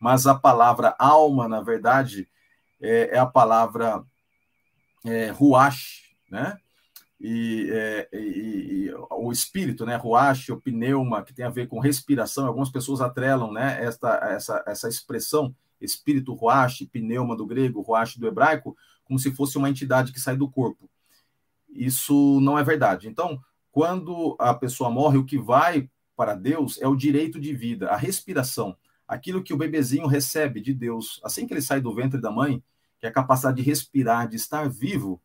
Mas 0.00 0.26
a 0.26 0.34
palavra 0.34 0.96
alma, 0.98 1.46
na 1.46 1.60
verdade, 1.60 2.26
é, 2.80 3.16
é 3.16 3.18
a 3.18 3.26
palavra 3.26 4.02
é, 5.04 5.28
ruach, 5.28 6.16
né? 6.30 6.56
E, 7.20 7.70
é, 7.72 8.08
e, 8.12 8.88
e, 8.88 8.94
o 9.10 9.32
espírito, 9.32 9.86
né, 9.86 9.96
ruach, 9.96 10.52
o 10.52 10.60
pneuma, 10.60 11.22
que 11.22 11.32
tem 11.32 11.44
a 11.44 11.50
ver 11.50 11.66
com 11.66 11.80
respiração, 11.80 12.46
algumas 12.46 12.70
pessoas 12.70 13.00
atrelam, 13.00 13.52
né, 13.52 13.82
esta, 13.82 14.16
essa, 14.30 14.64
essa 14.66 14.88
expressão 14.88 15.54
espírito 15.80 16.34
ruach, 16.34 16.86
pneuma 16.86 17.36
do 17.36 17.46
grego, 17.46 17.80
ruach 17.80 18.18
do 18.18 18.26
hebraico, 18.26 18.76
como 19.04 19.18
se 19.18 19.30
fosse 19.30 19.56
uma 19.56 19.70
entidade 19.70 20.12
que 20.12 20.20
sai 20.20 20.36
do 20.36 20.48
corpo. 20.48 20.90
Isso 21.70 22.40
não 22.40 22.58
é 22.58 22.64
verdade. 22.64 23.08
Então, 23.08 23.40
quando 23.70 24.36
a 24.38 24.54
pessoa 24.54 24.90
morre, 24.90 25.18
o 25.18 25.24
que 25.24 25.38
vai 25.38 25.88
para 26.16 26.34
Deus 26.34 26.80
é 26.80 26.88
o 26.88 26.96
direito 26.96 27.38
de 27.38 27.54
vida, 27.54 27.90
a 27.90 27.96
respiração, 27.96 28.76
aquilo 29.06 29.42
que 29.42 29.52
o 29.52 29.56
bebezinho 29.56 30.06
recebe 30.06 30.60
de 30.60 30.72
Deus, 30.72 31.20
assim 31.22 31.46
que 31.46 31.52
ele 31.52 31.60
sai 31.60 31.80
do 31.80 31.94
ventre 31.94 32.20
da 32.20 32.30
mãe, 32.30 32.62
que 32.98 33.06
é 33.06 33.08
a 33.10 33.12
capacidade 33.12 33.58
de 33.58 33.62
respirar, 33.62 34.26
de 34.26 34.36
estar 34.36 34.68
vivo, 34.68 35.20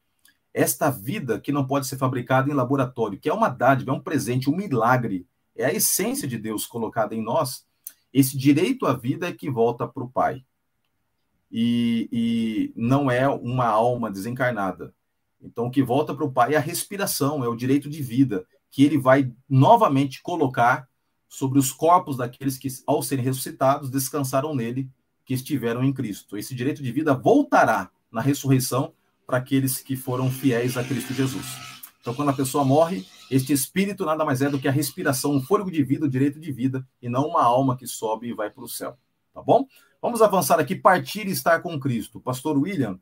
esta 0.54 0.90
vida 0.90 1.40
que 1.40 1.52
não 1.52 1.66
pode 1.66 1.88
ser 1.88 1.98
fabricada 1.98 2.50
em 2.50 2.54
laboratório, 2.54 3.20
que 3.20 3.30
é 3.30 3.34
uma 3.34 3.50
dádiva, 3.50 3.92
é 3.92 3.94
um 3.94 4.02
presente, 4.02 4.50
um 4.50 4.56
milagre, 4.56 5.26
é 5.56 5.66
a 5.66 5.74
essência 5.74 6.28
de 6.28 6.38
Deus 6.38 6.66
colocada 6.66 7.16
em 7.16 7.22
nós, 7.22 7.66
esse 8.14 8.38
direito 8.38 8.86
à 8.86 8.94
vida 8.94 9.28
é 9.28 9.32
que 9.32 9.50
volta 9.50 9.88
para 9.88 10.04
o 10.04 10.10
Pai. 10.10 10.44
E, 11.50 12.10
e, 12.12 12.74
não 12.76 13.10
é 13.10 13.28
uma 13.28 13.66
alma 13.66 14.12
desencarnada. 14.12 14.94
Então, 15.42 15.68
o 15.68 15.72
que 15.72 15.82
volta 15.82 16.14
para 16.14 16.26
o 16.26 16.32
Pai 16.32 16.54
é 16.54 16.58
a 16.58 16.62
respiração, 16.62 17.44
é 17.44 17.48
o 17.48 17.56
direito 17.56 17.90
de 17.90 18.02
vida, 18.02 18.46
que 18.70 18.84
ele 18.84 18.98
vai 18.98 19.32
novamente 19.50 20.22
colocar 20.22 20.88
sobre 21.28 21.60
os 21.60 21.72
corpos 21.72 22.18
daqueles 22.18 22.58
que, 22.58 22.68
ao 22.86 23.02
serem 23.02 23.24
ressuscitados, 23.24 23.90
descansaram 23.90 24.54
nele, 24.54 24.90
que 25.26 25.34
estiveram 25.34 25.84
em 25.84 25.94
Cristo. 25.94 26.38
Esse 26.38 26.54
direito 26.54 26.84
de 26.84 26.92
vida 26.92 27.14
voltará 27.14 27.90
na 28.12 28.22
ressurreição 28.22 28.94
para 29.32 29.38
aqueles 29.38 29.80
que 29.80 29.96
foram 29.96 30.30
fiéis 30.30 30.76
a 30.76 30.84
Cristo 30.84 31.14
Jesus. 31.14 31.46
Então, 32.02 32.14
quando 32.14 32.28
a 32.28 32.34
pessoa 32.34 32.66
morre, 32.66 33.06
este 33.30 33.54
espírito 33.54 34.04
nada 34.04 34.26
mais 34.26 34.42
é 34.42 34.50
do 34.50 34.60
que 34.60 34.68
a 34.68 34.72
respiração, 34.72 35.32
um 35.32 35.42
fôlego 35.42 35.72
de 35.72 35.82
vida, 35.84 36.06
o 36.06 36.10
direito 36.10 36.38
de 36.38 36.52
vida, 36.52 36.86
e 37.02 37.08
não 37.08 37.30
uma 37.30 37.42
alma 37.42 37.78
que 37.78 37.88
sobe 37.88 38.28
e 38.28 38.34
vai 38.34 38.50
para 38.50 38.62
o 38.62 38.68
céu. 38.68 38.98
Tá 39.34 39.42
bom? 39.42 39.66
Vamos 40.02 40.22
avançar 40.22 40.60
aqui, 40.60 40.76
partir 40.76 41.28
e 41.28 41.32
estar 41.32 41.62
com 41.62 41.80
Cristo. 41.80 42.20
Pastor 42.20 42.58
William, 42.58 43.00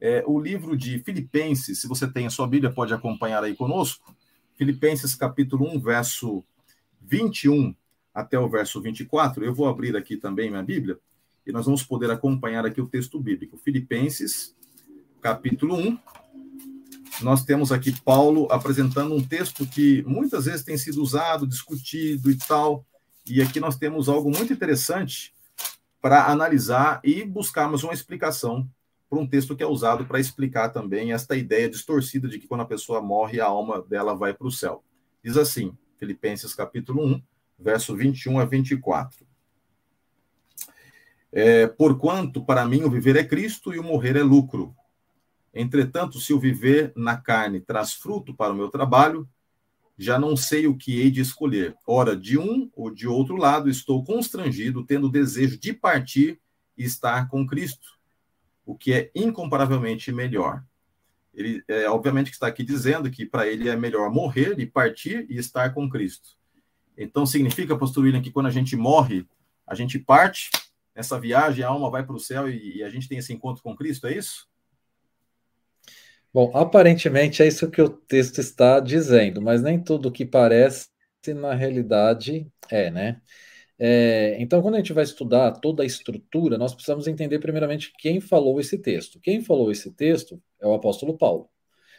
é, 0.00 0.24
o 0.26 0.40
livro 0.40 0.74
de 0.78 0.98
Filipenses, 1.00 1.78
se 1.78 1.86
você 1.86 2.10
tem 2.10 2.24
a 2.26 2.30
sua 2.30 2.46
Bíblia, 2.46 2.72
pode 2.72 2.94
acompanhar 2.94 3.44
aí 3.44 3.54
conosco. 3.54 4.16
Filipenses 4.54 5.14
capítulo 5.14 5.68
1, 5.76 5.78
verso 5.78 6.42
21 7.02 7.74
até 8.14 8.38
o 8.38 8.48
verso 8.48 8.80
24. 8.80 9.44
Eu 9.44 9.54
vou 9.54 9.68
abrir 9.68 9.94
aqui 9.94 10.16
também 10.16 10.48
minha 10.48 10.62
Bíblia 10.62 10.98
e 11.46 11.52
nós 11.52 11.66
vamos 11.66 11.82
poder 11.82 12.10
acompanhar 12.10 12.64
aqui 12.64 12.80
o 12.80 12.88
texto 12.88 13.20
bíblico. 13.20 13.58
Filipenses 13.58 14.56
capítulo 15.26 15.74
1, 15.74 15.98
nós 17.20 17.44
temos 17.44 17.72
aqui 17.72 17.90
Paulo 18.00 18.46
apresentando 18.48 19.12
um 19.12 19.20
texto 19.20 19.66
que 19.66 20.04
muitas 20.06 20.44
vezes 20.44 20.62
tem 20.62 20.78
sido 20.78 21.02
usado, 21.02 21.48
discutido 21.48 22.30
e 22.30 22.38
tal. 22.38 22.86
E 23.28 23.42
aqui 23.42 23.58
nós 23.58 23.76
temos 23.76 24.08
algo 24.08 24.30
muito 24.30 24.52
interessante 24.52 25.34
para 26.00 26.26
analisar 26.26 27.00
e 27.02 27.24
buscarmos 27.24 27.82
uma 27.82 27.92
explicação 27.92 28.70
para 29.10 29.18
um 29.18 29.26
texto 29.26 29.56
que 29.56 29.64
é 29.64 29.66
usado 29.66 30.06
para 30.06 30.20
explicar 30.20 30.68
também 30.68 31.12
esta 31.12 31.34
ideia 31.34 31.68
distorcida 31.68 32.28
de 32.28 32.38
que 32.38 32.46
quando 32.46 32.60
a 32.60 32.66
pessoa 32.66 33.02
morre, 33.02 33.40
a 33.40 33.46
alma 33.46 33.82
dela 33.82 34.14
vai 34.14 34.32
para 34.32 34.46
o 34.46 34.52
céu. 34.52 34.84
Diz 35.24 35.36
assim, 35.36 35.76
Filipenses 35.98 36.54
capítulo 36.54 37.04
1, 37.04 37.22
verso 37.58 37.96
21 37.96 38.38
a 38.38 38.44
24. 38.44 39.26
É, 41.32 41.66
Porquanto 41.66 42.44
para 42.44 42.64
mim 42.64 42.84
o 42.84 42.90
viver 42.90 43.16
é 43.16 43.24
Cristo 43.24 43.74
e 43.74 43.78
o 43.80 43.82
morrer 43.82 44.14
é 44.14 44.22
lucro. 44.22 44.72
Entretanto, 45.58 46.20
se 46.20 46.34
o 46.34 46.38
viver 46.38 46.92
na 46.94 47.16
carne 47.16 47.62
traz 47.62 47.94
fruto 47.94 48.34
para 48.34 48.52
o 48.52 48.56
meu 48.56 48.68
trabalho, 48.68 49.26
já 49.96 50.18
não 50.18 50.36
sei 50.36 50.66
o 50.66 50.76
que 50.76 51.00
hei 51.00 51.10
de 51.10 51.22
escolher. 51.22 51.74
Ora, 51.86 52.14
de 52.14 52.36
um 52.38 52.70
ou 52.76 52.90
de 52.90 53.08
outro 53.08 53.36
lado, 53.36 53.70
estou 53.70 54.04
constrangido, 54.04 54.84
tendo 54.84 55.08
desejo 55.08 55.58
de 55.58 55.72
partir 55.72 56.38
e 56.76 56.84
estar 56.84 57.30
com 57.30 57.46
Cristo, 57.46 57.88
o 58.66 58.76
que 58.76 58.92
é 58.92 59.10
incomparavelmente 59.14 60.12
melhor. 60.12 60.62
Ele, 61.32 61.64
é, 61.66 61.88
obviamente, 61.88 62.28
que 62.28 62.36
está 62.36 62.48
aqui 62.48 62.62
dizendo 62.62 63.10
que 63.10 63.24
para 63.24 63.46
ele 63.46 63.66
é 63.66 63.76
melhor 63.76 64.10
morrer 64.10 64.58
e 64.58 64.66
partir 64.66 65.26
e 65.30 65.38
estar 65.38 65.72
com 65.72 65.88
Cristo. 65.88 66.36
Então, 66.98 67.24
significa, 67.24 67.78
pastor 67.78 68.04
William, 68.04 68.20
que 68.20 68.30
quando 68.30 68.46
a 68.46 68.50
gente 68.50 68.76
morre, 68.76 69.26
a 69.66 69.74
gente 69.74 69.98
parte, 69.98 70.50
nessa 70.94 71.18
viagem, 71.18 71.64
a 71.64 71.68
alma 71.68 71.90
vai 71.90 72.04
para 72.04 72.14
o 72.14 72.20
céu 72.20 72.46
e, 72.46 72.76
e 72.76 72.82
a 72.82 72.90
gente 72.90 73.08
tem 73.08 73.16
esse 73.16 73.32
encontro 73.32 73.62
com 73.62 73.74
Cristo, 73.74 74.06
é 74.06 74.14
isso? 74.14 74.46
Bom, 76.36 76.50
aparentemente 76.52 77.42
é 77.42 77.46
isso 77.46 77.70
que 77.70 77.80
o 77.80 77.88
texto 77.88 78.40
está 78.40 78.78
dizendo, 78.78 79.40
mas 79.40 79.62
nem 79.62 79.82
tudo 79.82 80.12
que 80.12 80.26
parece 80.26 80.90
na 81.28 81.54
realidade 81.54 82.46
é, 82.70 82.90
né? 82.90 83.22
É, 83.78 84.36
então, 84.38 84.60
quando 84.60 84.74
a 84.74 84.78
gente 84.78 84.92
vai 84.92 85.02
estudar 85.02 85.52
toda 85.52 85.82
a 85.82 85.86
estrutura, 85.86 86.58
nós 86.58 86.74
precisamos 86.74 87.08
entender 87.08 87.38
primeiramente 87.38 87.90
quem 87.98 88.20
falou 88.20 88.60
esse 88.60 88.76
texto. 88.76 89.18
Quem 89.18 89.40
falou 89.40 89.72
esse 89.72 89.90
texto 89.92 90.38
é 90.60 90.66
o 90.66 90.74
apóstolo 90.74 91.16
Paulo. 91.16 91.48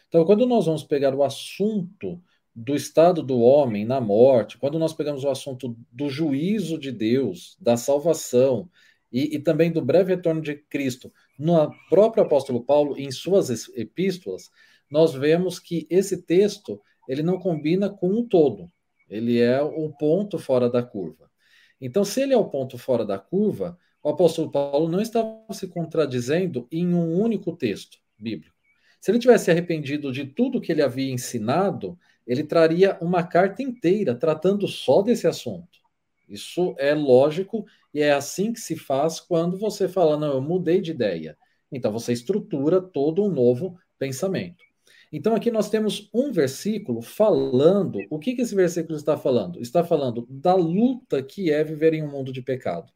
Então, 0.06 0.24
quando 0.24 0.46
nós 0.46 0.66
vamos 0.66 0.84
pegar 0.84 1.12
o 1.16 1.24
assunto 1.24 2.22
do 2.54 2.76
estado 2.76 3.24
do 3.24 3.40
homem 3.40 3.84
na 3.84 4.00
morte, 4.00 4.56
quando 4.56 4.78
nós 4.78 4.92
pegamos 4.92 5.24
o 5.24 5.30
assunto 5.30 5.76
do 5.90 6.08
juízo 6.08 6.78
de 6.78 6.92
Deus, 6.92 7.56
da 7.60 7.76
salvação 7.76 8.70
e, 9.10 9.34
e 9.34 9.40
também 9.40 9.72
do 9.72 9.84
breve 9.84 10.14
retorno 10.14 10.40
de 10.40 10.54
Cristo, 10.54 11.12
no 11.38 11.72
próprio 11.88 12.24
apóstolo 12.24 12.64
Paulo, 12.64 12.98
em 12.98 13.10
suas 13.10 13.68
epístolas, 13.76 14.50
nós 14.90 15.14
vemos 15.14 15.58
que 15.58 15.86
esse 15.88 16.22
texto 16.22 16.80
ele 17.08 17.22
não 17.22 17.38
combina 17.38 17.88
com 17.88 18.10
o 18.10 18.24
todo. 18.24 18.70
Ele 19.08 19.40
é 19.40 19.62
um 19.62 19.90
ponto 19.90 20.38
fora 20.38 20.68
da 20.68 20.82
curva. 20.82 21.30
Então, 21.80 22.04
se 22.04 22.20
ele 22.20 22.34
é 22.34 22.36
o 22.36 22.48
ponto 22.48 22.76
fora 22.76 23.04
da 23.04 23.18
curva, 23.18 23.78
o 24.02 24.08
apóstolo 24.08 24.50
Paulo 24.50 24.88
não 24.88 25.00
estava 25.00 25.40
se 25.52 25.68
contradizendo 25.68 26.66
em 26.70 26.92
um 26.92 27.14
único 27.14 27.56
texto 27.56 27.98
bíblico. 28.18 28.54
Se 29.00 29.10
ele 29.10 29.18
tivesse 29.18 29.50
arrependido 29.50 30.10
de 30.12 30.26
tudo 30.26 30.60
que 30.60 30.72
ele 30.72 30.82
havia 30.82 31.12
ensinado, 31.12 31.98
ele 32.26 32.42
traria 32.42 32.98
uma 33.00 33.22
carta 33.22 33.62
inteira 33.62 34.14
tratando 34.14 34.66
só 34.66 35.02
desse 35.02 35.26
assunto. 35.26 35.77
Isso 36.28 36.74
é 36.78 36.94
lógico 36.94 37.64
e 37.92 38.00
é 38.00 38.12
assim 38.12 38.52
que 38.52 38.60
se 38.60 38.76
faz 38.76 39.18
quando 39.20 39.58
você 39.58 39.88
fala, 39.88 40.16
não, 40.16 40.34
eu 40.34 40.40
mudei 40.40 40.80
de 40.80 40.90
ideia. 40.90 41.36
Então 41.72 41.92
você 41.92 42.12
estrutura 42.12 42.80
todo 42.80 43.24
um 43.24 43.30
novo 43.30 43.78
pensamento. 43.98 44.64
Então 45.10 45.34
aqui 45.34 45.50
nós 45.50 45.70
temos 45.70 46.10
um 46.12 46.30
versículo 46.30 47.00
falando, 47.00 47.98
o 48.10 48.18
que, 48.18 48.34
que 48.34 48.42
esse 48.42 48.54
versículo 48.54 48.96
está 48.96 49.16
falando? 49.16 49.60
Está 49.60 49.82
falando 49.82 50.26
da 50.28 50.54
luta 50.54 51.22
que 51.22 51.50
é 51.50 51.64
viver 51.64 51.94
em 51.94 52.02
um 52.02 52.10
mundo 52.10 52.30
de 52.30 52.42
pecado, 52.42 52.92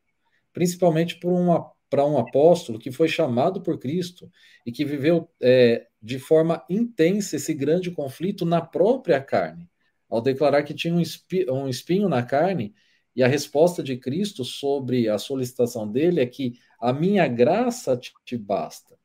principalmente 0.53 1.19
para 1.19 2.07
um 2.07 2.19
apóstolo 2.19 2.79
que 2.79 2.93
foi 2.93 3.09
chamado 3.09 3.63
por 3.63 3.79
Cristo 3.79 4.31
e 4.67 4.71
que 4.71 4.85
viveu 4.85 5.29
é, 5.41 5.87
de 6.03 6.19
forma 6.19 6.63
intensa 6.69 7.37
esse 7.37 7.55
grande 7.55 7.91
conflito 7.91 8.45
na 8.45 8.61
própria 8.61 9.21
carne, 9.21 9.71
ao 10.09 10.21
declarar 10.21 10.63
que 10.65 10.75
tinha 10.75 10.95
um 10.95 11.69
espinho 11.69 12.09
na 12.11 12.23
carne, 12.23 12.75
e 13.15 13.23
a 13.23 13.29
resposta 13.29 13.83
de 13.83 13.97
Cristo 13.97 14.45
sobre 14.45 15.09
a 15.09 15.19
solicitação 15.19 15.91
dele 15.91 16.21
é 16.21 16.27
que 16.27 16.55
a 16.81 16.93
minha 16.93 17.29
graça 17.29 17.99
te 18.25 18.37
basta. 18.37 18.97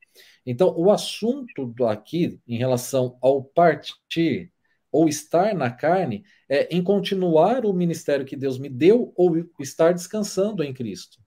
Então, 0.45 0.73
o 0.77 0.89
assunto 0.89 1.73
aqui, 1.85 2.39
em 2.47 2.57
relação 2.57 3.17
ao 3.21 3.43
partir 3.43 4.51
ou 4.89 5.09
estar 5.09 5.53
na 5.53 5.69
carne, 5.69 6.23
é 6.47 6.73
em 6.73 6.81
continuar 6.81 7.65
o 7.65 7.73
ministério 7.73 8.25
que 8.25 8.37
Deus 8.37 8.57
me 8.57 8.69
deu 8.69 9.11
ou 9.15 9.35
estar 9.59 9.93
descansando 9.93 10.63
em 10.63 10.73
Cristo. 10.73 11.19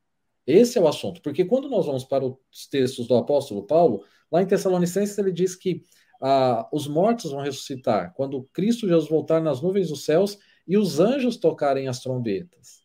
Esse 0.47 0.79
é 0.79 0.81
o 0.81 0.89
assunto, 0.89 1.21
porque 1.21 1.45
quando 1.45 1.69
nós 1.69 1.87
vamos 1.87 2.03
para 2.03 2.25
os 2.25 2.67
textos 2.71 3.07
do 3.07 3.15
apóstolo 3.15 3.67
Paulo, 3.67 4.03
lá 4.33 4.43
em 4.43 4.47
Tessalonicenses 4.47 5.17
ele 5.19 5.33
diz 5.33 5.55
que 5.55 5.85
ah, 6.23 6.69
os 6.73 6.89
mortos 6.89 7.31
vão 7.31 7.43
ressuscitar 7.43 8.13
quando 8.15 8.49
Cristo 8.53 8.89
Jesus 8.89 9.09
voltar 9.09 9.41
nas 9.41 9.61
nuvens 9.61 9.89
dos 9.89 10.05
céus 10.05 10.39
e 10.71 10.79
os 10.79 11.01
anjos 11.01 11.37
tocarem 11.37 11.89
as 11.89 11.99
trombetas. 11.99 12.85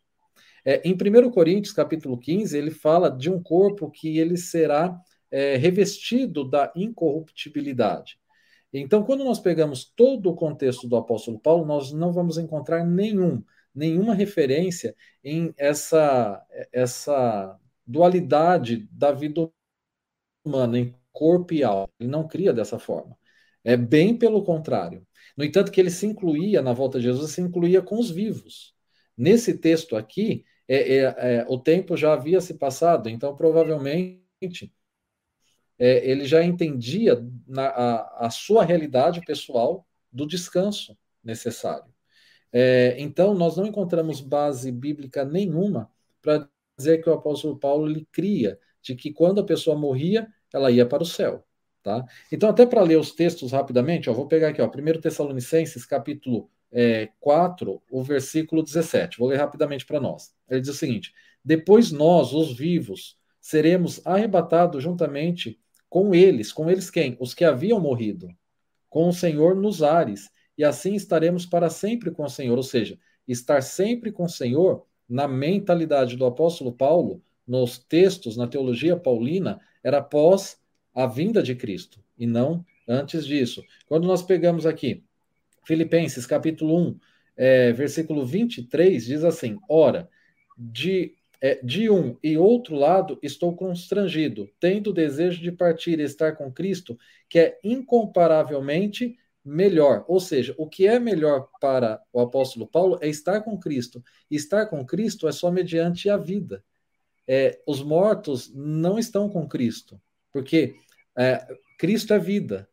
É, 0.65 0.81
em 0.83 0.95
1 0.95 1.29
Coríntios, 1.29 1.71
capítulo 1.71 2.17
15, 2.17 2.57
ele 2.57 2.71
fala 2.71 3.11
de 3.11 3.29
um 3.29 3.39
corpo 3.39 3.91
que 3.91 4.17
ele 4.17 4.37
será 4.37 4.99
é, 5.29 5.55
revestido 5.55 6.43
da 6.49 6.73
incorruptibilidade. 6.75 8.17
Então, 8.73 9.03
quando 9.03 9.23
nós 9.23 9.39
pegamos 9.39 9.85
todo 9.95 10.31
o 10.31 10.35
contexto 10.35 10.87
do 10.87 10.95
apóstolo 10.95 11.39
Paulo, 11.39 11.63
nós 11.63 11.91
não 11.91 12.11
vamos 12.11 12.39
encontrar 12.39 12.83
nenhum, 12.83 13.43
nenhuma 13.73 14.15
referência 14.15 14.95
em 15.23 15.53
essa, 15.55 16.43
essa 16.73 17.55
dualidade 17.85 18.89
da 18.91 19.11
vida 19.11 19.47
humana 20.43 20.79
em 20.79 20.95
corpo 21.13 21.53
e 21.53 21.63
alma. 21.63 21.87
Ele 21.99 22.09
não 22.09 22.27
cria 22.27 22.51
dessa 22.51 22.79
forma. 22.79 23.15
É 23.63 23.77
bem 23.77 24.17
pelo 24.17 24.43
contrário. 24.43 25.05
No 25.35 25.43
entanto, 25.43 25.71
que 25.71 25.79
ele 25.79 25.91
se 25.91 26.05
incluía 26.05 26.61
na 26.61 26.73
volta 26.73 26.99
de 26.99 27.05
Jesus, 27.05 27.31
se 27.31 27.41
incluía 27.41 27.81
com 27.81 27.99
os 27.99 28.09
vivos. 28.09 28.73
Nesse 29.17 29.57
texto 29.57 29.95
aqui, 29.95 30.45
é, 30.67 30.97
é, 30.97 31.01
é, 31.03 31.45
o 31.47 31.59
tempo 31.59 31.95
já 31.95 32.13
havia 32.13 32.41
se 32.41 32.55
passado, 32.55 33.09
então 33.09 33.35
provavelmente 33.35 34.73
é, 35.77 36.09
ele 36.09 36.25
já 36.25 36.43
entendia 36.43 37.23
na, 37.47 37.67
a, 37.67 38.27
a, 38.27 38.29
sua 38.29 38.63
realidade 38.63 39.21
pessoal 39.21 39.87
do 40.11 40.25
descanso 40.25 40.97
necessário. 41.23 41.93
É, 42.51 42.95
então, 42.99 43.33
nós 43.33 43.57
não 43.57 43.65
encontramos 43.65 44.21
base 44.21 44.71
bíblica 44.71 45.25
nenhuma 45.25 45.91
para 46.21 46.49
dizer 46.77 47.03
que 47.03 47.09
o 47.09 47.13
apóstolo 47.13 47.57
Paulo 47.59 47.89
ele 47.89 48.07
cria 48.11 48.59
de 48.81 48.95
que 48.95 49.11
quando 49.11 49.41
a 49.41 49.45
pessoa 49.45 49.77
morria, 49.77 50.27
ela 50.53 50.71
ia 50.71 50.85
para 50.85 51.03
o 51.03 51.05
céu. 51.05 51.45
Tá? 51.85 52.03
Então, 52.31 52.49
até 52.49 52.65
para 52.65 52.81
ler 52.81 52.97
os 52.97 53.11
textos 53.11 53.51
rapidamente, 53.51 54.09
ó, 54.09 54.13
vou 54.13 54.27
pegar 54.27 54.47
aqui, 54.47 54.59
ó, 54.59 54.65
1 54.65 55.01
Tessalonicenses, 55.01 55.85
capítulo 55.85 56.49
é, 56.71 57.09
4, 57.19 57.79
o 57.91 58.01
versículo 58.01 58.63
17. 58.63 59.19
Vou 59.19 59.27
ler 59.27 59.37
rapidamente 59.37 59.85
para 59.85 59.99
nós. 59.99 60.33
Ele 60.49 60.61
diz 60.61 60.71
o 60.71 60.73
seguinte: 60.73 61.13
Depois 61.43 61.91
nós, 61.91 62.33
os 62.33 62.57
vivos, 62.57 63.19
seremos 63.39 64.01
arrebatados 64.03 64.81
juntamente 64.81 65.59
com 65.87 66.15
eles, 66.15 66.51
com 66.51 66.71
eles 66.71 66.89
quem? 66.89 67.15
Os 67.19 67.35
que 67.35 67.45
haviam 67.45 67.79
morrido, 67.79 68.29
com 68.89 69.07
o 69.07 69.13
Senhor 69.13 69.53
nos 69.53 69.83
ares, 69.83 70.31
e 70.57 70.63
assim 70.63 70.95
estaremos 70.95 71.45
para 71.45 71.69
sempre 71.69 72.09
com 72.09 72.23
o 72.23 72.29
Senhor. 72.29 72.57
Ou 72.57 72.63
seja, 72.63 72.97
estar 73.27 73.61
sempre 73.61 74.11
com 74.11 74.23
o 74.23 74.29
Senhor, 74.29 74.87
na 75.07 75.27
mentalidade 75.27 76.17
do 76.17 76.25
apóstolo 76.25 76.71
Paulo, 76.71 77.21
nos 77.47 77.77
textos, 77.77 78.35
na 78.35 78.47
teologia 78.47 78.97
paulina, 78.97 79.61
era 79.83 79.99
após 79.99 80.57
a 80.95 81.05
vinda 81.05 81.43
de 81.43 81.53
Cristo, 81.53 81.99
e 82.17 82.25
não 82.25 82.65
antes 82.87 83.25
disso. 83.25 83.63
Quando 83.87 84.07
nós 84.07 84.23
pegamos 84.23 84.65
aqui 84.65 85.03
Filipenses 85.65 86.25
capítulo 86.25 86.89
1, 86.89 86.99
é, 87.37 87.71
versículo 87.73 88.25
23, 88.25 89.05
diz 89.05 89.23
assim: 89.23 89.59
Ora, 89.67 90.09
de 90.57 91.13
é, 91.41 91.59
de 91.63 91.89
um 91.89 92.17
e 92.23 92.37
outro 92.37 92.75
lado 92.75 93.19
estou 93.21 93.55
constrangido, 93.55 94.49
tendo 94.59 94.89
o 94.89 94.93
desejo 94.93 95.41
de 95.41 95.51
partir 95.51 95.99
e 95.99 96.03
estar 96.03 96.35
com 96.35 96.51
Cristo, 96.51 96.97
que 97.29 97.37
é 97.37 97.59
incomparavelmente 97.63 99.17
melhor. 99.43 100.03
Ou 100.07 100.19
seja, 100.19 100.55
o 100.57 100.67
que 100.67 100.87
é 100.87 100.99
melhor 100.99 101.47
para 101.61 102.01
o 102.11 102.19
apóstolo 102.19 102.65
Paulo 102.65 102.97
é 103.01 103.07
estar 103.07 103.41
com 103.41 103.59
Cristo. 103.59 104.03
Estar 104.29 104.65
com 104.65 104.83
Cristo 104.85 105.27
é 105.27 105.31
só 105.31 105.51
mediante 105.51 106.09
a 106.09 106.17
vida. 106.17 106.63
É, 107.27 107.59
os 107.67 107.83
mortos 107.83 108.51
não 108.53 108.97
estão 108.97 109.29
com 109.29 109.47
Cristo, 109.47 110.01
porque 110.31 110.75
é, 111.17 111.45
Cristo 111.77 112.13
é 112.13 112.19
vida. 112.19 112.69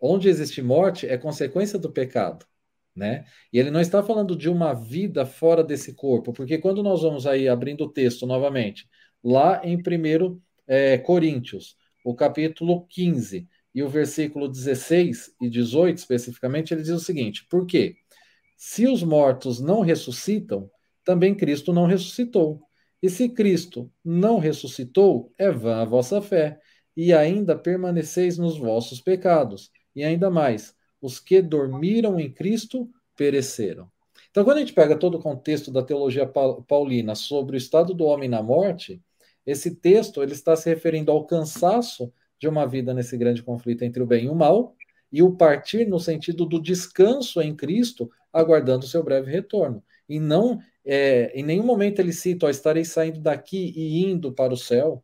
Onde 0.00 0.28
existe 0.28 0.62
morte 0.62 1.06
é 1.06 1.18
consequência 1.18 1.78
do 1.78 1.92
pecado 1.92 2.46
né? 2.94 3.24
E 3.52 3.58
ele 3.58 3.70
não 3.70 3.80
está 3.80 4.02
falando 4.02 4.36
de 4.36 4.48
uma 4.48 4.74
vida 4.74 5.24
fora 5.24 5.62
desse 5.62 5.94
corpo, 5.94 6.32
porque 6.32 6.58
quando 6.58 6.82
nós 6.82 7.02
vamos 7.02 7.26
aí 7.26 7.48
abrindo 7.48 7.84
o 7.84 7.88
texto 7.92 8.26
novamente, 8.26 8.88
lá 9.22 9.60
em 9.64 9.76
1 9.76 10.40
é, 10.66 10.98
Coríntios, 10.98 11.76
o 12.04 12.14
capítulo 12.14 12.86
15 12.88 13.48
e 13.74 13.82
o 13.82 13.88
versículo 13.88 14.48
16 14.48 15.34
e 15.40 15.48
18 15.48 15.98
especificamente, 15.98 16.74
ele 16.74 16.82
diz 16.82 16.92
o 16.92 17.00
seguinte: 17.00 17.46
por 17.48 17.66
quê? 17.66 17.96
Se 18.56 18.86
os 18.86 19.02
mortos 19.02 19.60
não 19.60 19.80
ressuscitam, 19.80 20.70
também 21.04 21.34
Cristo 21.34 21.72
não 21.72 21.86
ressuscitou. 21.86 22.60
E 23.02 23.08
se 23.08 23.30
Cristo 23.30 23.90
não 24.04 24.38
ressuscitou, 24.38 25.32
é 25.38 25.50
vã 25.50 25.80
a 25.80 25.84
vossa 25.86 26.20
fé, 26.20 26.60
e 27.02 27.14
ainda 27.14 27.56
permaneceis 27.56 28.36
nos 28.36 28.58
vossos 28.58 29.00
pecados. 29.00 29.70
E 29.96 30.04
ainda 30.04 30.28
mais, 30.28 30.74
os 31.00 31.18
que 31.18 31.40
dormiram 31.40 32.20
em 32.20 32.30
Cristo 32.30 32.90
pereceram. 33.16 33.90
Então, 34.30 34.44
quando 34.44 34.58
a 34.58 34.60
gente 34.60 34.74
pega 34.74 34.94
todo 34.94 35.14
o 35.14 35.22
contexto 35.22 35.72
da 35.72 35.82
teologia 35.82 36.30
paulina 36.68 37.14
sobre 37.14 37.56
o 37.56 37.58
estado 37.58 37.94
do 37.94 38.04
homem 38.04 38.28
na 38.28 38.42
morte, 38.42 39.00
esse 39.46 39.76
texto 39.76 40.22
ele 40.22 40.32
está 40.32 40.54
se 40.54 40.68
referindo 40.68 41.10
ao 41.10 41.24
cansaço 41.24 42.12
de 42.38 42.46
uma 42.46 42.66
vida 42.66 42.92
nesse 42.92 43.16
grande 43.16 43.42
conflito 43.42 43.82
entre 43.82 44.02
o 44.02 44.06
bem 44.06 44.26
e 44.26 44.28
o 44.28 44.34
mal, 44.34 44.76
e 45.10 45.22
o 45.22 45.34
partir 45.34 45.88
no 45.88 45.98
sentido 45.98 46.44
do 46.44 46.60
descanso 46.60 47.40
em 47.40 47.56
Cristo, 47.56 48.10
aguardando 48.30 48.84
o 48.84 48.88
seu 48.88 49.02
breve 49.02 49.32
retorno. 49.32 49.82
E 50.06 50.20
não, 50.20 50.58
é, 50.84 51.32
em 51.34 51.42
nenhum 51.42 51.64
momento 51.64 51.98
ele 51.98 52.12
cita, 52.12 52.44
ó, 52.44 52.50
estarei 52.50 52.84
saindo 52.84 53.20
daqui 53.20 53.72
e 53.74 54.04
indo 54.04 54.34
para 54.34 54.52
o 54.52 54.56
céu. 54.56 55.02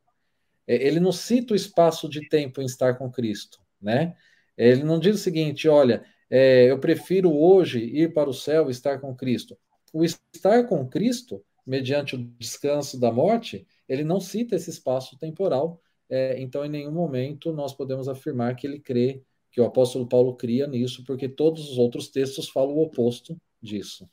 É, 0.67 0.87
ele 0.87 1.01
não 1.01 1.13
cita 1.13 1.53
o 1.53 1.57
espaço 1.57 2.09
de 2.09 2.29
tempo 2.29 2.61
em 2.61 2.65
estar 2.65 2.95
com 2.95 3.11
Cristo, 3.11 3.59
né? 3.81 4.15
Ele 4.57 4.85
não 4.85 4.99
diz 4.99 5.17
o 5.17 5.23
seguinte: 5.23 5.69
olha, 5.69 6.05
é, 6.31 6.71
eu 6.71 6.79
prefiro 6.79 7.33
hoje 7.33 7.81
ir 7.81 8.13
para 8.13 8.29
o 8.29 8.35
céu 8.35 8.69
e 8.69 8.73
estar 8.73 9.01
com 9.01 9.15
Cristo. 9.15 9.57
O 9.93 10.05
estar 10.05 10.65
com 10.65 10.87
Cristo, 10.89 11.45
mediante 11.67 12.15
o 12.15 12.25
descanso 12.39 12.99
da 12.99 13.13
morte, 13.13 13.67
ele 13.89 14.05
não 14.05 14.21
cita 14.21 14.57
esse 14.57 14.71
espaço 14.71 15.19
temporal. 15.19 15.81
É, 16.09 16.41
então, 16.41 16.65
em 16.65 16.69
nenhum 16.69 16.93
momento 16.93 17.53
nós 17.53 17.73
podemos 17.73 18.09
afirmar 18.09 18.55
que 18.55 18.67
ele 18.67 18.79
crê, 18.79 19.23
que 19.51 19.61
o 19.61 19.65
apóstolo 19.65 20.09
Paulo 20.09 20.37
cria 20.37 20.67
nisso, 20.67 21.05
porque 21.05 21.29
todos 21.29 21.71
os 21.71 21.79
outros 21.79 22.09
textos 22.09 22.49
falam 22.49 22.75
o 22.75 22.83
oposto 22.83 23.37
disso. 23.61 24.09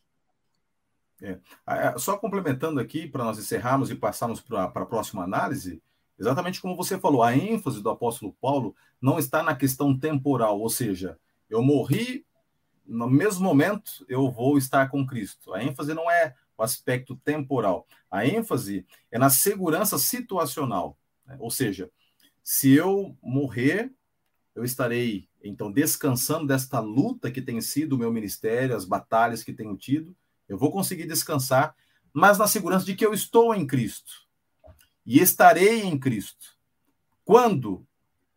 É. 1.22 1.40
Só 1.98 2.18
complementando 2.18 2.80
aqui, 2.80 3.08
para 3.08 3.24
nós 3.24 3.38
encerrarmos 3.38 3.90
e 3.90 3.96
passarmos 3.96 4.42
para 4.42 4.66
a 4.66 4.86
próxima 4.86 5.24
análise, 5.24 5.82
Exatamente 6.24 6.62
como 6.62 6.78
você 6.78 6.98
falou, 6.98 7.22
a 7.22 7.36
ênfase 7.36 7.84
do 7.84 7.90
apóstolo 7.90 8.34
Paulo 8.40 8.74
não 9.02 9.20
está 9.20 9.44
na 9.44 9.54
questão 9.54 9.98
temporal, 9.98 10.58
ou 10.58 10.70
seja, 10.70 11.20
eu 11.50 11.62
morri, 11.62 12.26
no 12.86 13.10
mesmo 13.10 13.44
momento 13.44 14.06
eu 14.08 14.32
vou 14.32 14.58
estar 14.58 14.90
com 14.90 15.06
Cristo. 15.06 15.54
A 15.54 15.62
ênfase 15.62 15.94
não 15.94 16.10
é 16.10 16.34
o 16.58 16.64
aspecto 16.64 17.18
temporal, 17.18 17.86
a 18.10 18.26
ênfase 18.26 18.86
é 19.12 19.20
na 19.20 19.30
segurança 19.30 19.98
situacional, 19.98 20.98
né? 21.26 21.36
ou 21.42 21.52
seja, 21.52 21.92
se 22.42 22.72
eu 22.72 23.18
morrer, 23.22 23.92
eu 24.56 24.64
estarei 24.64 25.28
então 25.44 25.70
descansando 25.70 26.48
desta 26.48 26.80
luta 26.80 27.30
que 27.30 27.42
tem 27.42 27.60
sido 27.60 27.98
o 27.98 28.00
meu 28.00 28.14
ministério, 28.14 28.78
as 28.78 28.86
batalhas 28.86 29.44
que 29.44 29.52
tenho 29.52 29.76
tido, 29.76 30.16
eu 30.48 30.58
vou 30.58 30.72
conseguir 30.72 31.06
descansar, 31.06 31.76
mas 32.14 32.38
na 32.38 32.48
segurança 32.48 32.86
de 32.86 32.96
que 32.96 33.06
eu 33.06 33.14
estou 33.14 33.54
em 33.54 33.68
Cristo 33.68 34.24
e 35.06 35.20
estarei 35.20 35.82
em 35.82 35.98
Cristo. 35.98 36.58
Quando 37.26 37.86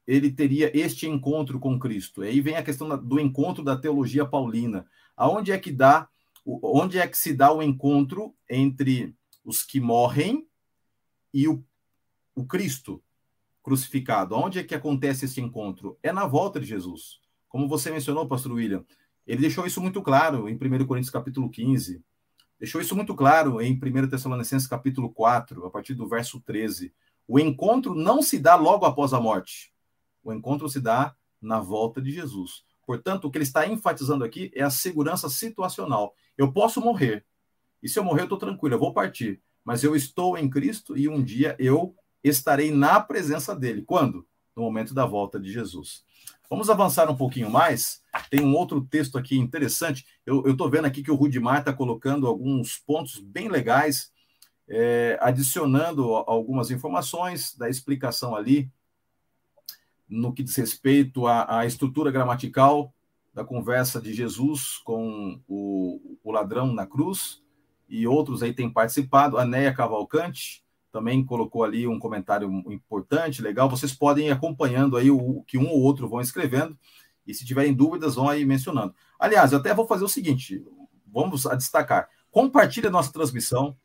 ele 0.07 0.31
teria 0.31 0.71
este 0.77 1.07
encontro 1.07 1.59
com 1.59 1.79
Cristo? 1.79 2.23
Aí 2.23 2.41
vem 2.41 2.57
a 2.57 2.63
questão 2.63 2.89
do 3.03 3.19
encontro 3.19 3.65
da 3.65 3.77
teologia 3.77 4.25
paulina. 4.25 4.87
Aonde 5.17 5.51
é 5.53 5.59
que 5.59 5.73
dá, 5.73 6.09
onde 6.45 6.99
é 6.99 7.07
que 7.07 7.19
se 7.19 7.35
dá 7.35 7.53
o 7.53 7.63
encontro 7.63 8.35
entre 8.49 9.15
os 9.45 9.63
que 9.63 9.81
morrem 9.81 10.47
e 11.35 11.49
o, 11.49 11.65
o 12.35 12.45
Cristo 12.45 13.03
crucificado? 13.63 14.37
Onde 14.37 14.61
é 14.61 14.65
que 14.65 14.75
acontece 14.75 15.25
esse 15.25 15.41
encontro? 15.41 15.99
É 16.03 16.13
na 16.13 16.27
volta 16.27 16.61
de 16.61 16.67
Jesus. 16.67 17.21
como 17.49 17.69
você 17.69 17.91
mencionou, 17.91 18.29
pastor 18.29 18.53
William, 18.53 18.85
ele 19.27 19.41
deixou 19.41 19.67
isso 19.67 19.81
muito 19.81 20.01
claro 20.03 20.49
em 20.49 20.55
1 20.55 20.87
Coríntios 20.87 21.11
capítulo 21.11 21.51
15, 21.51 22.01
deixou 22.59 22.81
isso 22.81 22.97
muito 22.97 23.15
claro 23.15 23.61
em 23.61 23.73
1 23.73 24.09
Tessalonicenses 24.09 24.69
capítulo 24.69 25.11
4, 25.11 25.67
a 25.67 25.71
partir 25.71 25.95
do 25.95 26.09
verso 26.09 26.41
13. 26.41 26.93
O 27.29 27.39
encontro 27.39 27.95
não 27.95 28.23
se 28.23 28.39
dá 28.39 28.55
logo 28.55 28.85
após 28.85 29.13
a 29.13 29.21
morte. 29.21 29.73
O 30.23 30.33
encontro 30.33 30.69
se 30.69 30.81
dá 30.81 31.15
na 31.41 31.61
volta 31.61 32.01
de 32.01 32.11
Jesus. 32.13 32.65
Portanto, 32.87 33.25
o 33.27 33.31
que 33.31 33.39
ele 33.39 33.45
está 33.45 33.67
enfatizando 33.67 34.25
aqui 34.25 34.51
é 34.55 34.63
a 34.63 34.71
segurança 34.71 35.29
situacional. 35.29 36.15
Eu 36.39 36.53
posso 36.53 36.81
morrer. 36.81 37.25
E 37.83 37.89
se 37.89 37.99
eu 37.99 38.05
morrer, 38.05 38.23
eu 38.23 38.25
estou 38.25 38.39
tranquilo, 38.39 38.75
eu 38.75 38.79
vou 38.79 38.95
partir. 38.95 39.43
Mas 39.65 39.83
eu 39.83 39.97
estou 39.97 40.39
em 40.39 40.49
Cristo 40.49 40.97
e 40.97 41.09
um 41.09 41.23
dia 41.23 41.57
eu 41.59 41.95
estarei 42.23 42.71
na 42.71 43.01
presença 43.01 43.55
dele. 43.55 43.83
Quando? 43.83 44.27
No 44.55 44.63
momento 44.63 44.95
da 44.95 45.05
volta 45.05 45.39
de 45.41 45.51
Jesus. 45.53 46.05
Vamos 46.49 46.71
avançar 46.71 47.11
um 47.11 47.17
pouquinho 47.17 47.51
mais. 47.51 48.01
Tem 48.31 48.41
um 48.41 48.55
outro 48.55 48.81
texto 48.81 49.19
aqui 49.19 49.37
interessante. 49.37 50.07
Eu 50.25 50.47
estou 50.47 50.71
vendo 50.71 50.85
aqui 50.85 51.03
que 51.03 51.11
o 51.11 51.17
Rudimar 51.17 51.59
está 51.59 51.73
colocando 51.73 52.27
alguns 52.27 52.79
pontos 52.79 53.19
bem 53.19 53.49
legais, 53.49 54.13
é, 54.69 55.19
adicionando 55.21 56.15
algumas 56.15 56.71
informações 56.71 57.57
da 57.57 57.69
explicação 57.69 58.35
ali 58.35 58.71
no 60.09 60.33
que 60.33 60.43
diz 60.43 60.55
respeito 60.55 61.27
à, 61.27 61.61
à 61.61 61.67
estrutura 61.67 62.13
gramatical 62.13 62.93
da 63.35 63.45
conversa 63.45 64.01
de 64.01 64.15
Jesus 64.15 64.79
com 64.79 65.41
o, 65.47 66.19
o, 66.23 66.33
ladrão 66.33 66.73
na 66.73 66.87
cruz, 66.87 67.43
e 67.87 68.07
outros 68.07 68.43
aí 68.43 68.53
têm 68.55 68.71
participado. 68.71 69.37
A 69.37 69.45
Neia 69.45 69.75
Cavalcante 69.75 70.65
também 70.97 71.23
colocou 71.23 71.63
ali 71.63 71.87
um 71.87 71.99
comentário 71.99 72.51
importante, 72.73 73.43
legal. 73.43 73.69
Vocês 73.69 73.93
podem 73.93 74.29
ir 74.29 74.31
acompanhando 74.31 74.97
aí 74.97 75.11
o, 75.11 75.19
o 75.19 75.43
que 75.43 75.59
um 75.59 75.69
ou 75.69 75.83
outro 75.83 76.09
vão 76.09 76.23
escrevendo, 76.23 76.75
e 77.27 77.35
se 77.35 77.45
tiverem 77.45 77.75
dúvidas, 77.75 78.15
vão 78.15 78.31
aí 78.31 78.47
mencionando. 78.47 78.95
Aliás, 79.19 79.53
eu 79.53 79.59
até 79.59 79.75
vou 79.75 79.87
fazer 79.87 80.05
o 80.05 80.09
seguinte: 80.09 80.65
vamos 81.07 81.45
a 81.45 81.55
destacar. 81.55 82.09
Compartilhe 82.31 82.87
a 82.87 82.91
nossa 82.91 83.13
transmissão, 83.13 83.77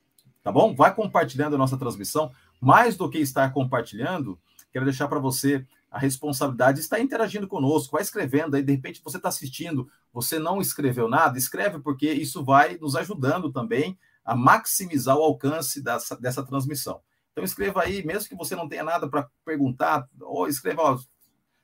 tá 0.42 0.54
bom? 0.54 0.74
Vai 0.74 0.96
compartilhando 0.96 1.56
a 1.56 1.58
nossa 1.58 1.78
transmissão. 1.78 2.32
Mais 2.62 2.96
do 2.96 3.10
que 3.10 3.18
estar 3.18 3.52
compartilhando, 3.52 4.40
quero 4.72 4.86
deixar 4.86 5.10
para 5.10 5.20
você 5.20 5.66
a 5.90 6.00
responsabilidade 6.00 6.78
de 6.78 6.84
estar 6.84 7.02
interagindo 7.02 7.46
conosco, 7.46 7.92
vai 7.92 8.02
escrevendo 8.02 8.56
aí, 8.56 8.64
de 8.64 8.72
repente 8.72 9.02
você 9.04 9.18
está 9.18 9.28
assistindo, 9.28 9.90
você 10.14 10.40
não 10.40 10.62
escreveu 10.62 11.10
nada, 11.10 11.38
escreve 11.38 11.80
porque 11.80 12.10
isso 12.10 12.42
vai 12.42 12.78
nos 12.78 12.96
ajudando 12.96 13.52
também 13.52 13.98
a 14.24 14.36
maximizar 14.36 15.18
o 15.18 15.24
alcance 15.24 15.82
dessa, 15.82 16.16
dessa 16.16 16.46
transmissão. 16.46 17.02
Então 17.32 17.44
escreva 17.44 17.84
aí, 17.84 18.06
mesmo 18.06 18.28
que 18.28 18.36
você 18.36 18.56
não 18.56 18.68
tenha 18.68 18.84
nada 18.84 19.10
para 19.10 19.30
perguntar, 19.46 20.08
ou 20.20 20.48
escreva, 20.48 20.82
ó, 20.82 21.00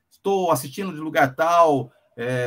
estou 0.09 0.51
assistindo 0.51 0.93
de 0.93 0.99
lugar 0.99 1.35
tal, 1.35 1.91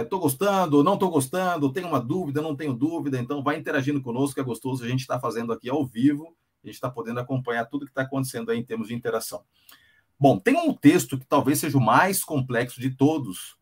estou 0.03 0.19
é, 0.19 0.23
gostando, 0.23 0.83
não 0.83 0.95
estou 0.95 1.11
gostando, 1.11 1.73
tenho 1.73 1.89
uma 1.89 2.01
dúvida, 2.01 2.43
não 2.43 2.57
tenho 2.57 2.73
dúvida, 2.73 3.19
então 3.19 3.43
vai 3.43 3.57
interagindo 3.57 4.03
conosco, 4.03 4.35
que 4.35 4.41
é 4.41 4.45
gostoso, 4.45 4.85
a 4.85 4.89
gente 4.89 5.01
está 5.01 5.21
fazendo 5.21 5.53
aqui 5.53 5.69
ao 5.69 5.87
vivo, 5.87 6.35
a 6.63 6.67
gente 6.67 6.75
está 6.75 6.91
podendo 6.91 7.21
acompanhar 7.21 7.67
tudo 7.67 7.85
que 7.85 7.91
está 7.91 8.03
acontecendo 8.03 8.51
aí 8.51 8.59
em 8.59 8.65
termos 8.65 8.89
de 8.89 8.95
interação. 8.95 9.45
Bom, 10.19 10.39
tem 10.39 10.57
um 10.57 10.75
texto 10.75 11.19
que 11.19 11.27
talvez 11.27 11.61
seja 11.61 11.79
o 11.79 11.81
mais 11.81 12.23
complexo 12.23 12.81
de 12.81 12.91
todos, 12.91 13.57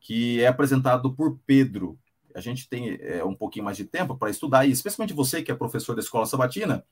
que 0.00 0.40
é 0.40 0.46
apresentado 0.46 1.14
por 1.14 1.38
Pedro. 1.44 1.98
A 2.38 2.40
gente 2.40 2.68
tem 2.68 2.96
é, 3.00 3.24
um 3.24 3.34
pouquinho 3.34 3.64
mais 3.64 3.76
de 3.76 3.84
tempo 3.84 4.16
para 4.16 4.30
estudar, 4.30 4.64
e 4.64 4.70
especialmente 4.70 5.12
você 5.12 5.42
que 5.42 5.50
é 5.50 5.54
professor 5.54 5.94
da 5.94 6.00
escola 6.00 6.24
sabatina, 6.24 6.84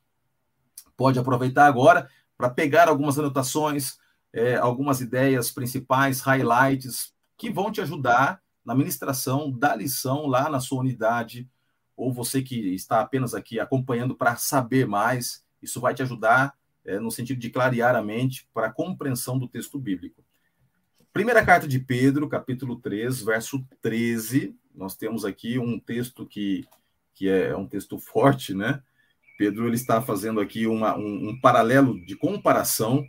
pode 0.96 1.18
aproveitar 1.18 1.66
agora 1.66 2.10
para 2.36 2.50
pegar 2.50 2.88
algumas 2.88 3.16
anotações, 3.16 3.98
é, 4.32 4.56
algumas 4.56 5.00
ideias 5.00 5.52
principais, 5.52 6.20
highlights, 6.20 7.14
que 7.36 7.48
vão 7.48 7.70
te 7.70 7.80
ajudar 7.80 8.42
na 8.64 8.74
ministração 8.74 9.50
da 9.50 9.76
lição 9.76 10.26
lá 10.26 10.50
na 10.50 10.58
sua 10.58 10.80
unidade, 10.80 11.48
ou 11.96 12.12
você 12.12 12.42
que 12.42 12.74
está 12.74 13.00
apenas 13.00 13.32
aqui 13.32 13.60
acompanhando 13.60 14.16
para 14.16 14.34
saber 14.34 14.86
mais, 14.86 15.44
isso 15.62 15.80
vai 15.80 15.94
te 15.94 16.02
ajudar 16.02 16.54
é, 16.84 16.98
no 16.98 17.10
sentido 17.10 17.38
de 17.38 17.50
clarear 17.50 17.94
a 17.94 18.02
mente 18.02 18.48
para 18.52 18.66
a 18.66 18.72
compreensão 18.72 19.38
do 19.38 19.46
texto 19.46 19.78
bíblico. 19.78 20.24
Primeira 21.12 21.44
carta 21.44 21.66
de 21.66 21.78
Pedro, 21.78 22.28
capítulo 22.28 22.76
3, 22.76 23.22
verso 23.22 23.64
13, 23.80 24.54
nós 24.76 24.94
temos 24.94 25.24
aqui 25.24 25.58
um 25.58 25.78
texto 25.78 26.26
que, 26.26 26.64
que 27.14 27.28
é 27.28 27.56
um 27.56 27.66
texto 27.66 27.98
forte, 27.98 28.54
né? 28.54 28.82
Pedro 29.38 29.66
ele 29.66 29.74
está 29.74 30.00
fazendo 30.00 30.40
aqui 30.40 30.66
uma, 30.66 30.96
um, 30.96 31.30
um 31.30 31.40
paralelo 31.40 31.98
de 32.04 32.16
comparação 32.16 33.06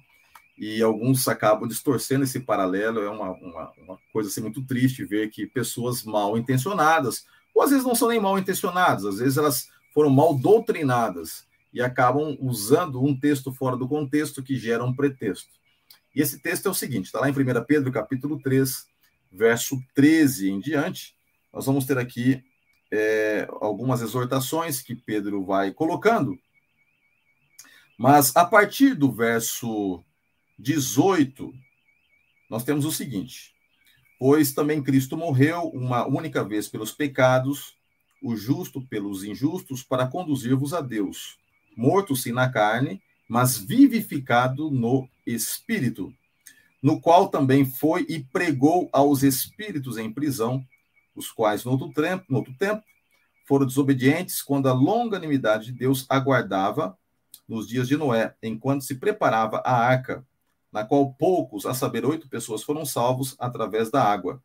e 0.58 0.82
alguns 0.82 1.28
acabam 1.28 1.68
distorcendo 1.68 2.24
esse 2.24 2.40
paralelo. 2.40 3.00
É 3.02 3.10
uma, 3.10 3.32
uma, 3.32 3.72
uma, 3.78 4.00
coisa 4.12 4.30
assim, 4.30 4.42
muito 4.42 4.66
triste 4.66 5.06
ver 5.06 5.30
que 5.30 5.46
pessoas 5.46 6.04
mal 6.04 6.38
intencionadas, 6.38 7.26
ou 7.54 7.62
às 7.62 7.70
vezes 7.70 7.86
não 7.86 7.96
são 7.96 8.10
nem 8.10 8.20
mal 8.20 8.38
intencionadas, 8.38 9.06
às 9.06 9.20
vezes 9.20 9.38
elas 9.38 9.70
foram 9.94 10.10
mal 10.10 10.38
doutrinadas 10.38 11.46
e 11.74 11.82
acabam 11.82 12.38
usando 12.40 13.04
um 13.04 13.18
texto 13.18 13.54
fora 13.54 13.76
do 13.76 13.88
contexto 13.88 14.44
que 14.44 14.56
gera 14.56 14.84
um 14.84 14.96
pretexto. 14.96 15.50
E 16.16 16.22
esse 16.22 16.40
texto 16.40 16.68
é 16.68 16.72
o 16.72 16.74
seguinte, 16.74 17.06
está 17.06 17.20
lá 17.20 17.30
em 17.30 17.32
1 17.32 17.36
Pedro, 17.66 17.92
capítulo 17.92 18.40
3, 18.40 18.88
verso 19.32 19.80
13 19.94 20.50
em 20.50 20.60
diante. 20.60 21.17
Nós 21.58 21.66
vamos 21.66 21.86
ter 21.86 21.98
aqui 21.98 22.44
é, 22.94 23.48
algumas 23.60 24.04
exortações 24.04 24.80
que 24.80 24.94
Pedro 24.94 25.44
vai 25.44 25.72
colocando. 25.72 26.38
Mas 27.98 28.36
a 28.36 28.46
partir 28.46 28.94
do 28.94 29.12
verso 29.12 30.04
18, 30.60 31.52
nós 32.48 32.64
temos 32.64 32.86
o 32.86 32.92
seguinte: 32.92 33.56
Pois 34.20 34.54
também 34.54 34.84
Cristo 34.84 35.18
morreu 35.18 35.64
uma 35.70 36.06
única 36.06 36.44
vez 36.44 36.68
pelos 36.68 36.92
pecados, 36.92 37.76
o 38.22 38.36
justo 38.36 38.80
pelos 38.86 39.24
injustos, 39.24 39.82
para 39.82 40.06
conduzir-vos 40.06 40.76
a 40.76 40.80
Deus 40.80 41.40
morto 41.76 42.16
sim 42.16 42.32
na 42.32 42.48
carne, 42.48 43.02
mas 43.28 43.58
vivificado 43.58 44.70
no 44.70 45.10
espírito, 45.26 46.14
no 46.84 47.02
qual 47.02 47.30
também 47.30 47.66
foi 47.66 48.06
e 48.08 48.24
pregou 48.24 48.88
aos 48.94 49.24
espíritos 49.24 49.98
em 49.98 50.14
prisão, 50.14 50.64
os 51.18 51.32
quais 51.32 51.66
no 51.66 51.72
outro 51.72 51.92
tempo, 51.92 52.26
no 52.30 52.38
outro 52.38 52.54
tempo 52.58 52.84
foram 53.46 53.66
desobedientes 53.66 54.42
quando 54.42 54.68
a 54.68 54.74
longanimidade 54.74 55.68
de 55.68 55.72
Deus 55.72 56.06
aguardava 56.10 56.98
nos 57.48 57.68
dias 57.68 57.88
de 57.88 57.96
Noé, 57.96 58.36
enquanto 58.44 58.84
se 58.84 58.96
preparava 58.96 59.62
a 59.66 59.74
arca, 59.74 60.26
na 60.72 60.84
qual 60.84 61.14
poucos, 61.14 61.66
a 61.66 61.74
saber, 61.74 62.06
oito 62.06 62.28
pessoas 62.28 62.62
foram 62.62 62.86
salvos 62.86 63.36
através 63.40 63.90
da 63.90 64.04
água. 64.04 64.44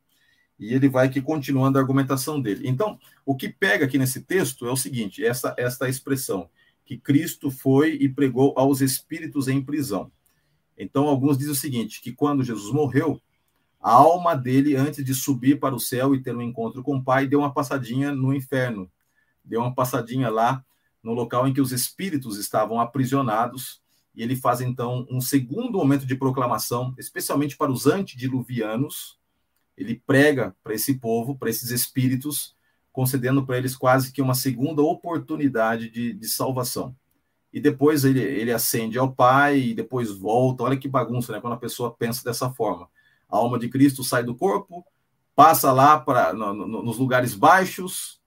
E 0.59 0.73
ele 0.73 0.89
vai 0.89 1.09
aqui 1.09 1.21
continuando 1.21 1.77
a 1.77 1.81
argumentação 1.81 2.41
dele. 2.41 2.69
Então, 2.69 2.99
o 3.27 3.35
que 3.35 3.49
pega 3.49 3.85
aqui 3.85 3.99
nesse 3.99 4.21
texto 4.21 4.67
é 4.67 4.71
o 4.71 4.77
seguinte: 4.77 5.25
essa, 5.25 5.53
esta 5.59 5.89
expressão, 5.89 6.49
que 6.85 6.97
Cristo 6.97 7.51
foi 7.51 7.95
e 7.95 8.09
pregou 8.09 8.55
aos 8.57 8.81
espíritos 8.81 9.49
em 9.49 9.61
prisão. 9.61 10.13
Então, 10.79 11.09
alguns 11.09 11.37
dizem 11.37 11.53
o 11.53 11.57
seguinte: 11.57 12.01
que 12.01 12.13
quando 12.13 12.45
Jesus 12.45 12.73
morreu, 12.73 13.21
a 13.83 13.91
alma 13.91 14.37
dele, 14.37 14.77
antes 14.77 15.05
de 15.05 15.13
subir 15.13 15.59
para 15.59 15.75
o 15.75 15.81
céu 15.81 16.15
e 16.15 16.23
ter 16.23 16.37
um 16.37 16.41
encontro 16.41 16.85
com 16.85 16.97
o 16.97 17.03
Pai, 17.03 17.27
deu 17.27 17.41
uma 17.41 17.53
passadinha 17.53 18.13
no 18.13 18.33
inferno, 18.33 18.89
deu 19.45 19.61
uma 19.61 19.75
passadinha 19.75 20.31
lá 20.31 20.65
no 21.03 21.13
local 21.13 21.49
em 21.49 21.53
que 21.53 21.61
os 21.61 21.73
espíritos 21.73 22.39
estavam 22.39 22.81
aprisionados. 22.81 23.83
E 24.15 24.23
ele 24.23 24.37
faz 24.37 24.61
então 24.61 25.05
um 25.11 25.21
segundo 25.21 25.79
momento 25.79 26.07
de 26.07 26.15
proclamação, 26.15 26.95
especialmente 26.97 27.57
para 27.57 27.73
os 27.73 27.87
antediluvianos. 27.87 29.19
Ele 29.77 30.01
prega 30.07 30.55
para 30.63 30.75
esse 30.75 30.95
povo, 31.01 31.37
para 31.37 31.51
esses 31.51 31.71
espíritos, 31.71 32.55
concedendo 32.93 33.45
para 33.45 33.59
eles 33.59 33.75
quase 33.75 34.13
que 34.13 34.23
uma 34.23 34.35
segunda 34.35 34.81
oportunidade 34.83 35.91
de, 35.91 36.13
de 36.13 36.29
salvação. 36.29 36.95
E 37.53 37.61
depois 37.61 38.05
ele, 38.05 38.21
ele 38.21 38.53
ascende 38.53 38.97
ao 38.97 39.13
Pai 39.13 39.59
e 39.59 39.75
depois 39.75 40.13
volta. 40.13 40.63
Olha 40.63 40.77
que 40.77 40.89
bagunça, 40.89 41.33
né? 41.33 41.41
Quando 41.41 41.55
a 41.55 41.59
pessoa 41.59 41.93
pensa 41.93 42.23
dessa 42.23 42.49
forma. 42.51 42.89
A 43.33 43.39
alma 43.39 43.59
de 43.59 43.69
Cristo 43.69 44.05
sai 44.05 44.23
do 44.23 44.37
corpo, 44.37 44.85
passa 45.35 45.73
lá 45.73 45.99
para 45.99 46.33
no, 46.33 46.53
no, 46.53 46.83
nos 46.83 46.99
lugares 46.99 47.35
baixos, 47.35 48.21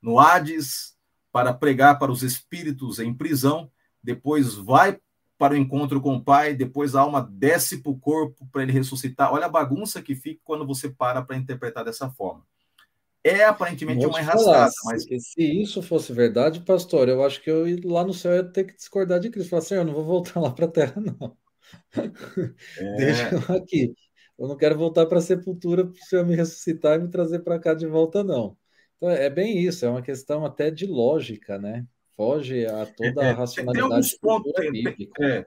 no 0.00 0.18
Hades, 0.18 0.94
para 1.32 1.52
pregar 1.52 1.98
para 1.98 2.12
os 2.12 2.22
espíritos 2.22 2.98
em 2.98 3.12
prisão, 3.12 3.70
depois 4.02 4.54
vai 4.54 4.98
para 5.36 5.54
o 5.54 5.56
encontro 5.56 6.00
com 6.00 6.14
o 6.14 6.22
Pai, 6.22 6.54
depois 6.54 6.94
a 6.94 7.00
alma 7.00 7.28
desce 7.32 7.82
para 7.82 7.90
o 7.90 7.98
corpo 7.98 8.46
para 8.52 8.62
ele 8.62 8.72
ressuscitar. 8.72 9.32
Olha 9.32 9.46
a 9.46 9.50
bagunça 9.50 10.00
que 10.00 10.14
fica 10.14 10.40
quando 10.44 10.66
você 10.66 10.88
para 10.88 11.20
para 11.22 11.36
interpretar 11.36 11.84
dessa 11.84 12.08
forma 12.10 12.44
é 13.24 13.44
aparentemente 13.44 14.04
uma 14.04 14.20
enrascada. 14.20 14.72
Mas... 14.84 15.04
Se 15.04 15.42
isso 15.62 15.82
fosse 15.82 16.12
verdade, 16.12 16.60
pastor, 16.60 17.08
eu 17.08 17.24
acho 17.24 17.40
que 17.40 17.50
eu 17.50 17.64
lá 17.84 18.04
no 18.04 18.12
céu 18.12 18.34
ia 18.34 18.44
ter 18.44 18.64
que 18.64 18.74
discordar 18.74 19.20
de 19.20 19.30
Cristo. 19.30 19.50
Falar 19.50 19.62
assim, 19.62 19.74
eu 19.74 19.84
não 19.84 19.94
vou 19.94 20.04
voltar 20.04 20.40
lá 20.40 20.50
para 20.50 20.66
a 20.66 20.70
terra, 20.70 21.00
não. 21.00 21.36
É... 21.96 22.02
Deixa 22.96 23.30
eu 23.34 23.56
aqui. 23.56 23.94
Eu 24.42 24.48
não 24.48 24.56
quero 24.56 24.76
voltar 24.76 25.06
para 25.06 25.18
a 25.18 25.22
sepultura 25.22 25.86
para 25.86 25.92
o 25.92 26.04
Senhor 26.04 26.26
me 26.26 26.34
ressuscitar 26.34 26.98
e 26.98 27.02
me 27.04 27.08
trazer 27.08 27.38
para 27.44 27.60
cá 27.60 27.74
de 27.74 27.86
volta, 27.86 28.24
não. 28.24 28.56
Então 28.96 29.08
é 29.08 29.30
bem 29.30 29.56
isso, 29.56 29.86
é 29.86 29.88
uma 29.88 30.02
questão 30.02 30.44
até 30.44 30.68
de 30.68 30.84
lógica, 30.84 31.60
né? 31.60 31.86
Foge 32.16 32.66
a 32.66 32.84
toda 32.84 33.22
a 33.22 33.26
é, 33.26 33.30
racionalidade 33.30 34.10
tem 34.10 34.18
pontos, 34.20 34.52
bíblica. 34.72 35.24
É, 35.24 35.46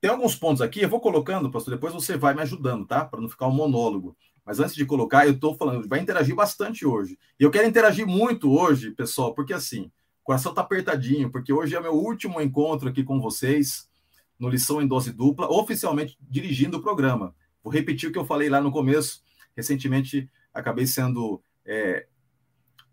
tem 0.00 0.10
alguns 0.10 0.34
pontos 0.34 0.60
aqui, 0.62 0.80
eu 0.80 0.88
vou 0.88 0.98
colocando, 0.98 1.48
pastor, 1.48 1.74
depois 1.74 1.94
você 1.94 2.16
vai 2.16 2.34
me 2.34 2.42
ajudando, 2.42 2.84
tá? 2.84 3.04
Para 3.04 3.20
não 3.20 3.28
ficar 3.28 3.46
um 3.46 3.54
monólogo. 3.54 4.16
Mas 4.44 4.58
antes 4.58 4.74
de 4.74 4.84
colocar, 4.84 5.28
eu 5.28 5.34
estou 5.34 5.54
falando, 5.54 5.88
vai 5.88 6.00
interagir 6.00 6.34
bastante 6.34 6.84
hoje. 6.84 7.16
E 7.38 7.44
eu 7.44 7.52
quero 7.52 7.68
interagir 7.68 8.04
muito 8.04 8.50
hoje, 8.50 8.90
pessoal, 8.90 9.32
porque 9.32 9.52
assim, 9.52 9.92
o 10.22 10.24
coração 10.24 10.50
está 10.50 10.62
apertadinho, 10.62 11.30
porque 11.30 11.52
hoje 11.52 11.76
é 11.76 11.80
meu 11.80 11.94
último 11.94 12.40
encontro 12.40 12.88
aqui 12.88 13.04
com 13.04 13.20
vocês 13.20 13.88
no 14.36 14.48
Lição 14.48 14.82
em 14.82 14.88
Dose 14.88 15.12
Dupla, 15.12 15.46
oficialmente 15.48 16.18
dirigindo 16.20 16.78
o 16.78 16.82
programa. 16.82 17.32
Vou 17.64 17.72
repetir 17.72 18.10
o 18.10 18.12
que 18.12 18.18
eu 18.18 18.26
falei 18.26 18.50
lá 18.50 18.60
no 18.60 18.70
começo. 18.70 19.22
Recentemente 19.56 20.30
acabei 20.52 20.86
sendo 20.86 21.42
é, 21.64 22.06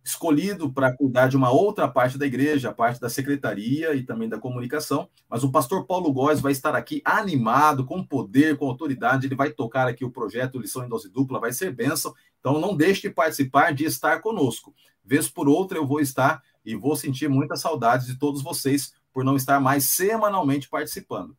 escolhido 0.03 0.71
para 0.71 0.95
cuidar 0.95 1.27
de 1.27 1.35
uma 1.35 1.51
outra 1.51 1.87
parte 1.87 2.17
da 2.17 2.25
igreja, 2.25 2.69
a 2.69 2.73
parte 2.73 2.99
da 2.99 3.09
secretaria 3.09 3.93
e 3.93 4.03
também 4.03 4.29
da 4.29 4.39
comunicação. 4.39 5.09
Mas 5.29 5.43
o 5.43 5.51
pastor 5.51 5.85
Paulo 5.85 6.11
Góes 6.13 6.39
vai 6.39 6.53
estar 6.53 6.73
aqui 6.73 7.01
animado, 7.03 7.85
com 7.85 8.01
poder, 8.01 8.57
com 8.57 8.67
autoridade. 8.67 9.27
Ele 9.27 9.35
vai 9.35 9.51
tocar 9.51 9.87
aqui 9.87 10.05
o 10.05 10.11
projeto 10.11 10.57
Lição 10.57 10.85
em 10.85 10.89
Dose 10.89 11.09
Dupla, 11.09 11.39
vai 11.39 11.51
ser 11.51 11.75
bênção. 11.75 12.13
Então 12.39 12.59
não 12.59 12.75
deixe 12.75 13.01
de 13.01 13.09
participar, 13.09 13.73
de 13.73 13.83
estar 13.83 14.21
conosco. 14.21 14.73
Vez 15.03 15.27
por 15.27 15.49
outra 15.49 15.77
eu 15.77 15.85
vou 15.85 15.99
estar 15.99 16.41
e 16.65 16.75
vou 16.75 16.95
sentir 16.95 17.27
muita 17.27 17.55
saudade 17.55 18.05
de 18.05 18.17
todos 18.17 18.41
vocês 18.41 18.93
por 19.11 19.23
não 19.25 19.35
estar 19.35 19.59
mais 19.59 19.85
semanalmente 19.85 20.69
participando. 20.69 21.35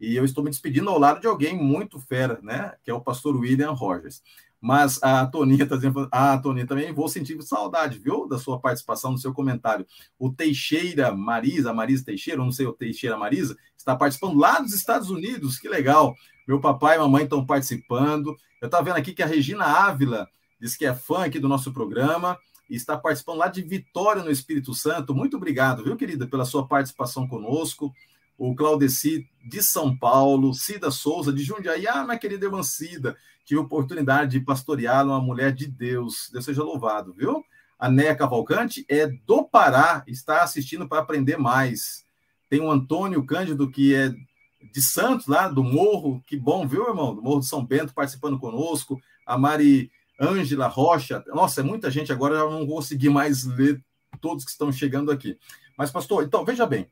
E 0.00 0.16
eu 0.16 0.24
estou 0.24 0.42
me 0.42 0.50
despedindo 0.50 0.88
ao 0.88 0.98
lado 0.98 1.20
de 1.20 1.26
alguém 1.26 1.56
muito 1.56 2.00
fera, 2.00 2.40
né? 2.42 2.74
Que 2.82 2.90
é 2.90 2.94
o 2.94 3.00
pastor 3.00 3.36
William 3.36 3.72
Rogers. 3.72 4.22
Mas 4.60 5.02
a 5.02 5.26
Toninha 5.26 5.64
está 5.64 5.76
dizendo, 5.76 6.08
ah, 6.12 6.36
Toninha, 6.38 6.66
também 6.66 6.92
vou 6.92 7.08
sentir 7.08 7.40
saudade, 7.42 7.98
viu, 7.98 8.28
da 8.28 8.38
sua 8.38 8.60
participação, 8.60 9.14
do 9.14 9.20
seu 9.20 9.32
comentário. 9.32 9.86
O 10.18 10.30
Teixeira 10.30 11.14
Marisa, 11.14 11.72
Marisa 11.72 12.04
Teixeira, 12.04 12.42
não 12.42 12.52
sei, 12.52 12.66
o 12.66 12.72
Teixeira 12.72 13.16
Marisa, 13.16 13.56
está 13.76 13.96
participando 13.96 14.38
lá 14.38 14.60
dos 14.60 14.74
Estados 14.74 15.08
Unidos, 15.08 15.58
que 15.58 15.68
legal. 15.68 16.14
Meu 16.46 16.60
papai 16.60 16.96
e 16.96 16.98
mamãe 16.98 17.24
estão 17.24 17.44
participando. 17.44 18.36
Eu 18.60 18.66
estava 18.66 18.84
vendo 18.84 18.96
aqui 18.96 19.14
que 19.14 19.22
a 19.22 19.26
Regina 19.26 19.64
Ávila 19.64 20.28
diz 20.60 20.76
que 20.76 20.84
é 20.84 20.94
fã 20.94 21.24
aqui 21.24 21.38
do 21.38 21.48
nosso 21.48 21.72
programa 21.72 22.38
e 22.68 22.76
está 22.76 22.98
participando 22.98 23.38
lá 23.38 23.48
de 23.48 23.62
Vitória 23.62 24.22
no 24.22 24.30
Espírito 24.30 24.74
Santo. 24.74 25.14
Muito 25.14 25.38
obrigado, 25.38 25.82
viu, 25.82 25.96
querida, 25.96 26.26
pela 26.26 26.44
sua 26.44 26.66
participação 26.66 27.26
conosco. 27.26 27.92
O 28.40 28.54
Claudeci 28.54 29.28
de 29.44 29.62
São 29.62 29.94
Paulo, 29.94 30.54
Cida 30.54 30.90
Souza 30.90 31.30
de 31.30 31.42
Jundiaí. 31.42 31.86
Ah, 31.86 32.02
minha 32.04 32.18
querida 32.18 32.46
irmã 32.46 32.62
Cida, 32.62 33.14
tive 33.44 33.60
a 33.60 33.62
oportunidade 33.62 34.30
de 34.30 34.40
pastorear 34.40 35.04
uma 35.06 35.20
mulher 35.20 35.52
de 35.52 35.66
Deus. 35.66 36.30
Deus 36.32 36.46
seja 36.46 36.62
louvado, 36.62 37.12
viu? 37.12 37.44
A 37.78 37.90
Néia 37.90 38.16
Cavalcante 38.16 38.86
é 38.88 39.06
do 39.26 39.44
Pará, 39.44 40.02
está 40.06 40.42
assistindo 40.42 40.88
para 40.88 41.00
aprender 41.02 41.36
mais. 41.36 42.02
Tem 42.48 42.62
o 42.62 42.70
Antônio 42.70 43.22
Cândido, 43.26 43.70
que 43.70 43.94
é 43.94 44.08
de 44.08 44.80
Santos, 44.80 45.26
lá 45.26 45.46
do 45.46 45.62
Morro. 45.62 46.24
Que 46.26 46.38
bom, 46.38 46.66
viu, 46.66 46.88
irmão? 46.88 47.14
Do 47.14 47.20
Morro 47.20 47.40
de 47.40 47.46
São 47.46 47.62
Bento, 47.62 47.92
participando 47.92 48.38
conosco. 48.38 48.98
A 49.26 49.36
Mari 49.36 49.90
Ângela 50.18 50.66
Rocha. 50.66 51.22
Nossa, 51.26 51.60
é 51.60 51.62
muita 51.62 51.90
gente 51.90 52.10
agora, 52.10 52.36
eu 52.36 52.50
não 52.50 52.66
vou 52.66 52.76
conseguir 52.76 53.10
mais 53.10 53.44
ler 53.44 53.84
todos 54.18 54.46
que 54.46 54.50
estão 54.50 54.72
chegando 54.72 55.12
aqui. 55.12 55.36
Mas, 55.76 55.90
pastor, 55.90 56.24
então, 56.24 56.42
veja 56.42 56.64
bem. 56.64 56.88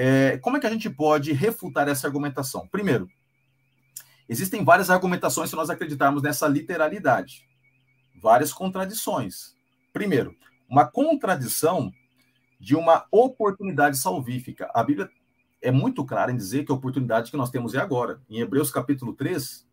É, 0.00 0.38
como 0.38 0.56
é 0.56 0.60
que 0.60 0.66
a 0.66 0.70
gente 0.70 0.88
pode 0.88 1.32
refutar 1.32 1.88
essa 1.88 2.06
argumentação? 2.06 2.68
Primeiro, 2.68 3.08
Existem 4.28 4.62
várias 4.62 4.90
argumentações 4.90 5.48
se 5.48 5.56
nós 5.56 5.70
acreditarmos 5.70 6.22
nessa 6.22 6.46
literalidade. 6.46 7.48
Várias 8.20 8.52
contradições. 8.52 9.56
Primeiro, 9.90 10.36
uma 10.68 10.86
contradição 10.86 11.90
de 12.60 12.76
uma 12.76 13.06
oportunidade 13.10 13.96
salvífica. 13.96 14.70
A 14.74 14.84
Bíblia 14.84 15.08
é 15.62 15.70
muito 15.70 16.04
clara 16.04 16.30
em 16.30 16.36
dizer 16.36 16.66
que 16.66 16.70
a 16.70 16.74
oportunidade 16.74 17.30
que 17.30 17.38
nós 17.38 17.48
temos 17.48 17.74
é 17.74 17.78
agora. 17.78 18.20
Em 18.28 18.40
Hebreus 18.40 18.70
capítulo 18.70 19.14
3, 19.14 19.66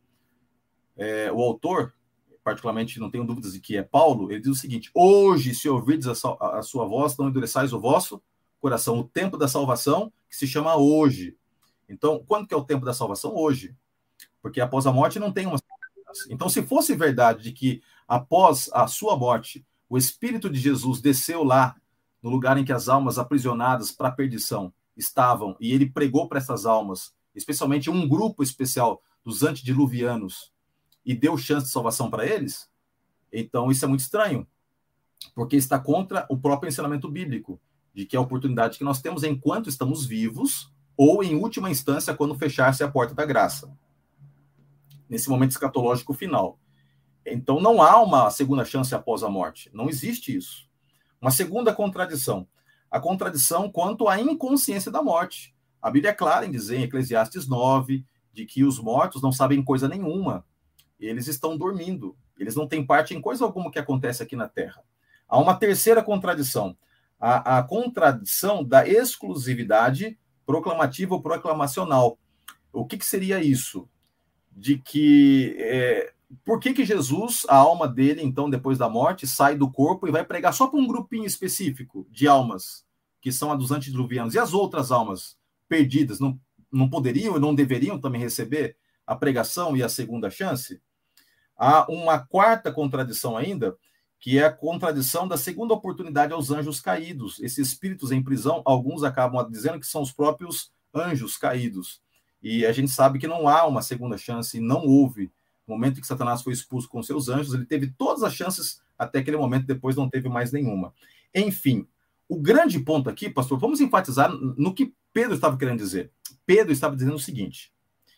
é, 0.96 1.30
o 1.34 1.42
autor, 1.42 1.94
particularmente 2.42 2.98
não 2.98 3.12
tenho 3.12 3.26
dúvidas 3.26 3.52
de 3.52 3.60
que 3.60 3.76
é 3.76 3.84
Paulo, 3.84 4.32
ele 4.32 4.40
diz 4.40 4.52
o 4.52 4.56
seguinte: 4.56 4.90
Hoje, 4.94 5.54
se 5.54 5.68
ouvides 5.68 6.08
a, 6.08 6.14
a 6.60 6.62
sua 6.62 6.86
voz, 6.86 7.18
não 7.18 7.28
endureçais 7.28 7.74
o 7.74 7.80
vosso 7.80 8.22
coração. 8.66 9.00
O 9.00 9.04
tempo 9.04 9.38
da 9.38 9.48
salvação, 9.48 10.12
que 10.28 10.36
se 10.36 10.48
chama 10.48 10.76
hoje. 10.76 11.38
Então, 11.88 12.24
quando 12.26 12.48
que 12.48 12.54
é 12.54 12.58
o 12.58 12.64
tempo 12.64 12.84
da 12.84 12.96
salvação? 12.96 13.36
Hoje. 13.36 13.76
Porque 14.42 14.60
após 14.60 14.88
a 14.88 14.92
morte 14.92 15.20
não 15.20 15.32
tem 15.32 15.46
uma. 15.46 15.60
Então, 16.32 16.50
se 16.50 16.64
fosse 16.64 16.96
verdade 16.96 17.44
de 17.44 17.52
que 17.52 17.84
após 18.08 18.68
a 18.74 18.88
sua 18.88 19.16
morte, 19.16 19.64
o 19.88 20.00
Espírito 20.00 20.50
de 20.50 20.60
Jesus 20.60 21.00
desceu 21.00 21.44
lá, 21.44 21.76
no 22.24 22.32
lugar 22.32 22.58
em 22.58 22.66
que 22.66 22.74
as 22.74 22.90
almas 22.90 23.20
aprisionadas 23.20 23.92
para 23.92 24.08
a 24.08 24.12
perdição 24.12 24.74
estavam, 24.98 25.56
e 25.60 25.72
ele 25.72 25.88
pregou 25.88 26.28
para 26.28 26.40
essas 26.40 26.66
almas, 26.66 27.14
especialmente 27.36 27.88
um 27.88 28.08
grupo 28.08 28.42
especial 28.42 29.04
dos 29.24 29.44
antediluvianos, 29.44 30.52
e 31.06 31.14
deu 31.14 31.38
chance 31.38 31.68
de 31.68 31.72
salvação 31.72 32.10
para 32.10 32.26
eles, 32.26 32.68
então 33.32 33.70
isso 33.70 33.86
é 33.86 33.88
muito 33.88 34.00
estranho, 34.00 34.48
porque 35.36 35.56
está 35.56 35.78
contra 35.78 36.26
o 36.30 36.38
próprio 36.38 36.70
ensinamento 36.70 37.08
bíblico, 37.12 37.60
de 37.96 38.06
que 38.06 38.18
a 38.18 38.22
oportunidade 38.22 38.78
que 38.78 38.84
nós 38.84 39.02
temos 39.02 39.24
enquanto 39.24 39.70
estamos 39.70 40.06
vivos, 40.06 40.70
ou 40.98 41.24
em 41.24 41.36
última 41.36 41.72
instância, 41.72 42.14
quando 42.14 42.36
fechar-se 42.36 42.84
a 42.84 42.92
porta 42.92 43.16
da 43.16 43.26
graça 43.26 43.74
nesse 45.10 45.30
momento 45.30 45.52
escatológico 45.52 46.14
final. 46.14 46.60
Então 47.26 47.60
não 47.62 47.82
há 47.82 48.02
uma 48.02 48.30
segunda 48.30 48.66
chance 48.66 48.94
após 48.94 49.24
a 49.24 49.30
morte. 49.30 49.70
Não 49.74 49.88
existe 49.88 50.36
isso. 50.36 50.68
Uma 51.22 51.32
segunda 51.32 51.74
contradição. 51.74 52.48
A 52.92 53.00
contradição 53.00 53.72
quanto 53.72 54.08
à 54.08 54.20
inconsciência 54.20 54.92
da 54.92 55.02
morte. 55.02 55.56
A 55.82 55.90
Bíblia 55.90 56.12
é 56.12 56.14
clara 56.14 56.46
em 56.46 56.52
dizer, 56.52 56.78
em 56.78 56.84
Eclesiastes 56.84 57.48
9, 57.48 58.06
de 58.34 58.46
que 58.46 58.64
os 58.64 58.80
mortos 58.80 59.22
não 59.22 59.32
sabem 59.32 59.64
coisa 59.64 59.88
nenhuma. 59.88 60.46
Eles 61.00 61.28
estão 61.28 61.58
dormindo. 61.58 62.16
Eles 62.38 62.56
não 62.56 62.68
têm 62.68 62.86
parte 62.86 63.14
em 63.14 63.22
coisa 63.22 63.46
alguma 63.46 63.72
que 63.72 63.80
acontece 63.80 64.22
aqui 64.22 64.36
na 64.36 64.50
Terra. 64.50 64.84
Há 65.28 65.40
uma 65.40 65.56
terceira 65.56 66.04
contradição. 66.04 66.78
A, 67.26 67.60
a 67.60 67.64
contradição 67.64 68.64
da 68.64 68.88
exclusividade 68.88 70.18
proclamativa 70.46 71.16
ou 71.16 71.22
proclamacional. 71.22 72.20
O 72.72 72.86
que, 72.86 72.98
que 72.98 73.06
seria 73.06 73.44
isso? 73.44 73.90
de 74.56 74.78
que 74.78 75.56
é, 75.60 76.14
por 76.46 76.60
que, 76.60 76.74
que 76.74 76.86
Jesus, 76.86 77.46
a 77.50 77.58
alma 77.58 77.88
dele, 77.88 78.22
então, 78.24 78.50
depois 78.50 78.78
da 78.78 78.88
morte, 78.88 79.28
sai 79.28 79.56
do 79.58 79.70
corpo 79.70 80.08
e 80.08 80.12
vai 80.12 80.24
pregar 80.24 80.54
só 80.54 80.68
para 80.68 80.80
um 80.80 80.88
grupinho 80.88 81.26
específico 81.26 82.08
de 82.10 82.28
almas, 82.28 82.86
que 83.20 83.32
são 83.32 83.52
a 83.52 83.56
dos 83.56 83.72
antediluvianos, 83.72 84.34
e 84.34 84.40
as 84.40 84.54
outras 84.54 84.92
almas 84.92 85.38
perdidas 85.68 86.20
não, 86.20 86.40
não 86.72 86.90
poderiam 86.90 87.36
e 87.36 87.40
não 87.40 87.54
deveriam 87.54 88.00
também 88.00 88.22
receber 88.22 88.78
a 89.06 89.16
pregação 89.16 89.76
e 89.76 89.84
a 89.84 89.90
segunda 89.90 90.30
chance? 90.30 90.82
Há 91.58 91.92
uma 91.92 92.20
quarta 92.20 92.72
contradição 92.72 93.36
ainda, 93.36 93.78
que 94.20 94.40
é 94.40 94.46
a 94.46 94.52
contradição 94.52 95.28
da 95.28 95.38
segunda 95.38 95.74
oportunidade 95.74 96.34
aos 96.34 96.52
anjos 96.52 96.80
caídos. 96.80 97.40
Esses 97.40 97.68
espíritos 97.68 98.12
em 98.12 98.24
prisão, 98.24 98.62
alguns 98.66 99.04
acabam 99.04 99.50
dizendo 99.50 99.80
que 99.80 99.88
são 99.88 100.02
os 100.02 100.12
próprios 100.12 100.72
anjos 100.94 101.38
caídos. 101.38 102.02
E 102.42 102.66
a 102.66 102.72
gente 102.72 102.92
sabe 102.92 103.20
que 103.20 103.28
não 103.28 103.48
há 103.48 103.66
uma 103.66 103.82
segunda 103.82 104.18
chance, 104.18 104.60
não 104.60 104.86
houve. 104.86 105.32
No 105.68 105.74
momento 105.76 106.00
que 106.00 106.08
Satanás 106.08 106.42
foi 106.42 106.54
expulso 106.54 106.88
com 106.88 107.02
seus 107.02 107.28
anjos, 107.28 107.54
ele 107.54 107.66
teve 107.66 107.88
todas 107.98 108.24
as 108.24 108.34
chances 108.34 108.82
até 108.98 109.20
aquele 109.20 109.38
momento, 109.38 109.66
depois 109.66 109.96
não 109.96 110.10
teve 110.10 110.30
mais 110.30 110.52
nenhuma. 110.52 110.94
Enfim, 111.34 111.88
o 112.30 112.40
grande 112.40 112.80
ponto 112.80 113.10
aqui, 113.10 113.30
pastor, 113.30 113.60
vamos 113.60 113.82
enfatizar 113.82 114.32
no 114.32 114.74
que 114.74 114.94
Pedro 115.12 115.36
estava 115.36 115.58
querendo 115.58 115.80
dizer. 115.80 116.12
Pedro 116.46 116.72
estava 116.72 116.96
dizendo 116.96 117.16
o 117.16 117.20
seguinte: 117.20 117.72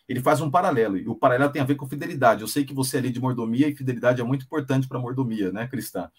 ele 0.08 0.20
faz 0.20 0.40
um 0.40 0.50
paralelo, 0.50 0.96
e 0.96 1.06
o 1.06 1.14
paralelo 1.14 1.52
tem 1.52 1.60
a 1.60 1.66
ver 1.66 1.74
com 1.74 1.88
fidelidade. 1.88 2.40
Eu 2.40 2.48
sei 2.48 2.64
que 2.64 2.72
você 2.72 2.96
é 2.96 3.00
ali 3.00 3.10
de 3.10 3.20
mordomia, 3.20 3.68
e 3.68 3.76
fidelidade 3.76 4.20
é 4.20 4.24
muito 4.24 4.44
importante 4.44 4.88
para 4.88 4.98
a 4.98 5.00
mordomia, 5.00 5.52
né, 5.52 5.68
cristã? 5.68 6.10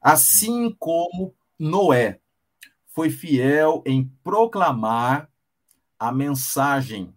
Assim 0.00 0.74
como 0.78 1.34
Noé 1.58 2.20
foi 2.88 3.08
fiel 3.08 3.82
em 3.86 4.12
proclamar 4.22 5.30
a 5.98 6.10
mensagem 6.10 7.14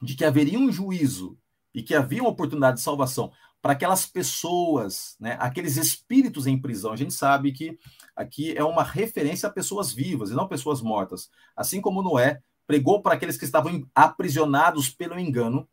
de 0.00 0.14
que 0.14 0.24
haveria 0.24 0.58
um 0.58 0.72
juízo 0.72 1.38
e 1.74 1.82
que 1.82 1.94
havia 1.94 2.22
uma 2.22 2.30
oportunidade 2.30 2.78
de 2.78 2.82
salvação 2.82 3.30
para 3.60 3.72
aquelas 3.72 4.06
pessoas, 4.06 5.16
né, 5.20 5.36
aqueles 5.38 5.76
espíritos 5.76 6.46
em 6.46 6.58
prisão. 6.58 6.92
A 6.92 6.96
gente 6.96 7.12
sabe 7.12 7.52
que 7.52 7.78
aqui 8.16 8.56
é 8.56 8.64
uma 8.64 8.82
referência 8.82 9.48
a 9.48 9.52
pessoas 9.52 9.92
vivas 9.92 10.30
e 10.30 10.34
não 10.34 10.48
pessoas 10.48 10.80
mortas. 10.80 11.28
Assim 11.54 11.80
como 11.80 12.02
Noé 12.02 12.40
pregou 12.68 13.00
para 13.00 13.14
aqueles 13.14 13.38
que 13.38 13.46
estavam 13.46 13.88
aprisionados 13.94 14.90
pelo 14.90 15.18
engano, 15.18 15.66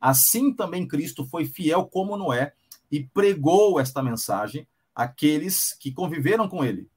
assim 0.00 0.52
também 0.52 0.84
Cristo 0.86 1.24
foi 1.24 1.44
fiel 1.44 1.86
como 1.86 2.16
Noé 2.16 2.52
e 2.90 3.04
pregou 3.04 3.78
esta 3.78 4.02
mensagem 4.02 4.66
àqueles 4.92 5.72
que 5.78 5.92
conviveram 5.92 6.48
com 6.48 6.64
ele, 6.64 6.88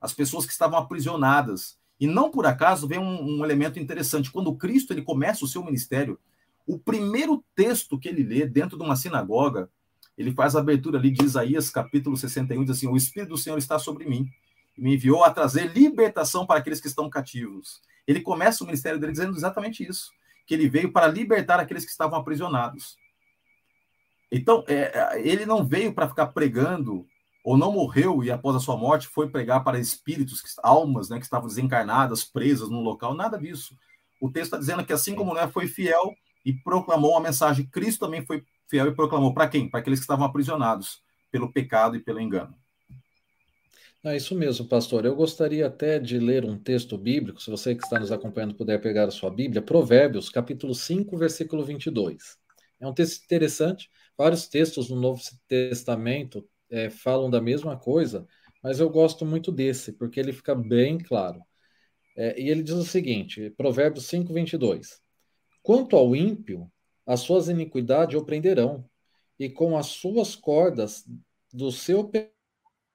as 0.00 0.14
pessoas 0.14 0.46
que 0.46 0.52
estavam 0.52 0.78
aprisionadas. 0.78 1.78
E 2.00 2.06
não 2.06 2.30
por 2.30 2.46
acaso 2.46 2.88
vem 2.88 2.98
um, 2.98 3.36
um 3.38 3.44
elemento 3.44 3.78
interessante. 3.78 4.30
Quando 4.30 4.56
Cristo 4.56 4.94
ele 4.94 5.02
começa 5.02 5.44
o 5.44 5.48
seu 5.48 5.62
ministério, 5.62 6.18
o 6.66 6.78
primeiro 6.78 7.44
texto 7.54 7.98
que 7.98 8.08
ele 8.08 8.22
lê 8.22 8.46
dentro 8.46 8.78
de 8.78 8.82
uma 8.82 8.96
sinagoga, 8.96 9.68
ele 10.16 10.32
faz 10.32 10.56
a 10.56 10.60
abertura 10.60 10.98
ali 10.98 11.10
de 11.10 11.22
Isaías, 11.22 11.68
capítulo 11.68 12.16
61, 12.16 12.64
diz 12.64 12.78
assim: 12.78 12.88
O 12.88 12.96
Espírito 12.96 13.30
do 13.30 13.38
Senhor 13.38 13.58
está 13.58 13.78
sobre 13.78 14.06
mim, 14.06 14.26
e 14.76 14.80
me 14.80 14.94
enviou 14.94 15.22
a 15.22 15.30
trazer 15.30 15.70
libertação 15.76 16.46
para 16.46 16.60
aqueles 16.60 16.80
que 16.80 16.88
estão 16.88 17.10
cativos. 17.10 17.82
Ele 18.06 18.20
começa 18.20 18.62
o 18.62 18.66
ministério 18.66 18.98
dele 18.98 19.12
dizendo 19.12 19.36
exatamente 19.36 19.86
isso: 19.86 20.10
que 20.46 20.54
ele 20.54 20.68
veio 20.68 20.92
para 20.92 21.06
libertar 21.06 21.60
aqueles 21.60 21.84
que 21.84 21.90
estavam 21.90 22.18
aprisionados. 22.18 22.96
Então, 24.30 24.64
é, 24.66 25.20
ele 25.22 25.44
não 25.44 25.64
veio 25.64 25.92
para 25.92 26.08
ficar 26.08 26.28
pregando, 26.28 27.06
ou 27.44 27.56
não 27.56 27.72
morreu 27.72 28.22
e 28.22 28.30
após 28.30 28.56
a 28.56 28.60
sua 28.60 28.76
morte 28.76 29.08
foi 29.08 29.28
pregar 29.28 29.64
para 29.64 29.78
espíritos, 29.78 30.42
almas 30.62 31.08
né, 31.08 31.18
que 31.18 31.24
estavam 31.24 31.48
desencarnadas, 31.48 32.24
presas 32.24 32.68
no 32.70 32.80
local, 32.80 33.14
nada 33.14 33.38
disso. 33.38 33.76
O 34.20 34.30
texto 34.30 34.46
está 34.46 34.58
dizendo 34.58 34.84
que 34.84 34.92
assim 34.92 35.14
como 35.14 35.34
Noé 35.34 35.48
foi 35.48 35.66
fiel 35.66 36.14
e 36.44 36.52
proclamou 36.52 37.16
a 37.16 37.20
mensagem, 37.20 37.66
Cristo 37.66 38.06
também 38.06 38.24
foi 38.24 38.44
fiel 38.68 38.86
e 38.86 38.94
proclamou 38.94 39.34
para 39.34 39.48
quem? 39.48 39.68
Para 39.68 39.80
aqueles 39.80 39.98
que 39.98 40.04
estavam 40.04 40.24
aprisionados 40.24 41.02
pelo 41.30 41.52
pecado 41.52 41.96
e 41.96 42.00
pelo 42.00 42.20
engano. 42.20 42.54
É 44.04 44.16
isso 44.16 44.34
mesmo, 44.34 44.66
pastor. 44.66 45.04
Eu 45.04 45.14
gostaria 45.14 45.64
até 45.64 45.96
de 45.96 46.18
ler 46.18 46.44
um 46.44 46.58
texto 46.58 46.98
bíblico, 46.98 47.40
se 47.40 47.48
você 47.48 47.72
que 47.72 47.84
está 47.84 48.00
nos 48.00 48.10
acompanhando 48.10 48.54
puder 48.56 48.80
pegar 48.80 49.06
a 49.06 49.10
sua 49.12 49.30
Bíblia, 49.30 49.62
Provérbios, 49.62 50.28
capítulo 50.28 50.74
5, 50.74 51.16
versículo 51.16 51.64
22. 51.64 52.36
É 52.80 52.86
um 52.86 52.92
texto 52.92 53.22
interessante, 53.22 53.88
vários 54.18 54.48
textos 54.48 54.90
no 54.90 55.00
Novo 55.00 55.22
Testamento 55.46 56.44
é, 56.68 56.90
falam 56.90 57.30
da 57.30 57.40
mesma 57.40 57.78
coisa, 57.78 58.26
mas 58.60 58.80
eu 58.80 58.90
gosto 58.90 59.24
muito 59.24 59.52
desse, 59.52 59.92
porque 59.92 60.18
ele 60.18 60.32
fica 60.32 60.52
bem 60.52 60.98
claro. 60.98 61.40
É, 62.16 62.40
e 62.40 62.50
ele 62.50 62.64
diz 62.64 62.74
o 62.74 62.84
seguinte, 62.84 63.50
Provérbios 63.50 64.06
5, 64.06 64.32
22. 64.34 65.00
Quanto 65.62 65.96
ao 65.96 66.16
ímpio, 66.16 66.68
as 67.06 67.20
suas 67.20 67.48
iniquidades 67.48 68.16
o 68.20 68.24
prenderão, 68.24 68.84
e 69.38 69.48
com 69.48 69.78
as 69.78 69.86
suas 69.86 70.34
cordas 70.34 71.04
do 71.52 71.70
seu 71.70 72.02
pecado, 72.08 72.31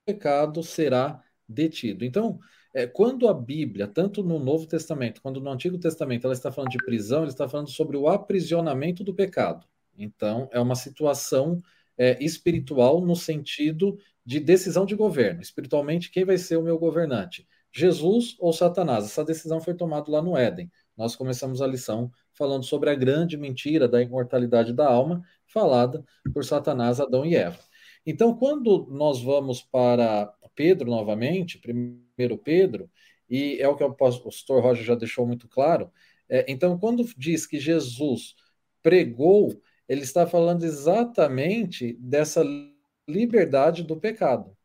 pecado 0.07 0.63
será 0.63 1.21
detido. 1.47 2.05
Então, 2.05 2.39
é, 2.73 2.87
quando 2.87 3.27
a 3.27 3.33
Bíblia, 3.33 3.87
tanto 3.87 4.23
no 4.23 4.39
Novo 4.39 4.65
Testamento 4.65 5.21
quanto 5.21 5.41
no 5.41 5.51
Antigo 5.51 5.77
Testamento, 5.77 6.25
ela 6.25 6.33
está 6.33 6.49
falando 6.49 6.71
de 6.71 6.77
prisão, 6.77 7.19
ela 7.19 7.27
está 7.27 7.47
falando 7.47 7.69
sobre 7.69 7.97
o 7.97 8.07
aprisionamento 8.07 9.03
do 9.03 9.13
pecado. 9.13 9.67
Então, 9.97 10.47
é 10.51 10.59
uma 10.59 10.75
situação 10.75 11.61
é, 11.97 12.23
espiritual 12.23 13.01
no 13.01 13.15
sentido 13.15 13.97
de 14.25 14.39
decisão 14.39 14.85
de 14.85 14.95
governo. 14.95 15.41
Espiritualmente, 15.41 16.09
quem 16.09 16.23
vai 16.23 16.37
ser 16.37 16.55
o 16.57 16.63
meu 16.63 16.77
governante? 16.77 17.45
Jesus 17.71 18.35
ou 18.39 18.53
Satanás? 18.53 19.05
Essa 19.05 19.25
decisão 19.25 19.59
foi 19.59 19.73
tomada 19.73 20.09
lá 20.09 20.21
no 20.21 20.37
Éden. 20.37 20.71
Nós 20.95 21.15
começamos 21.15 21.61
a 21.61 21.67
lição 21.67 22.11
falando 22.33 22.63
sobre 22.63 22.89
a 22.89 22.95
grande 22.95 23.35
mentira 23.37 23.87
da 23.87 24.01
imortalidade 24.01 24.73
da 24.73 24.87
alma, 24.87 25.23
falada 25.45 26.03
por 26.33 26.45
Satanás, 26.45 26.99
Adão 26.99 27.25
e 27.25 27.35
Eva. 27.35 27.59
Então, 28.09 28.33
quando 28.33 28.87
nós 28.89 29.21
vamos 29.21 29.61
para 29.61 30.33
Pedro 30.55 30.89
novamente, 30.89 31.59
primeiro 31.59 32.37
Pedro, 32.37 32.89
e 33.29 33.57
é 33.59 33.67
o 33.67 33.75
que 33.75 33.83
o 33.83 33.93
pastor 33.93 34.63
Roger 34.63 34.85
já 34.85 34.95
deixou 34.95 35.27
muito 35.27 35.45
claro, 35.49 35.91
é, 36.29 36.45
então, 36.47 36.79
quando 36.79 37.03
diz 37.17 37.45
que 37.45 37.59
Jesus 37.59 38.33
pregou, 38.81 39.61
ele 39.89 40.03
está 40.03 40.25
falando 40.25 40.63
exatamente 40.63 41.97
dessa 41.99 42.45
liberdade 43.09 43.83
do 43.83 43.97
pecado. 43.99 44.55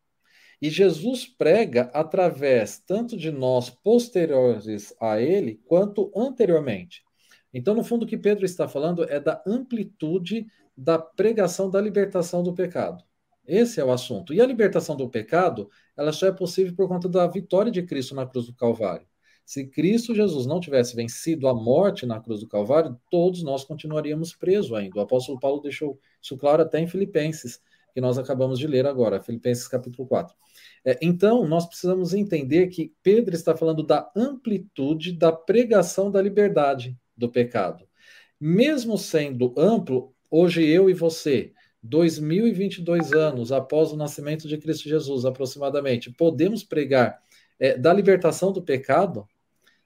E 0.61 0.71
Jesus 0.71 1.27
prega 1.27 1.91
através 1.93 2.79
tanto 2.79 3.17
de 3.17 3.33
nós 3.33 3.69
posteriores 3.69 4.95
a 5.01 5.21
ele, 5.21 5.61
quanto 5.67 6.13
anteriormente. 6.15 7.03
Então, 7.53 7.75
no 7.75 7.83
fundo, 7.83 8.05
o 8.05 8.09
que 8.09 8.17
Pedro 8.17 8.45
está 8.45 8.69
falando 8.69 9.03
é 9.11 9.19
da 9.19 9.43
amplitude 9.45 10.47
da 10.77 10.97
pregação 10.97 11.69
da 11.69 11.81
libertação 11.81 12.45
do 12.45 12.55
pecado. 12.55 13.05
Esse 13.47 13.81
é 13.81 13.85
o 13.85 13.91
assunto. 13.91 14.33
E 14.33 14.41
a 14.41 14.47
libertação 14.47 14.97
do 14.97 15.09
pecado, 15.09 15.69
ela 15.97 16.13
só 16.13 16.27
é 16.27 16.33
possível 16.33 16.75
por 16.75 16.89
conta 16.89 17.09
da 17.09 17.27
vitória 17.27 17.73
de 17.73 17.83
Cristo 17.83 18.15
na 18.15 18.27
cruz 18.27 18.47
do 18.47 18.55
Calvário. 18.55 19.07
Se 19.45 19.67
Cristo 19.67 20.15
Jesus 20.15 20.47
não 20.47 20.61
tivesse 20.61 20.95
vencido 20.95 21.49
a 21.49 21.55
morte 21.55 22.07
na 22.07 22.21
cruz 22.21 22.41
do 22.41 22.49
Calvário, 22.49 22.97
todos 23.11 23.43
nós 23.43 23.65
continuaríamos 23.65 24.35
presos 24.35 24.73
ainda. 24.73 24.99
O 24.99 25.03
apóstolo 25.03 25.39
Paulo 25.39 25.61
deixou 25.61 25.99
isso 26.23 26.37
claro 26.37 26.63
até 26.63 26.79
em 26.79 26.87
Filipenses, 26.87 27.61
que 27.93 28.01
nós 28.01 28.17
acabamos 28.17 28.59
de 28.59 28.67
ler 28.67 28.87
agora, 28.87 29.21
Filipenses 29.21 29.69
capítulo 29.69 30.07
4. 30.07 30.35
É, 30.85 30.99
então, 31.03 31.47
nós 31.47 31.67
precisamos 31.67 32.15
entender 32.15 32.69
que 32.69 32.95
Pedro 33.03 33.35
está 33.35 33.57
falando 33.57 33.83
da 33.83 34.11
amplitude 34.17 35.13
da 35.13 35.33
pregação 35.33 36.11
da 36.11 36.23
liberdade 36.23 36.97
do 37.17 37.31
pecado. 37.31 37.87
Mesmo 38.41 38.97
sendo 38.97 39.55
amplo, 39.59 40.15
hoje 40.31 40.65
eu 40.65 40.89
e 40.89 40.95
você, 40.95 41.53
2022 41.83 43.13
anos 43.13 43.51
após 43.51 43.91
o 43.91 43.97
nascimento 43.97 44.47
de 44.47 44.57
Cristo 44.57 44.89
Jesus, 44.89 45.25
aproximadamente, 45.25 46.13
podemos 46.13 46.63
pregar 46.63 47.21
é, 47.59 47.77
da 47.77 47.93
libertação 47.93 48.53
do 48.53 48.63
pecado, 48.63 49.27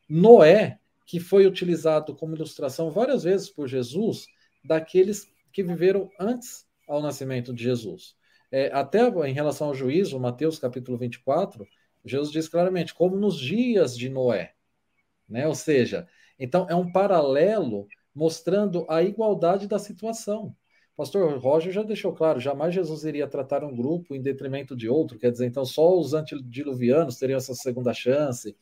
Noé, 0.09 0.79
que 1.07 1.19
foi 1.19 1.47
utilizado 1.47 2.15
como 2.15 2.35
ilustração 2.35 2.91
várias 2.91 3.23
vezes 3.23 3.49
por 3.49 3.67
Jesus, 3.67 4.27
daqueles 4.65 5.31
que 5.53 5.63
viveram 5.63 6.11
antes 6.19 6.67
ao 6.87 7.01
nascimento 7.01 7.55
de 7.55 7.63
Jesus. 7.63 8.15
É, 8.51 8.71
até 8.73 9.01
em 9.27 9.33
relação 9.33 9.69
ao 9.69 9.75
juízo, 9.75 10.19
Mateus 10.19 10.59
capítulo 10.59 10.99
24, 10.99 11.67
Jesus 12.05 12.31
diz 12.31 12.49
claramente, 12.49 12.95
como 12.95 13.17
nos 13.17 13.39
dias 13.39 13.97
de 13.97 14.09
Noé. 14.09 14.53
Né? 15.29 15.47
Ou 15.47 15.55
seja, 15.55 16.07
então 16.39 16.67
é 16.69 16.75
um 16.75 16.91
paralelo 16.91 17.89
mostrando 18.15 18.87
a 18.89 19.03
igualdade 19.03 19.67
da 19.67 19.79
situação. 19.79 20.55
Pastor 20.97 21.39
Roger 21.39 21.73
já 21.73 21.83
deixou 21.83 22.13
claro, 22.13 22.41
jamais 22.41 22.75
Jesus 22.75 23.05
iria 23.05 23.29
tratar 23.29 23.63
um 23.63 23.77
grupo 23.77 24.15
em 24.15 24.23
detrimento 24.23 24.75
de 24.75 24.89
outro, 24.89 25.19
quer 25.19 25.31
dizer, 25.31 25.47
então 25.47 25.65
só 25.65 25.99
os 25.99 26.15
antediluvianos 26.15 27.19
teriam 27.19 27.37
essa 27.37 27.55
segunda 27.55 27.93
chance. 27.93 28.57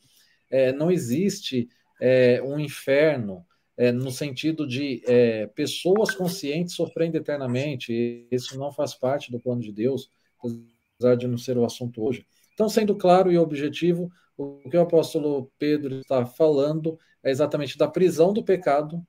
É, 0.51 0.73
não 0.73 0.91
existe 0.91 1.69
é, 1.99 2.41
um 2.43 2.59
inferno 2.59 3.45
é, 3.77 3.91
no 3.91 4.11
sentido 4.11 4.67
de 4.67 5.01
é, 5.05 5.47
pessoas 5.47 6.13
conscientes 6.13 6.75
sofrendo 6.75 7.17
eternamente. 7.17 8.27
Isso 8.29 8.57
não 8.59 8.71
faz 8.71 8.93
parte 8.93 9.31
do 9.31 9.39
plano 9.39 9.61
de 9.61 9.71
Deus, 9.71 10.09
apesar 10.97 11.15
de 11.15 11.27
não 11.27 11.37
ser 11.37 11.57
o 11.57 11.65
assunto 11.65 12.03
hoje. 12.03 12.25
Então, 12.53 12.69
sendo 12.69 12.95
claro 12.95 13.31
e 13.31 13.37
objetivo, 13.37 14.11
o 14.37 14.69
que 14.69 14.77
o 14.77 14.81
apóstolo 14.81 15.51
Pedro 15.57 15.99
está 15.99 16.25
falando 16.25 16.99
é 17.23 17.31
exatamente 17.31 17.77
da 17.77 17.87
prisão 17.87 18.33
do 18.33 18.43
pecado 18.43 19.05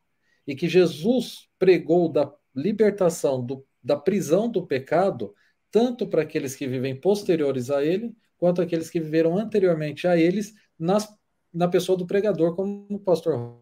e 0.46 0.54
que 0.54 0.68
Jesus 0.68 1.48
pregou 1.58 2.08
da 2.08 2.32
libertação 2.56 3.44
do, 3.44 3.64
da 3.82 3.96
prisão 3.96 4.50
do 4.50 4.66
pecado, 4.66 5.34
tanto 5.70 6.06
para 6.08 6.22
aqueles 6.22 6.56
que 6.56 6.66
vivem 6.66 6.98
posteriores 6.98 7.70
a 7.70 7.84
ele, 7.84 8.16
quanto 8.38 8.62
aqueles 8.62 8.88
que 8.90 8.98
viveram 8.98 9.36
anteriormente 9.36 10.08
a 10.08 10.16
eles, 10.16 10.54
nas, 10.78 11.14
na 11.52 11.68
pessoa 11.68 11.96
do 11.96 12.06
pregador, 12.06 12.54
como 12.54 12.86
o 12.90 12.98
pastor 12.98 13.60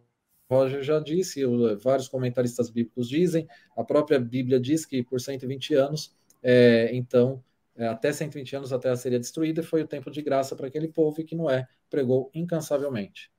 Roger 0.50 0.82
já 0.82 1.00
disse, 1.00 1.42
vários 1.82 2.08
comentaristas 2.08 2.70
bíblicos 2.70 3.08
dizem, 3.08 3.48
a 3.76 3.82
própria 3.82 4.18
Bíblia 4.18 4.60
diz 4.60 4.84
que 4.84 5.02
por 5.02 5.20
120 5.20 5.74
anos, 5.74 6.14
é, 6.42 6.90
então, 6.94 7.42
é, 7.76 7.88
até 7.88 8.12
120 8.12 8.56
anos 8.56 8.72
a 8.72 8.78
terra 8.78 8.96
seria 8.96 9.18
destruída, 9.18 9.60
e 9.60 9.64
foi 9.64 9.82
o 9.82 9.88
tempo 9.88 10.10
de 10.10 10.22
graça 10.22 10.54
para 10.54 10.68
aquele 10.68 10.88
povo 10.88 11.24
que 11.24 11.34
Noé 11.34 11.66
pregou 11.90 12.30
incansavelmente. 12.34 13.33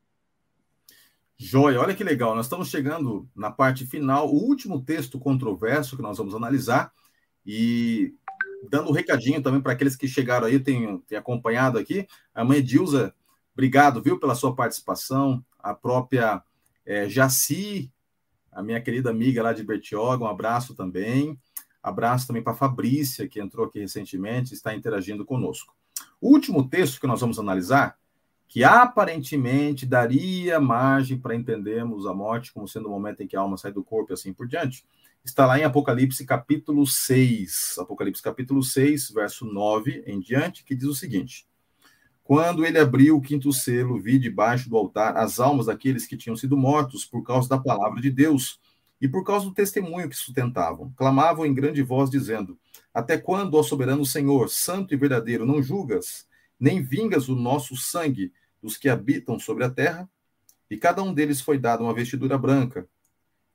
Joia, 1.37 1.81
olha 1.81 1.93
que 1.93 2.03
legal. 2.03 2.33
Nós 2.33 2.45
estamos 2.45 2.69
chegando 2.69 3.29
na 3.35 3.51
parte 3.51 3.85
final, 3.85 4.29
o 4.29 4.35
último 4.35 4.81
texto 4.81 5.19
controverso 5.19 5.95
que 5.95 6.01
nós 6.01 6.17
vamos 6.17 6.33
analisar 6.33 6.91
e 7.45 8.13
dando 8.69 8.89
um 8.89 8.93
recadinho 8.93 9.41
também 9.41 9.61
para 9.61 9.73
aqueles 9.73 9.95
que 9.95 10.07
chegaram 10.07 10.47
aí, 10.47 10.59
tem, 10.59 10.97
tem 10.99 11.17
acompanhado 11.17 11.77
aqui. 11.77 12.07
A 12.33 12.43
mãe 12.43 12.63
Dilza, 12.63 13.13
obrigado, 13.53 14.01
viu, 14.01 14.19
pela 14.19 14.33
sua 14.33 14.55
participação. 14.55 15.43
A 15.59 15.73
própria 15.73 16.41
é, 16.85 17.09
Jaci, 17.09 17.91
a 18.51 18.63
minha 18.63 18.81
querida 18.81 19.09
amiga 19.09 19.43
lá 19.43 19.51
de 19.51 19.63
Bertioga, 19.63 20.23
um 20.23 20.27
abraço 20.27 20.73
também. 20.73 21.37
Abraço 21.83 22.25
também 22.25 22.41
para 22.41 22.53
a 22.53 22.57
Fabrícia, 22.57 23.27
que 23.27 23.39
entrou 23.39 23.65
aqui 23.65 23.79
recentemente, 23.79 24.53
está 24.53 24.73
interagindo 24.73 25.25
conosco. 25.25 25.75
O 26.19 26.29
último 26.29 26.67
texto 26.67 26.99
que 26.99 27.05
nós 27.05 27.21
vamos 27.21 27.37
analisar 27.37 27.97
que 28.47 28.63
aparentemente 28.63 29.85
daria 29.85 30.59
margem 30.59 31.17
para 31.17 31.35
entendermos 31.35 32.05
a 32.05 32.13
morte 32.13 32.53
como 32.53 32.67
sendo 32.67 32.87
o 32.87 32.91
momento 32.91 33.21
em 33.21 33.27
que 33.27 33.35
a 33.35 33.41
alma 33.41 33.57
sai 33.57 33.71
do 33.71 33.83
corpo 33.83 34.11
e 34.11 34.13
assim 34.13 34.33
por 34.33 34.47
diante, 34.47 34.85
está 35.23 35.45
lá 35.45 35.59
em 35.59 35.63
Apocalipse 35.63 36.23
capítulo 36.25 36.85
6. 36.85 37.77
Apocalipse 37.79 38.21
capítulo 38.21 38.61
6, 38.61 39.09
verso 39.09 39.45
9 39.45 40.03
em 40.05 40.19
diante, 40.19 40.63
que 40.63 40.75
diz 40.75 40.87
o 40.87 40.95
seguinte: 40.95 41.47
Quando 42.23 42.63
ele 42.63 42.77
abriu 42.77 43.17
o 43.17 43.21
quinto 43.21 43.51
selo, 43.51 43.99
vi 43.99 44.19
debaixo 44.19 44.69
do 44.69 44.77
altar 44.77 45.17
as 45.17 45.39
almas 45.39 45.65
daqueles 45.65 46.05
que 46.05 46.15
tinham 46.15 46.35
sido 46.35 46.55
mortos 46.55 47.03
por 47.03 47.23
causa 47.23 47.49
da 47.49 47.57
palavra 47.57 47.99
de 47.99 48.11
Deus 48.11 48.59
e 49.01 49.07
por 49.07 49.23
causa 49.23 49.45
do 49.45 49.53
testemunho 49.53 50.07
que 50.07 50.15
sustentavam. 50.15 50.93
Clamavam 50.95 51.45
em 51.45 51.53
grande 51.53 51.81
voz, 51.81 52.09
dizendo: 52.09 52.57
Até 52.93 53.17
quando, 53.17 53.55
ó 53.55 53.63
soberano 53.63 54.05
Senhor, 54.05 54.47
santo 54.49 54.93
e 54.93 54.97
verdadeiro, 54.97 55.45
não 55.45 55.61
julgas? 55.61 56.27
Nem 56.59 56.81
vingas 56.81 57.29
o 57.29 57.35
nosso 57.35 57.75
sangue 57.75 58.31
dos 58.61 58.77
que 58.77 58.89
habitam 58.89 59.39
sobre 59.39 59.63
a 59.63 59.69
terra? 59.69 60.09
E 60.69 60.77
cada 60.77 61.03
um 61.03 61.13
deles 61.13 61.41
foi 61.41 61.57
dado 61.57 61.83
uma 61.83 61.93
vestidura 61.93 62.37
branca, 62.37 62.87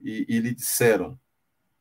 e, 0.01 0.25
e 0.29 0.39
lhe 0.39 0.55
disseram, 0.55 1.19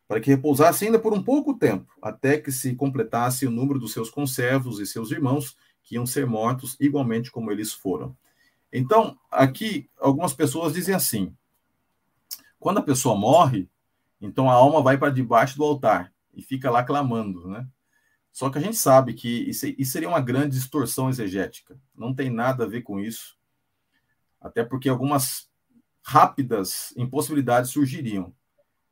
para 0.08 0.20
que 0.20 0.30
repousasse 0.30 0.86
ainda 0.86 1.00
por 1.00 1.14
um 1.14 1.22
pouco 1.22 1.54
tempo, 1.54 1.92
até 2.02 2.38
que 2.38 2.52
se 2.52 2.76
completasse 2.76 3.46
o 3.46 3.52
número 3.52 3.80
dos 3.80 3.94
seus 3.94 4.10
conservos 4.10 4.80
e 4.80 4.86
seus 4.86 5.12
irmãos, 5.12 5.56
que 5.84 5.96
iam 5.96 6.06
ser 6.06 6.26
mortos 6.26 6.76
igualmente 6.80 7.32
como 7.32 7.52
eles 7.52 7.72
foram. 7.72 8.16
Então, 8.72 9.18
aqui, 9.32 9.90
algumas 10.00 10.34
pessoas 10.34 10.74
dizem 10.74 10.94
assim: 10.94 11.36
quando 12.60 12.80
a 12.80 12.84
pessoa 12.84 13.16
morre, 13.16 13.70
então 14.22 14.50
a 14.50 14.54
alma 14.54 14.82
vai 14.82 14.98
para 14.98 15.12
debaixo 15.12 15.58
do 15.58 15.64
altar. 15.64 16.14
e 16.34 16.42
fica 16.42 16.70
lá 16.70 16.84
clamando, 16.84 17.48
né? 17.48 17.68
Só 18.32 18.50
que 18.50 18.58
a 18.58 18.62
gente 18.62 18.78
sabe 18.78 19.14
que 19.14 19.50
isso, 19.50 19.66
seria 19.92 20.08
uma 20.08 20.22
grande 20.22 20.56
distorção 20.56 21.10
exegética. 21.10 21.80
Não 21.96 22.14
tem 22.14 22.30
nada 22.30 22.64
a 22.64 22.68
ver 22.68 22.82
com 22.82 23.00
isso. 23.00 23.38
Até 24.40 24.64
porque 24.64 24.88
algumas 24.88 25.50
rápidas 26.04 26.94
impossibilidades 26.96 27.72
surgiriam. 27.72 28.34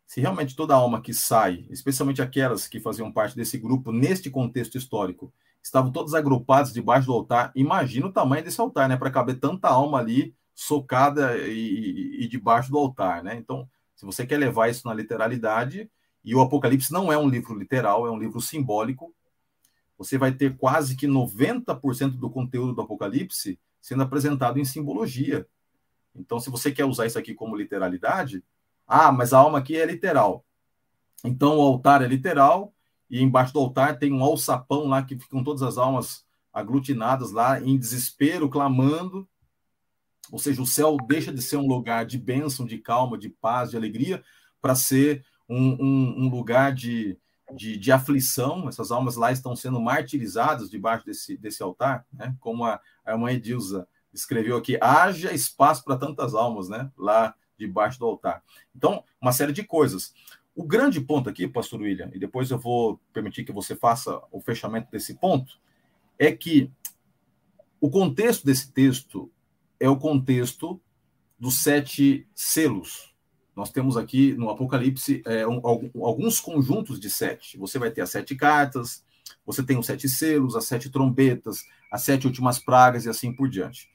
Se 0.06 0.22
realmente 0.22 0.56
toda 0.56 0.76
alma 0.76 1.02
que 1.02 1.14
sai, 1.14 1.66
especialmente 1.70 2.22
aquelas 2.22 2.68
que 2.68 2.80
faziam 2.80 3.12
parte 3.12 3.36
desse 3.36 3.58
grupo 3.58 3.92
neste 3.92 4.30
contexto 4.30 4.78
histórico, 4.78 5.34
estavam 5.62 5.92
todas 5.92 6.14
agrupadas 6.14 6.74
debaixo 6.74 7.08
do 7.08 7.14
altar, 7.14 7.52
imagina 7.56 8.08
o 8.08 8.12
tamanho 8.12 8.44
desse 8.44 8.60
altar, 8.60 8.88
né? 8.88 8.96
Para 8.96 9.12
caber 9.12 9.40
tanta 9.40 9.68
alma 9.68 10.00
ali 10.00 10.34
socada 10.56 11.38
e, 11.38 12.24
e, 12.24 12.28
debaixo 12.28 12.72
do 12.72 12.78
altar, 12.78 13.24
né? 13.24 13.36
Então, 13.36 13.70
se 13.96 14.06
você 14.06 14.26
quer 14.26 14.38
levar 14.38 14.70
isso 14.70 14.88
na 14.88 14.94
literalidade, 14.94 15.90
e 16.24 16.34
o 16.34 16.42
Apocalipse 16.42 16.92
não 16.92 17.12
é 17.12 17.18
um 17.18 17.30
livro 17.30 17.58
literal, 17.58 18.08
é 18.08 18.12
um 18.12 18.20
livro 18.20 18.42
simbólico, 18.42 19.14
você 19.98 20.18
vai 20.18 20.32
ter 20.32 20.56
quase 20.58 20.96
que 20.96 21.08
90% 21.08 22.12
do 22.18 22.30
conteúdo 22.30 22.74
do 22.74 22.82
Apocalipse 22.82 23.60
sendo 23.82 24.04
apresentado 24.04 24.60
em 24.60 24.66
simbologia. 24.66 25.48
Então, 26.16 26.40
se 26.40 26.50
você 26.50 26.72
quer 26.72 26.86
usar 26.86 27.06
isso 27.06 27.18
aqui 27.18 27.34
como 27.34 27.56
literalidade, 27.56 28.44
ah, 28.86 29.12
mas 29.12 29.34
a 29.34 29.40
alma 29.40 29.60
aqui 29.60 29.76
é 29.76 29.86
literal. 29.86 30.46
Então, 31.24 31.58
o 31.58 31.62
altar 31.62 32.02
é 32.02 32.08
literal, 32.08 32.74
e 33.10 33.22
embaixo 33.22 33.54
do 33.54 33.60
altar 33.60 33.98
tem 33.98 34.12
um 34.12 34.24
alçapão 34.24 34.88
lá 34.88 35.02
que 35.04 35.18
ficam 35.18 35.44
todas 35.44 35.62
as 35.62 35.78
almas 35.78 36.26
aglutinadas 36.54 37.32
lá 37.32 37.62
em 37.62 37.78
desespero, 37.78 38.50
clamando. 38.50 39.28
Ou 40.32 40.40
seja, 40.40 40.62
o 40.62 40.66
céu 40.66 40.98
deixa 41.08 41.32
de 41.32 41.42
ser 41.42 41.58
um 41.58 41.68
lugar 41.68 42.06
de 42.06 42.18
bênção, 42.18 42.66
de 42.66 42.78
calma, 42.78 43.18
de 43.18 43.30
paz, 43.30 43.72
de 43.72 43.78
alegria, 43.78 44.24
para 44.62 44.76
ser 44.76 45.24
um, 45.48 45.70
um, 45.80 46.26
um 46.26 46.30
lugar 46.30 46.74
de, 46.74 47.18
de, 47.54 47.78
de, 47.78 47.92
aflição. 47.92 48.68
Essas 48.68 48.92
almas 48.92 49.16
lá 49.16 49.32
estão 49.32 49.56
sendo 49.56 49.80
martirizadas 49.80 50.70
debaixo 50.70 51.06
desse, 51.06 51.38
desse 51.38 51.64
altar, 51.64 52.06
né? 52.12 52.36
como 52.40 52.66
a, 52.66 52.80
a 53.06 53.12
irmã 53.12 53.32
Edilza 53.32 53.88
escreveu 54.14 54.58
aqui: 54.58 54.78
haja 54.82 55.34
espaço 55.34 55.84
para 55.84 55.98
tantas 55.98 56.34
almas 56.34 56.70
né? 56.70 56.92
lá 56.98 57.36
debaixo 57.58 58.00
do 58.00 58.06
altar. 58.06 58.44
Então, 58.76 59.04
uma 59.22 59.32
série 59.32 59.54
de 59.54 59.64
coisas. 59.64 60.14
O 60.56 60.64
grande 60.64 61.00
ponto 61.00 61.30
aqui, 61.30 61.48
pastor 61.48 61.82
William, 61.82 62.10
e 62.14 62.20
depois 62.20 62.50
eu 62.50 62.58
vou 62.58 63.00
permitir 63.14 63.44
que 63.44 63.52
você 63.52 63.76
faça 63.76 64.20
o 64.32 64.42
fechamento 64.42 64.90
desse 64.90 65.14
ponto, 65.14 65.60
é 66.18 66.32
que 66.32 66.72
o 67.80 67.92
contexto 67.92 68.44
desse 68.44 68.72
texto 68.72 69.32
é 69.80 69.88
o 69.88 69.98
contexto 69.98 70.82
dos 71.40 71.60
sete 71.60 72.28
selos. 72.34 73.14
Nós 73.58 73.72
temos 73.72 73.98
aqui 73.98 74.34
no 74.34 74.52
Apocalipse 74.52 75.24
é, 75.26 75.48
um, 75.48 75.60
alguns 75.66 76.40
conjuntos 76.40 77.00
de 77.00 77.10
sete. 77.10 77.58
Você 77.58 77.80
vai 77.80 77.90
ter 77.90 78.02
as 78.02 78.12
sete 78.12 78.36
cartas, 78.36 79.04
você 79.44 79.64
tem 79.64 79.80
os 79.80 79.88
sete 79.88 80.08
selos, 80.08 80.56
as 80.56 80.66
sete 80.66 80.92
trombetas, 80.92 81.66
as 81.92 82.04
sete 82.04 82.28
últimas 82.28 82.60
pragas 82.60 83.06
e 83.06 83.10
assim 83.10 83.34
por 83.34 83.50
diante. 83.50 83.90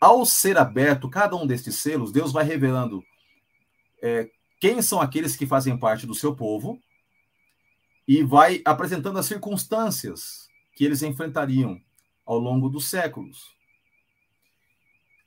Ao 0.00 0.24
ser 0.24 0.56
aberto 0.56 1.06
cada 1.10 1.36
um 1.36 1.46
destes 1.46 1.74
selos, 1.76 2.10
Deus 2.10 2.32
vai 2.32 2.44
revelando 2.44 3.04
é, 4.00 4.30
quem 4.58 4.80
são 4.80 5.02
aqueles 5.02 5.36
que 5.36 5.46
fazem 5.46 5.76
parte 5.76 6.06
do 6.06 6.14
seu 6.14 6.34
povo 6.34 6.80
e 8.08 8.22
vai 8.22 8.62
apresentando 8.64 9.18
as 9.18 9.26
circunstâncias 9.26 10.48
que 10.74 10.82
eles 10.82 11.02
enfrentariam 11.02 11.78
ao 12.24 12.38
longo 12.38 12.70
dos 12.70 12.86
séculos. 12.86 13.53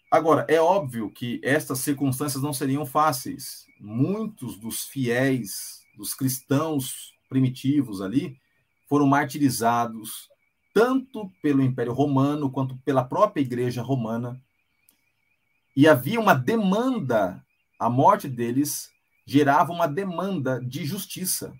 Agora, 0.09 0.45
é 0.47 0.59
óbvio 0.59 1.11
que 1.11 1.41
estas 1.43 1.79
circunstâncias 1.79 2.41
não 2.41 2.53
seriam 2.53 2.85
fáceis. 2.85 3.65
Muitos 3.79 4.57
dos 4.57 4.85
fiéis, 4.85 5.81
dos 5.97 6.13
cristãos 6.13 7.13
primitivos 7.27 8.01
ali, 8.01 8.39
foram 8.87 9.05
martirizados, 9.05 10.29
tanto 10.73 11.29
pelo 11.41 11.61
Império 11.61 11.91
Romano 11.91 12.49
quanto 12.49 12.77
pela 12.77 13.03
própria 13.03 13.41
Igreja 13.41 13.81
Romana. 13.81 14.41
E 15.75 15.87
havia 15.87 16.19
uma 16.19 16.33
demanda, 16.33 17.45
a 17.77 17.89
morte 17.89 18.29
deles 18.29 18.89
gerava 19.25 19.73
uma 19.73 19.87
demanda 19.87 20.59
de 20.63 20.85
justiça. 20.85 21.53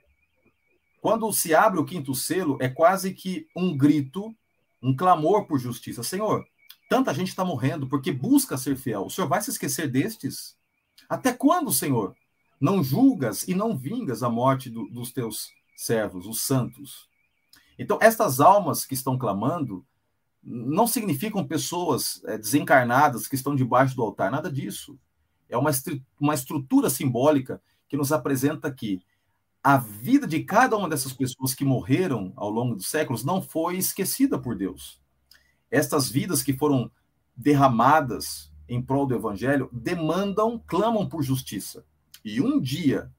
Quando 1.01 1.31
se 1.33 1.53
abre 1.53 1.79
o 1.79 1.85
quinto 1.85 2.15
selo, 2.15 2.57
é 2.61 2.69
quase 2.69 3.13
que 3.13 3.45
um 3.55 3.77
grito, 3.77 4.33
um 4.81 4.95
clamor 4.95 5.45
por 5.45 5.59
justiça. 5.59 6.01
Senhor, 6.01 6.47
tanta 6.89 7.13
gente 7.13 7.29
está 7.29 7.43
morrendo 7.43 7.87
porque 7.87 8.11
busca 8.11 8.57
ser 8.57 8.75
fiel. 8.75 9.05
O 9.05 9.09
Senhor 9.09 9.27
vai 9.27 9.41
se 9.41 9.49
esquecer 9.49 9.89
destes? 9.89 10.55
Até 11.09 11.33
quando, 11.33 11.71
Senhor? 11.71 12.15
Não 12.59 12.83
julgas 12.83 13.47
e 13.47 13.53
não 13.53 13.77
vingas 13.77 14.23
a 14.23 14.29
morte 14.29 14.69
do, 14.69 14.87
dos 14.89 15.11
teus 15.11 15.51
servos, 15.75 16.25
os 16.25 16.41
santos. 16.41 17.07
Então, 17.77 17.99
estas 18.01 18.39
almas 18.39 18.85
que 18.85 18.95
estão 18.95 19.17
clamando 19.17 19.85
não 20.41 20.87
significam 20.87 21.45
pessoas 21.45 22.21
é, 22.25 22.37
desencarnadas 22.37 23.27
que 23.27 23.35
estão 23.35 23.55
debaixo 23.55 23.95
do 23.95 24.01
altar, 24.01 24.31
nada 24.31 24.51
disso 24.51 24.97
é 25.49 25.57
uma, 25.57 25.71
uma 26.19 26.33
estrutura 26.33 26.89
simbólica 26.89 27.61
que 27.87 27.97
nos 27.97 28.11
apresenta 28.11 28.71
que 28.71 29.01
a 29.63 29.77
vida 29.77 30.27
de 30.27 30.43
cada 30.43 30.77
uma 30.77 30.89
dessas 30.89 31.13
pessoas 31.13 31.53
que 31.53 31.65
morreram 31.65 32.31
ao 32.35 32.49
longo 32.49 32.75
dos 32.75 32.87
séculos 32.87 33.23
não 33.23 33.41
foi 33.41 33.77
esquecida 33.77 34.37
por 34.37 34.55
Deus. 34.55 35.01
Estas 35.69 36.09
vidas 36.09 36.41
que 36.41 36.53
foram 36.53 36.91
derramadas 37.35 38.51
em 38.67 38.81
prol 38.81 39.05
do 39.05 39.15
evangelho 39.15 39.69
demandam, 39.71 40.61
clamam 40.65 41.07
por 41.07 41.23
justiça. 41.23 41.85
E 42.23 42.41
um 42.41 42.59
dia, 42.59 43.11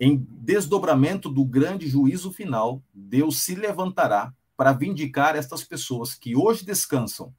em 0.00 0.26
desdobramento 0.30 1.28
do 1.28 1.44
grande 1.44 1.88
juízo 1.88 2.32
final, 2.32 2.82
Deus 2.92 3.42
se 3.42 3.54
levantará 3.54 4.34
para 4.56 4.72
vindicar 4.72 5.36
estas 5.36 5.62
pessoas 5.62 6.14
que 6.14 6.36
hoje 6.36 6.64
descansam 6.64 7.34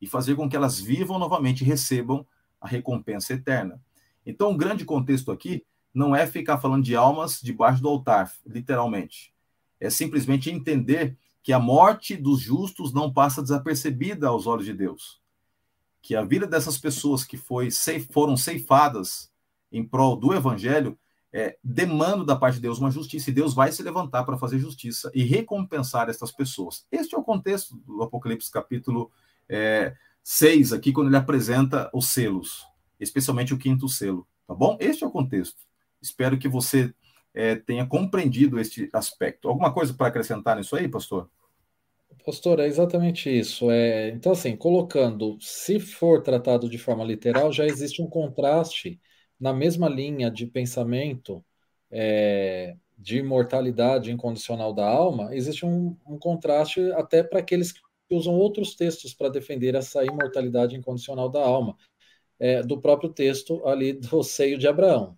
e 0.00 0.06
fazer 0.06 0.36
com 0.36 0.48
que 0.48 0.56
elas 0.56 0.80
vivam 0.80 1.18
novamente 1.18 1.62
e 1.62 1.64
recebam 1.64 2.26
a 2.60 2.68
recompensa 2.68 3.32
eterna. 3.34 3.80
Então, 4.24 4.50
o 4.50 4.56
grande 4.56 4.84
contexto 4.84 5.30
aqui 5.30 5.64
não 5.94 6.14
é 6.14 6.26
ficar 6.26 6.58
falando 6.58 6.84
de 6.84 6.94
almas 6.94 7.40
debaixo 7.40 7.80
do 7.80 7.88
altar, 7.88 8.30
literalmente. 8.44 9.32
É 9.80 9.88
simplesmente 9.88 10.50
entender 10.50 11.16
que 11.46 11.52
a 11.52 11.60
morte 11.60 12.16
dos 12.16 12.40
justos 12.40 12.92
não 12.92 13.12
passa 13.12 13.40
desapercebida 13.40 14.26
aos 14.26 14.48
olhos 14.48 14.64
de 14.64 14.72
Deus. 14.72 15.20
Que 16.02 16.16
a 16.16 16.24
vida 16.24 16.44
dessas 16.44 16.76
pessoas 16.76 17.22
que 17.22 17.36
foi, 17.36 17.68
foram 18.10 18.36
ceifadas 18.36 19.30
em 19.70 19.86
prol 19.86 20.16
do 20.16 20.34
evangelho 20.34 20.98
é, 21.32 21.56
demanda 21.62 22.24
da 22.24 22.34
parte 22.34 22.56
de 22.56 22.62
Deus 22.62 22.80
uma 22.80 22.90
justiça, 22.90 23.30
e 23.30 23.32
Deus 23.32 23.54
vai 23.54 23.70
se 23.70 23.80
levantar 23.80 24.24
para 24.24 24.36
fazer 24.36 24.58
justiça 24.58 25.08
e 25.14 25.22
recompensar 25.22 26.08
essas 26.08 26.32
pessoas. 26.32 26.84
Este 26.90 27.14
é 27.14 27.18
o 27.18 27.22
contexto 27.22 27.76
do 27.76 28.02
Apocalipse, 28.02 28.50
capítulo 28.50 29.12
é, 29.48 29.94
6 30.24 30.72
aqui, 30.72 30.92
quando 30.92 31.06
ele 31.06 31.16
apresenta 31.16 31.88
os 31.94 32.06
selos, 32.08 32.66
especialmente 32.98 33.54
o 33.54 33.58
quinto 33.58 33.88
selo, 33.88 34.26
tá 34.48 34.52
bom? 34.52 34.76
Este 34.80 35.04
é 35.04 35.06
o 35.06 35.12
contexto. 35.12 35.60
Espero 36.02 36.36
que 36.36 36.48
você 36.48 36.92
é, 37.32 37.54
tenha 37.54 37.86
compreendido 37.86 38.58
este 38.58 38.90
aspecto. 38.92 39.48
Alguma 39.48 39.72
coisa 39.72 39.94
para 39.94 40.08
acrescentar 40.08 40.56
nisso 40.56 40.74
aí, 40.74 40.88
pastor? 40.88 41.30
Pastor, 42.26 42.58
é 42.58 42.66
exatamente 42.66 43.30
isso. 43.30 43.70
É, 43.70 44.08
então, 44.08 44.32
assim, 44.32 44.56
colocando, 44.56 45.38
se 45.40 45.78
for 45.78 46.20
tratado 46.20 46.68
de 46.68 46.76
forma 46.76 47.04
literal, 47.04 47.52
já 47.52 47.64
existe 47.64 48.02
um 48.02 48.08
contraste 48.08 49.00
na 49.38 49.52
mesma 49.52 49.88
linha 49.88 50.28
de 50.28 50.44
pensamento 50.44 51.44
é, 51.88 52.76
de 52.98 53.18
imortalidade 53.18 54.10
incondicional 54.10 54.74
da 54.74 54.84
alma, 54.84 55.36
existe 55.36 55.64
um, 55.64 55.96
um 56.04 56.18
contraste 56.18 56.80
até 56.94 57.22
para 57.22 57.38
aqueles 57.38 57.70
que 57.70 57.80
usam 58.10 58.34
outros 58.34 58.74
textos 58.74 59.14
para 59.14 59.28
defender 59.28 59.76
essa 59.76 60.04
imortalidade 60.04 60.74
incondicional 60.74 61.28
da 61.28 61.40
alma, 61.40 61.76
é, 62.40 62.60
do 62.60 62.80
próprio 62.80 63.12
texto 63.12 63.64
ali 63.64 63.92
do 63.92 64.24
seio 64.24 64.58
de 64.58 64.66
Abraão. 64.66 65.16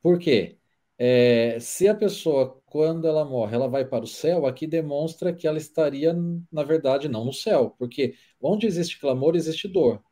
Por 0.00 0.18
quê? 0.18 0.56
É, 0.98 1.58
se 1.60 1.86
a 1.86 1.94
pessoa, 1.94 2.60
quando 2.66 3.06
ela 3.06 3.24
morre, 3.24 3.54
ela 3.54 3.68
vai 3.68 3.84
para 3.84 4.04
o 4.04 4.06
céu, 4.06 4.46
aqui 4.46 4.66
demonstra 4.66 5.32
que 5.32 5.46
ela 5.46 5.56
estaria, 5.58 6.12
na 6.50 6.64
verdade, 6.64 7.08
não 7.08 7.24
no 7.24 7.32
céu, 7.32 7.74
porque 7.78 8.14
onde 8.40 8.66
existe 8.66 8.98
clamor, 8.98 9.36
existe 9.36 9.68
dor. 9.68 10.02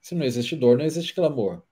Se 0.00 0.14
não 0.14 0.24
existe 0.24 0.56
dor, 0.56 0.76
não 0.78 0.84
existe 0.84 1.14
clamor. 1.14 1.62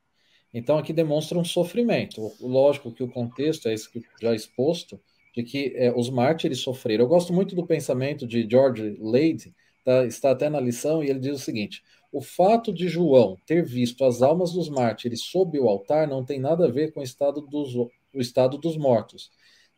Então 0.54 0.78
aqui 0.78 0.92
demonstra 0.92 1.38
um 1.38 1.44
sofrimento. 1.44 2.32
Lógico 2.40 2.92
que 2.92 3.02
o 3.02 3.08
contexto 3.10 3.68
é 3.68 3.74
isso 3.74 3.90
que 3.90 4.02
já 4.20 4.34
exposto, 4.34 5.00
de 5.34 5.42
que 5.42 5.72
é, 5.76 5.92
os 5.92 6.10
mártires 6.10 6.60
sofreram. 6.60 7.04
Eu 7.04 7.08
gosto 7.08 7.32
muito 7.32 7.56
do 7.56 7.66
pensamento 7.66 8.26
de 8.26 8.46
George 8.48 8.96
Lade, 9.00 9.54
tá, 9.84 10.04
está 10.06 10.30
até 10.30 10.48
na 10.48 10.60
lição, 10.60 11.02
e 11.02 11.10
ele 11.10 11.18
diz 11.18 11.34
o 11.34 11.44
seguinte: 11.44 11.82
o 12.12 12.20
fato 12.20 12.72
de 12.72 12.88
João 12.88 13.36
ter 13.46 13.64
visto 13.64 14.04
as 14.04 14.22
almas 14.22 14.52
dos 14.52 14.68
mártires 14.68 15.22
sob 15.22 15.58
o 15.58 15.68
altar 15.68 16.06
não 16.06 16.24
tem 16.24 16.38
nada 16.38 16.66
a 16.66 16.70
ver 16.70 16.92
com 16.92 17.00
o 17.00 17.04
estado 17.04 17.40
dos, 17.40 17.74
o 18.14 18.20
estado 18.20 18.58
dos 18.58 18.76
mortos, 18.76 19.30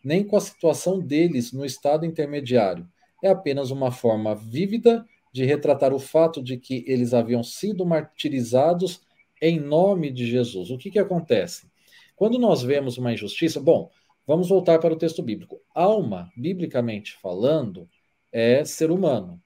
nem 0.03 0.25
com 0.25 0.37
a 0.37 0.41
situação 0.41 1.01
deles 1.01 1.53
no 1.53 1.65
estado 1.65 2.05
intermediário. 2.05 2.89
É 3.23 3.29
apenas 3.29 3.71
uma 3.71 3.91
forma 3.91 4.35
vívida 4.35 5.05
de 5.33 5.45
retratar 5.45 5.93
o 5.93 5.99
fato 5.99 6.43
de 6.43 6.57
que 6.57 6.85
eles 6.87 7.15
haviam 7.15 7.43
sido 7.43 7.85
martirizados 7.87 9.01
em 9.41 9.59
nome 9.59 10.11
de 10.11 10.27
Jesus. 10.27 10.71
O 10.71 10.79
que, 10.79 10.91
que 10.91 10.99
acontece? 10.99 11.69
Quando 12.15 12.39
nós 12.39 12.63
vemos 12.63 12.99
uma 12.99 13.13
injustiça, 13.13 13.61
bom, 13.61 13.91
Vamos 14.27 14.49
voltar 14.49 14.79
para 14.79 14.95
o 14.95 14.97
texto 14.97 15.23
bíblico. 15.23 15.61
Alma, 15.75 16.33
biblicamente 16.35 17.13
falando, 17.21 17.87
é 18.33 18.65
ser 18.65 18.91
humano. 18.91 19.39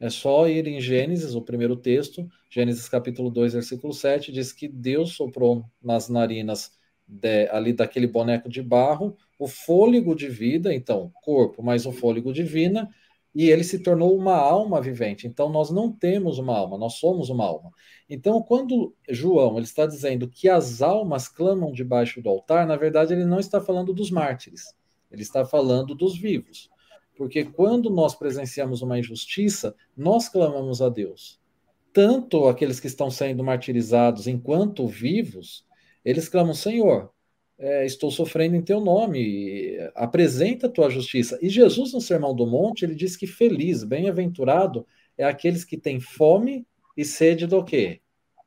É 0.00 0.08
só 0.08 0.48
ir 0.48 0.66
em 0.66 0.80
Gênesis, 0.80 1.34
o 1.34 1.42
primeiro 1.42 1.76
texto, 1.76 2.26
Gênesis 2.48 2.88
capítulo 2.88 3.30
2, 3.30 3.52
versículo 3.52 3.92
7, 3.92 4.32
diz 4.32 4.50
que 4.50 4.66
Deus 4.66 5.12
soprou 5.12 5.66
nas 5.82 6.08
narinas 6.08 6.72
de, 7.06 7.48
ali 7.48 7.72
daquele 7.72 8.06
boneco 8.06 8.48
de 8.48 8.62
barro 8.62 9.16
o 9.38 9.48
fôlego 9.48 10.14
de 10.14 10.28
vida, 10.28 10.72
então, 10.72 11.12
corpo 11.22 11.62
mais 11.62 11.84
o 11.84 11.90
fôlego 11.90 12.32
de 12.32 12.44
vida, 12.44 12.88
e 13.34 13.50
ele 13.50 13.64
se 13.64 13.80
tornou 13.80 14.16
uma 14.16 14.36
alma 14.36 14.80
vivente. 14.80 15.26
Então, 15.26 15.48
nós 15.48 15.70
não 15.70 15.90
temos 15.90 16.38
uma 16.38 16.56
alma, 16.56 16.78
nós 16.78 16.94
somos 16.94 17.28
uma 17.28 17.44
alma. 17.44 17.70
Então, 18.08 18.40
quando 18.40 18.94
João 19.08 19.56
ele 19.56 19.64
está 19.64 19.84
dizendo 19.84 20.28
que 20.28 20.48
as 20.48 20.80
almas 20.80 21.28
clamam 21.28 21.72
debaixo 21.72 22.22
do 22.22 22.28
altar, 22.28 22.66
na 22.66 22.76
verdade, 22.76 23.14
ele 23.14 23.24
não 23.24 23.40
está 23.40 23.60
falando 23.60 23.92
dos 23.92 24.10
mártires, 24.10 24.74
ele 25.10 25.22
está 25.22 25.44
falando 25.44 25.94
dos 25.94 26.16
vivos. 26.16 26.70
Porque 27.16 27.44
quando 27.44 27.90
nós 27.90 28.14
presenciamos 28.14 28.80
uma 28.80 28.98
injustiça, 28.98 29.74
nós 29.96 30.28
clamamos 30.28 30.80
a 30.80 30.88
Deus. 30.88 31.40
Tanto 31.92 32.46
aqueles 32.46 32.80
que 32.80 32.86
estão 32.86 33.10
sendo 33.10 33.42
martirizados 33.42 34.26
enquanto 34.26 34.86
vivos, 34.86 35.64
eles 36.04 36.28
clamam: 36.28 36.54
Senhor, 36.54 37.12
é, 37.58 37.86
estou 37.86 38.10
sofrendo 38.10 38.56
em 38.56 38.62
teu 38.62 38.80
nome, 38.80 39.76
apresenta 39.94 40.66
a 40.66 40.70
tua 40.70 40.90
justiça. 40.90 41.38
E 41.40 41.48
Jesus, 41.48 41.92
no 41.92 42.00
Sermão 42.00 42.34
do 42.34 42.46
Monte, 42.46 42.84
ele 42.84 42.94
diz 42.94 43.16
que 43.16 43.26
feliz, 43.26 43.84
bem-aventurado 43.84 44.86
é 45.16 45.24
aqueles 45.24 45.64
que 45.64 45.76
têm 45.76 46.00
fome 46.00 46.66
e 46.96 47.04
sede 47.04 47.46
do 47.46 47.64
quê? 47.64 48.00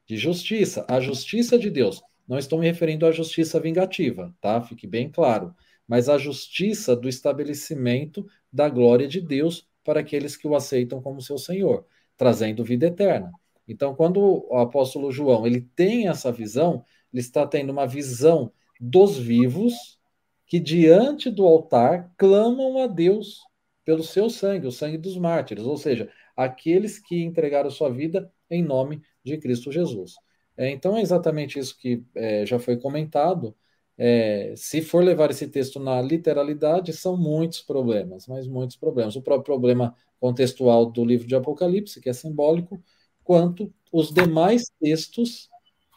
De 0.05 0.17
justiça, 0.17 0.85
a 0.89 0.99
justiça 0.99 1.57
de 1.57 1.69
Deus. 1.69 2.01
Não 2.27 2.37
estou 2.37 2.59
me 2.59 2.65
referindo 2.65 3.05
à 3.05 3.11
justiça 3.11 3.59
vingativa, 3.59 4.35
tá? 4.41 4.61
Fique 4.61 4.87
bem 4.87 5.09
claro. 5.09 5.53
Mas 5.87 6.09
a 6.09 6.17
justiça 6.17 6.95
do 6.95 7.07
estabelecimento 7.07 8.25
da 8.51 8.67
glória 8.67 9.07
de 9.07 9.21
Deus 9.21 9.67
para 9.83 9.99
aqueles 9.99 10.35
que 10.35 10.47
o 10.47 10.55
aceitam 10.55 11.01
como 11.01 11.21
seu 11.21 11.37
Senhor, 11.37 11.85
trazendo 12.17 12.63
vida 12.63 12.87
eterna. 12.87 13.31
Então, 13.67 13.95
quando 13.95 14.47
o 14.49 14.57
apóstolo 14.57 15.11
João 15.11 15.45
ele 15.45 15.61
tem 15.61 16.07
essa 16.07 16.31
visão, 16.31 16.83
ele 17.15 17.21
está 17.21 17.47
tendo 17.47 17.69
uma 17.69 17.87
visão 17.87 18.51
dos 18.77 19.17
vivos 19.17 19.97
que 20.45 20.59
diante 20.59 21.29
do 21.31 21.45
altar 21.45 22.13
clamam 22.17 22.83
a 22.83 22.87
Deus 22.87 23.39
pelo 23.85 24.03
seu 24.03 24.29
sangue, 24.29 24.67
o 24.67 24.71
sangue 24.71 24.97
dos 24.97 25.17
mártires, 25.17 25.63
ou 25.63 25.77
seja, 25.77 26.11
aqueles 26.35 26.99
que 26.99 27.23
entregaram 27.23 27.69
sua 27.69 27.89
vida 27.89 28.29
em 28.49 28.61
nome 28.61 29.01
de 29.23 29.37
Cristo 29.37 29.71
Jesus. 29.71 30.15
É, 30.57 30.69
então 30.69 30.97
é 30.97 31.01
exatamente 31.01 31.57
isso 31.57 31.77
que 31.77 32.03
é, 32.13 32.45
já 32.45 32.59
foi 32.59 32.75
comentado. 32.75 33.55
É, 33.97 34.53
se 34.57 34.81
for 34.81 35.01
levar 35.01 35.31
esse 35.31 35.47
texto 35.47 35.79
na 35.79 36.01
literalidade, 36.01 36.91
são 36.91 37.15
muitos 37.15 37.61
problemas, 37.61 38.27
mas 38.27 38.45
muitos 38.45 38.75
problemas. 38.75 39.15
O 39.15 39.21
próprio 39.21 39.45
problema 39.45 39.95
contextual 40.19 40.85
do 40.87 41.05
livro 41.05 41.25
de 41.25 41.35
Apocalipse, 41.35 42.01
que 42.01 42.09
é 42.09 42.13
simbólico, 42.13 42.83
quanto 43.23 43.73
os 43.89 44.11
demais 44.11 44.65
textos 44.81 45.49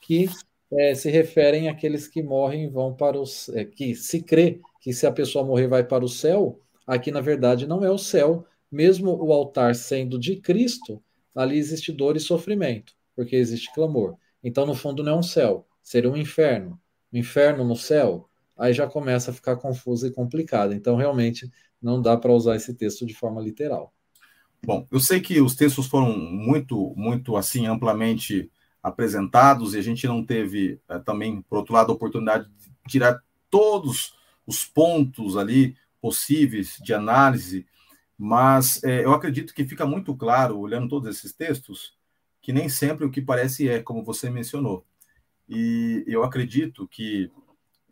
que 0.03 0.29
é, 0.73 0.95
se 0.95 1.11
referem 1.11 1.69
àqueles 1.69 2.07
que 2.07 2.23
morrem 2.23 2.65
e 2.65 2.69
vão 2.69 2.95
para 2.95 3.19
os. 3.19 3.49
É, 3.51 3.65
que 3.65 3.95
se 3.95 4.23
crê 4.23 4.61
que 4.81 4.93
se 4.93 5.07
a 5.07 5.13
pessoa 5.13 5.45
morrer 5.45 5.67
vai 5.67 5.85
para 5.85 6.05
o 6.05 6.09
céu, 6.09 6.61
aqui 6.87 7.11
na 7.11 7.21
verdade 7.21 7.67
não 7.67 7.85
é 7.85 7.91
o 7.91 7.99
céu, 7.99 8.45
mesmo 8.71 9.13
o 9.13 9.33
altar 9.33 9.75
sendo 9.75 10.19
de 10.19 10.37
Cristo, 10.37 11.03
ali 11.35 11.57
existe 11.59 11.93
dor 11.93 12.17
e 12.17 12.21
sofrimento, 12.21 12.95
porque 13.15 13.37
existe 13.37 13.73
clamor. 13.73 14.17
Então, 14.43 14.67
no 14.67 14.75
fundo, 14.75 15.03
não 15.03 15.13
é 15.13 15.17
um 15.17 15.23
céu, 15.23 15.67
seria 15.83 16.11
um 16.11 16.17
inferno. 16.17 16.79
Um 17.13 17.19
inferno 17.19 17.65
no 17.65 17.77
céu, 17.77 18.29
aí 18.57 18.73
já 18.73 18.87
começa 18.87 19.31
a 19.31 19.35
ficar 19.35 19.57
confuso 19.57 20.07
e 20.07 20.11
complicado. 20.11 20.75
Então, 20.75 20.97
realmente, 20.97 21.51
não 21.81 22.01
dá 22.01 22.17
para 22.17 22.33
usar 22.33 22.57
esse 22.57 22.75
texto 22.75 23.07
de 23.07 23.15
forma 23.15 23.41
literal. 23.41 23.93
Bom, 24.65 24.87
eu 24.91 25.01
sei 25.01 25.21
que 25.21 25.41
os 25.41 25.55
textos 25.55 25.87
foram 25.87 26.17
muito, 26.17 26.93
muito 26.97 27.37
assim, 27.37 27.67
amplamente 27.67 28.51
apresentados 28.83 29.75
e 29.75 29.79
a 29.79 29.83
gente 29.83 30.07
não 30.07 30.25
teve 30.25 30.81
é, 30.89 30.99
também, 30.99 31.43
por 31.43 31.59
outro 31.59 31.75
lado, 31.75 31.93
a 31.93 31.95
oportunidade 31.95 32.49
de 32.49 32.73
tirar 32.87 33.23
todos 33.51 34.15
os 34.47 34.65
pontos 34.65 35.37
ali 35.37 35.77
possíveis 36.01 36.79
de 36.83 36.95
análise, 36.95 37.67
mas 38.17 38.83
é, 38.83 39.05
eu 39.05 39.13
acredito 39.13 39.55
que 39.55 39.67
fica 39.67 39.85
muito 39.85 40.15
claro, 40.17 40.59
olhando 40.59 40.89
todos 40.89 41.09
esses 41.09 41.33
textos, 41.33 41.97
que 42.41 42.53
nem 42.53 42.69
sempre 42.69 43.05
o 43.05 43.11
que 43.11 43.21
parece 43.21 43.69
é, 43.69 43.83
como 43.83 44.05
você 44.05 44.31
mencionou. 44.31 44.87
E 45.49 46.05
eu 46.07 46.23
acredito 46.25 46.87
que 46.89 47.31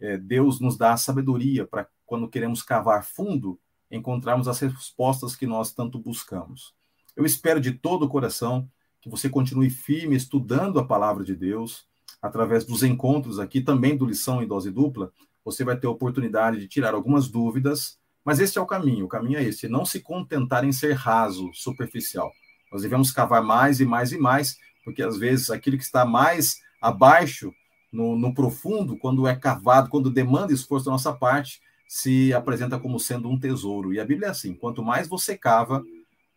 é, 0.01 0.17
Deus 0.17 0.61
nos 0.61 0.77
dá 0.77 0.93
a 0.93 0.97
sabedoria 0.97 1.67
para, 1.67 1.89
quando 2.05 2.29
queremos 2.29 2.63
cavar 2.63 3.05
fundo, 3.05 3.59
encontrarmos 3.91 4.49
as 4.49 4.61
respostas 4.61 5.37
que 5.37 5.47
nós 5.47 5.73
tanto 5.73 5.99
buscamos. 5.99 6.75
Eu 7.15 7.25
espero 7.25 7.61
de 7.61 7.73
todo 7.73 8.05
o 8.05 8.09
coração 8.09 8.69
que 9.07 9.11
você 9.11 9.29
continue 9.29 9.71
firme 9.71 10.17
estudando 10.17 10.81
a 10.81 10.85
palavra 10.85 11.23
de 11.23 11.33
Deus, 11.33 11.87
através 12.21 12.65
dos 12.65 12.83
encontros 12.83 13.39
aqui, 13.39 13.61
também 13.61 13.97
do 13.97 14.05
Lição 14.05 14.43
em 14.43 14.49
Dose 14.49 14.69
Dupla, 14.69 15.13
você 15.45 15.63
vai 15.63 15.77
ter 15.79 15.87
a 15.87 15.91
oportunidade 15.91 16.59
de 16.59 16.67
tirar 16.67 16.93
algumas 16.93 17.29
dúvidas, 17.29 17.99
mas 18.25 18.41
esse 18.41 18.59
é 18.59 18.61
o 18.61 18.67
caminho, 18.67 19.05
o 19.05 19.09
caminho 19.09 19.39
é 19.39 19.45
esse, 19.45 19.69
não 19.69 19.85
se 19.85 20.01
contentar 20.01 20.65
em 20.65 20.73
ser 20.73 20.95
raso, 20.95 21.49
superficial. 21.55 22.33
Nós 22.73 22.83
devemos 22.83 23.13
cavar 23.13 23.45
mais 23.45 23.79
e 23.79 23.85
mais 23.85 24.11
e 24.11 24.19
mais, 24.19 24.57
porque 24.85 25.05
às 25.05 25.17
vezes 25.17 25.51
aquilo 25.51 25.79
que 25.79 25.85
está 25.85 26.05
mais 26.05 26.57
abaixo, 26.83 27.53
no, 27.93 28.19
no 28.19 28.35
profundo, 28.35 28.99
quando 28.99 29.29
é 29.29 29.37
cavado, 29.37 29.89
quando 29.89 30.11
demanda 30.11 30.53
esforço 30.53 30.87
da 30.87 30.91
nossa 30.91 31.13
parte, 31.13 31.61
se 31.87 32.35
apresenta 32.35 32.77
como 32.77 32.99
sendo 32.99 33.31
um 33.31 33.39
tesouro. 33.39 33.95
E 33.95 34.01
a 34.01 34.05
Bíblia 34.05 34.27
é 34.27 34.31
assim: 34.33 34.53
quanto 34.53 34.83
mais 34.83 35.07
você 35.07 35.39
cava, 35.39 35.85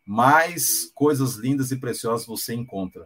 mais 0.10 0.91
coisas 0.95 1.36
lindas 1.36 1.70
e 1.72 1.78
preciosas 1.78 2.26
você 2.26 2.55
encontra. 2.55 3.05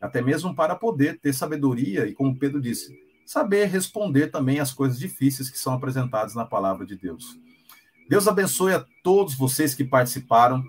Até 0.00 0.22
mesmo 0.22 0.54
para 0.54 0.76
poder 0.76 1.18
ter 1.18 1.32
sabedoria 1.32 2.06
e, 2.06 2.14
como 2.14 2.38
Pedro 2.38 2.60
disse, 2.60 2.96
saber 3.26 3.64
responder 3.64 4.28
também 4.28 4.60
às 4.60 4.72
coisas 4.72 4.96
difíceis 4.96 5.50
que 5.50 5.58
são 5.58 5.72
apresentadas 5.72 6.36
na 6.36 6.44
palavra 6.44 6.86
de 6.86 6.94
Deus. 6.94 7.36
Deus 8.08 8.28
abençoe 8.28 8.72
a 8.72 8.86
todos 9.02 9.34
vocês 9.34 9.74
que 9.74 9.82
participaram. 9.82 10.62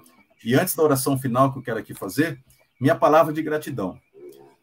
E 0.44 0.56
antes 0.56 0.76
da 0.76 0.82
oração 0.82 1.20
final 1.20 1.54
que 1.54 1.60
eu 1.60 1.62
quero 1.62 1.78
aqui 1.78 1.94
fazer, 1.94 2.44
minha 2.82 2.96
palavra 2.96 3.32
de 3.32 3.44
gratidão. 3.44 4.00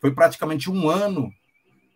Foi 0.00 0.12
praticamente 0.12 0.68
um 0.68 0.88
ano 0.88 1.32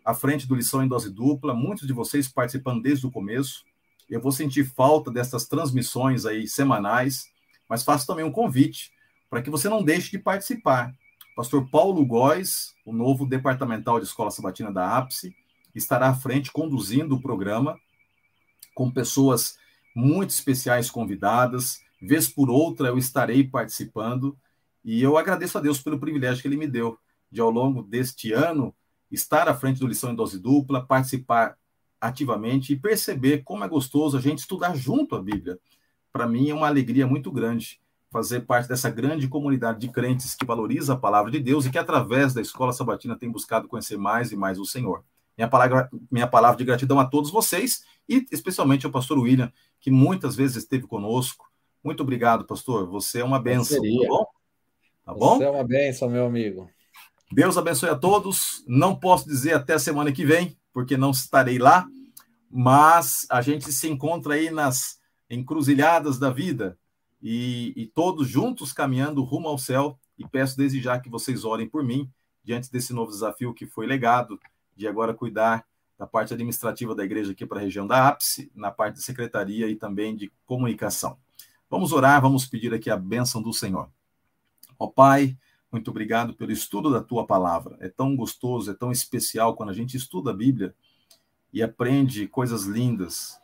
à 0.05 0.13
frente 0.13 0.47
do 0.47 0.55
Lição 0.55 0.81
em 0.81 0.87
Dose 0.87 1.09
Dupla, 1.09 1.53
muitos 1.53 1.85
de 1.85 1.91
vocês 1.91 2.29
participando 2.29 2.81
desde 2.81 3.05
o 3.05 3.11
começo. 3.11 3.65
Eu 4.09 4.21
vou 4.21 4.31
sentir 4.31 4.63
falta 4.63 5.11
dessas 5.11 5.45
transmissões 5.45 6.25
aí 6.25 6.47
semanais, 6.47 7.25
mas 7.67 7.83
faço 7.83 8.07
também 8.07 8.23
um 8.23 8.31
convite 8.31 8.95
para 9.29 9.41
que 9.41 9.49
você 9.49 9.69
não 9.69 9.83
deixe 9.83 10.11
de 10.11 10.19
participar. 10.19 10.93
Pastor 11.35 11.69
Paulo 11.69 12.03
Góes, 12.05 12.73
o 12.85 12.91
novo 12.91 13.25
departamental 13.25 13.99
de 13.99 14.05
Escola 14.05 14.31
Sabatina 14.31 14.71
da 14.71 14.97
APSE, 14.97 15.35
estará 15.75 16.09
à 16.09 16.15
frente 16.15 16.51
conduzindo 16.51 17.15
o 17.15 17.21
programa 17.21 17.79
com 18.73 18.89
pessoas 18.89 19.57
muito 19.95 20.31
especiais 20.31 20.89
convidadas. 20.89 21.79
Vez 22.01 22.27
por 22.27 22.49
outra 22.49 22.87
eu 22.87 22.97
estarei 22.97 23.43
participando 23.43 24.37
e 24.83 25.01
eu 25.01 25.17
agradeço 25.17 25.57
a 25.57 25.61
Deus 25.61 25.79
pelo 25.79 25.99
privilégio 25.99 26.41
que 26.41 26.47
ele 26.47 26.57
me 26.57 26.67
deu 26.67 26.97
de, 27.31 27.41
ao 27.41 27.51
longo 27.51 27.83
deste 27.83 28.31
ano, 28.31 28.73
estar 29.11 29.47
à 29.47 29.53
frente 29.53 29.79
do 29.79 29.87
Lição 29.87 30.11
em 30.11 30.15
Dose 30.15 30.39
Dupla, 30.39 30.85
participar 30.85 31.57
ativamente 31.99 32.73
e 32.73 32.79
perceber 32.79 33.43
como 33.43 33.63
é 33.63 33.67
gostoso 33.67 34.17
a 34.17 34.21
gente 34.21 34.39
estudar 34.39 34.75
junto 34.75 35.15
a 35.15 35.21
Bíblia. 35.21 35.59
Para 36.11 36.27
mim 36.27 36.49
é 36.49 36.53
uma 36.53 36.67
alegria 36.67 37.05
muito 37.05 37.31
grande 37.31 37.79
fazer 38.09 38.41
parte 38.41 38.67
dessa 38.67 38.89
grande 38.89 39.27
comunidade 39.27 39.79
de 39.79 39.89
crentes 39.89 40.33
que 40.33 40.45
valoriza 40.45 40.93
a 40.93 40.97
palavra 40.97 41.31
de 41.31 41.39
Deus 41.39 41.65
e 41.65 41.69
que, 41.69 41.77
através 41.77 42.33
da 42.33 42.41
escola 42.41 42.71
sabatina, 42.71 43.17
tem 43.17 43.29
buscado 43.29 43.67
conhecer 43.67 43.97
mais 43.97 44.31
e 44.31 44.35
mais 44.35 44.59
o 44.59 44.65
Senhor. 44.65 45.03
Minha 45.37 45.47
palavra, 45.47 45.89
minha 46.09 46.27
palavra 46.27 46.57
de 46.57 46.63
gratidão 46.63 46.99
a 46.99 47.05
todos 47.05 47.29
vocês 47.29 47.83
e 48.07 48.25
especialmente 48.31 48.85
ao 48.85 48.91
pastor 48.91 49.19
William, 49.19 49.51
que 49.79 49.91
muitas 49.91 50.35
vezes 50.35 50.57
esteve 50.57 50.87
conosco. 50.87 51.45
Muito 51.83 52.01
obrigado, 52.01 52.45
pastor. 52.45 52.87
Você 52.87 53.19
é 53.19 53.23
uma 53.23 53.39
benção. 53.39 53.77
Tá 53.77 54.07
bom? 54.07 54.25
Tá 55.05 55.13
bom? 55.13 55.37
Você 55.37 55.43
é 55.43 55.49
uma 55.49 55.63
benção, 55.63 56.09
meu 56.09 56.25
amigo. 56.25 56.69
Deus 57.31 57.57
abençoe 57.57 57.89
a 57.89 57.95
todos. 57.95 58.63
Não 58.67 58.95
posso 58.95 59.27
dizer 59.27 59.53
até 59.53 59.73
a 59.73 59.79
semana 59.79 60.11
que 60.11 60.25
vem, 60.25 60.57
porque 60.73 60.97
não 60.97 61.11
estarei 61.11 61.59
lá, 61.59 61.85
mas 62.49 63.27
a 63.29 63.41
gente 63.41 63.71
se 63.71 63.87
encontra 63.89 64.35
aí 64.35 64.49
nas 64.49 64.97
encruzilhadas 65.29 66.17
da 66.17 66.29
vida 66.29 66.77
e, 67.21 67.73
e 67.75 67.85
todos 67.85 68.27
juntos 68.27 68.71
caminhando 68.71 69.23
rumo 69.23 69.47
ao 69.47 69.57
céu. 69.57 69.97
E 70.17 70.27
peço 70.27 70.57
desde 70.57 70.81
já 70.81 70.99
que 70.99 71.09
vocês 71.09 71.45
orem 71.45 71.69
por 71.69 71.83
mim 71.83 72.09
diante 72.43 72.71
desse 72.71 72.93
novo 72.93 73.11
desafio 73.11 73.53
que 73.53 73.65
foi 73.65 73.85
legado 73.85 74.39
de 74.75 74.87
agora 74.87 75.13
cuidar 75.13 75.65
da 75.97 76.05
parte 76.05 76.33
administrativa 76.33 76.93
da 76.93 77.03
igreja 77.03 77.31
aqui 77.31 77.45
para 77.45 77.59
a 77.59 77.61
região 77.61 77.85
da 77.85 78.07
ápice, 78.07 78.51
na 78.55 78.71
parte 78.71 78.95
de 78.95 79.03
secretaria 79.03 79.67
e 79.67 79.75
também 79.75 80.15
de 80.15 80.31
comunicação. 80.45 81.17
Vamos 81.69 81.91
orar, 81.91 82.21
vamos 82.21 82.45
pedir 82.45 82.73
aqui 82.73 82.89
a 82.89 82.95
bênção 82.95 83.41
do 83.41 83.51
Senhor. 83.51 83.89
Ó 84.79 84.87
Pai, 84.87 85.35
muito 85.71 85.89
obrigado 85.91 86.33
pelo 86.33 86.51
estudo 86.51 86.91
da 86.91 87.01
tua 87.01 87.25
palavra. 87.25 87.77
É 87.81 87.89
tão 87.89 88.15
gostoso, 88.15 88.71
é 88.71 88.73
tão 88.73 88.91
especial 88.91 89.55
quando 89.55 89.69
a 89.69 89.73
gente 89.73 89.97
estuda 89.97 90.31
a 90.31 90.33
Bíblia 90.33 90.73
e 91.51 91.61
aprende 91.63 92.27
coisas 92.27 92.63
lindas 92.63 93.37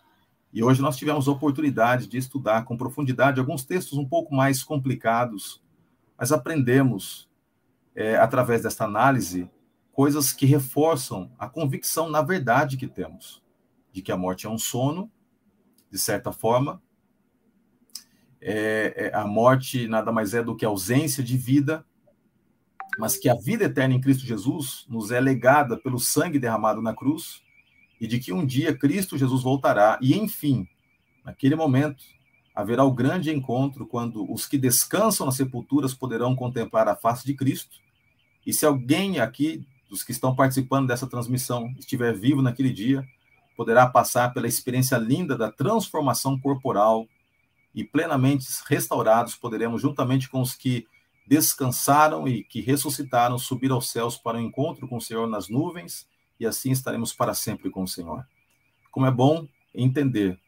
E 0.54 0.64
hoje 0.64 0.84
nós 0.84 0.96
tivemos 0.96 1.28
a 1.28 1.32
oportunidade 1.32 2.06
de 2.06 2.16
estudar 2.16 2.64
com 2.64 2.78
profundidade 2.78 3.40
alguns 3.40 3.66
textos 3.66 3.98
um 3.98 4.08
pouco 4.08 4.36
mais 4.36 4.64
complicados, 4.64 5.64
mas 6.16 6.32
aprendemos, 6.32 7.28
é, 7.96 8.18
através 8.18 8.62
desta 8.62 8.86
análise, 8.86 9.50
coisas 9.92 10.32
que 10.32 10.46
reforçam 10.46 11.32
a 11.40 11.50
convicção 11.50 12.08
na 12.08 12.22
verdade 12.22 12.78
que 12.78 12.88
temos, 12.88 13.42
de 13.92 14.04
que 14.04 14.12
a 14.12 14.18
morte 14.18 14.46
é 14.46 14.50
um 14.50 14.58
sono, 14.60 15.12
de 15.90 15.98
certa 15.98 16.32
forma. 16.32 16.80
É, 18.40 19.10
é, 19.12 19.16
a 19.16 19.26
morte 19.26 19.88
nada 19.88 20.12
mais 20.12 20.36
é 20.36 20.44
do 20.44 20.56
que 20.56 20.66
ausência 20.66 21.24
de 21.24 21.36
vida, 21.36 21.84
mas 23.00 23.18
que 23.18 23.28
a 23.28 23.34
vida 23.34 23.64
eterna 23.64 23.96
em 23.96 24.02
Cristo 24.02 24.24
Jesus 24.24 24.86
nos 24.88 25.10
é 25.10 25.20
legada 25.20 25.78
pelo 25.78 26.00
sangue 26.00 26.38
derramado 26.38 26.80
na 26.80 26.94
cruz 26.94 27.42
e 28.04 28.08
de 28.08 28.20
que 28.20 28.34
um 28.34 28.46
dia 28.46 28.78
Cristo 28.78 29.18
Jesus 29.18 29.42
voltará 29.42 29.98
e, 30.02 30.14
enfim, 30.14 30.68
naquele 31.24 31.56
momento, 31.56 32.04
haverá 32.54 32.84
o 32.84 32.92
grande 32.92 33.32
encontro 33.32 33.88
quando 33.88 34.30
os 34.30 34.46
que 34.46 34.58
descansam 34.58 35.26
nas 35.26 35.38
sepulturas 35.38 35.94
poderão 35.94 36.36
contemplar 36.36 36.90
a 36.90 36.98
face 36.98 37.26
de 37.26 37.34
Cristo. 37.34 37.78
E 38.46 38.52
se 38.52 38.66
alguém 38.66 39.22
aqui 39.22 39.66
dos 39.90 40.04
que 40.04 40.12
estão 40.12 40.36
participando 40.36 40.86
dessa 40.86 41.08
transmissão 41.08 41.74
estiver 41.80 42.14
vivo 42.14 42.42
naquele 42.42 42.74
dia, 42.74 43.08
poderá 43.56 43.88
passar 43.88 44.34
pela 44.34 44.50
experiência 44.50 44.98
linda 44.98 45.38
da 45.38 45.50
transformação 45.50 46.38
corporal 46.38 47.08
e 47.74 47.86
plenamente 47.86 48.46
restaurados 48.68 49.34
poderemos, 49.34 49.82
juntamente 49.82 50.30
com 50.30 50.42
os 50.42 50.54
que 50.54 50.86
descansaram 51.26 52.28
e 52.28 52.44
que 52.44 52.60
ressuscitaram, 52.60 53.40
subir 53.40 53.72
aos 53.72 53.90
céus 53.90 54.18
para 54.18 54.38
o 54.38 54.42
encontro 54.42 54.90
com 54.90 54.98
o 54.98 55.02
Senhor 55.02 55.26
nas 55.26 55.48
nuvens 55.48 56.06
e 56.44 56.46
assim 56.46 56.72
estaremos 56.72 57.14
para 57.14 57.34
sempre 57.34 57.70
com 57.70 57.84
o 57.84 57.88
Senhor. 57.88 58.26
Como 58.92 59.06
é 59.06 59.12
bom 59.12 59.48
entender 59.74 60.40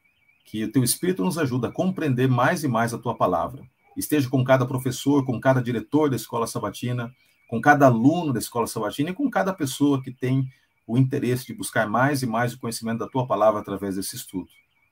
que 0.44 0.64
o 0.64 0.72
teu 0.72 0.84
Espírito 0.84 1.24
nos 1.24 1.38
ajuda 1.38 1.70
a 1.70 1.72
compreender 1.72 2.28
mais 2.28 2.64
e 2.64 2.68
mais 2.68 2.94
a 2.94 2.98
tua 2.98 3.16
palavra. 3.16 3.64
Esteja 3.98 4.30
com 4.30 4.44
cada 4.44 4.66
professor, 4.66 5.26
com 5.26 5.40
cada 5.40 5.62
diretor 5.62 6.10
da 6.10 6.16
escola 6.16 6.46
sabatina, 6.46 7.14
com 7.48 7.60
cada 7.62 7.88
aluno 7.88 8.34
da 8.34 8.40
escola 8.40 8.68
sabatina 8.68 9.10
e 9.10 9.14
com 9.14 9.30
cada 9.30 9.54
pessoa 9.54 10.02
que 10.04 10.12
tem 10.12 10.48
o 10.86 10.98
interesse 10.98 11.48
de 11.48 11.54
buscar 11.54 11.90
mais 11.90 12.22
e 12.22 12.28
mais 12.28 12.54
o 12.54 12.60
conhecimento 12.60 13.00
da 13.00 13.08
tua 13.08 13.26
palavra 13.26 13.62
através 13.62 13.96
desse 13.96 14.16
estudo. 14.16 14.50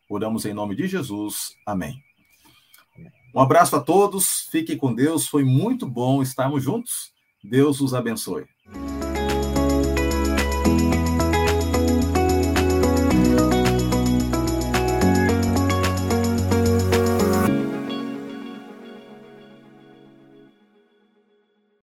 Oramos 0.09 0.45
em 0.45 0.53
nome 0.53 0.75
de 0.75 0.87
Jesus. 0.87 1.55
Amém. 1.65 2.01
Um 3.35 3.39
abraço 3.39 3.75
a 3.75 3.81
todos, 3.81 4.47
fiquem 4.51 4.77
com 4.77 4.93
Deus, 4.93 5.27
foi 5.27 5.43
muito 5.43 5.87
bom 5.87 6.21
estarmos 6.21 6.63
juntos. 6.63 7.11
Deus 7.43 7.81
os 7.81 7.93
abençoe. 7.93 8.52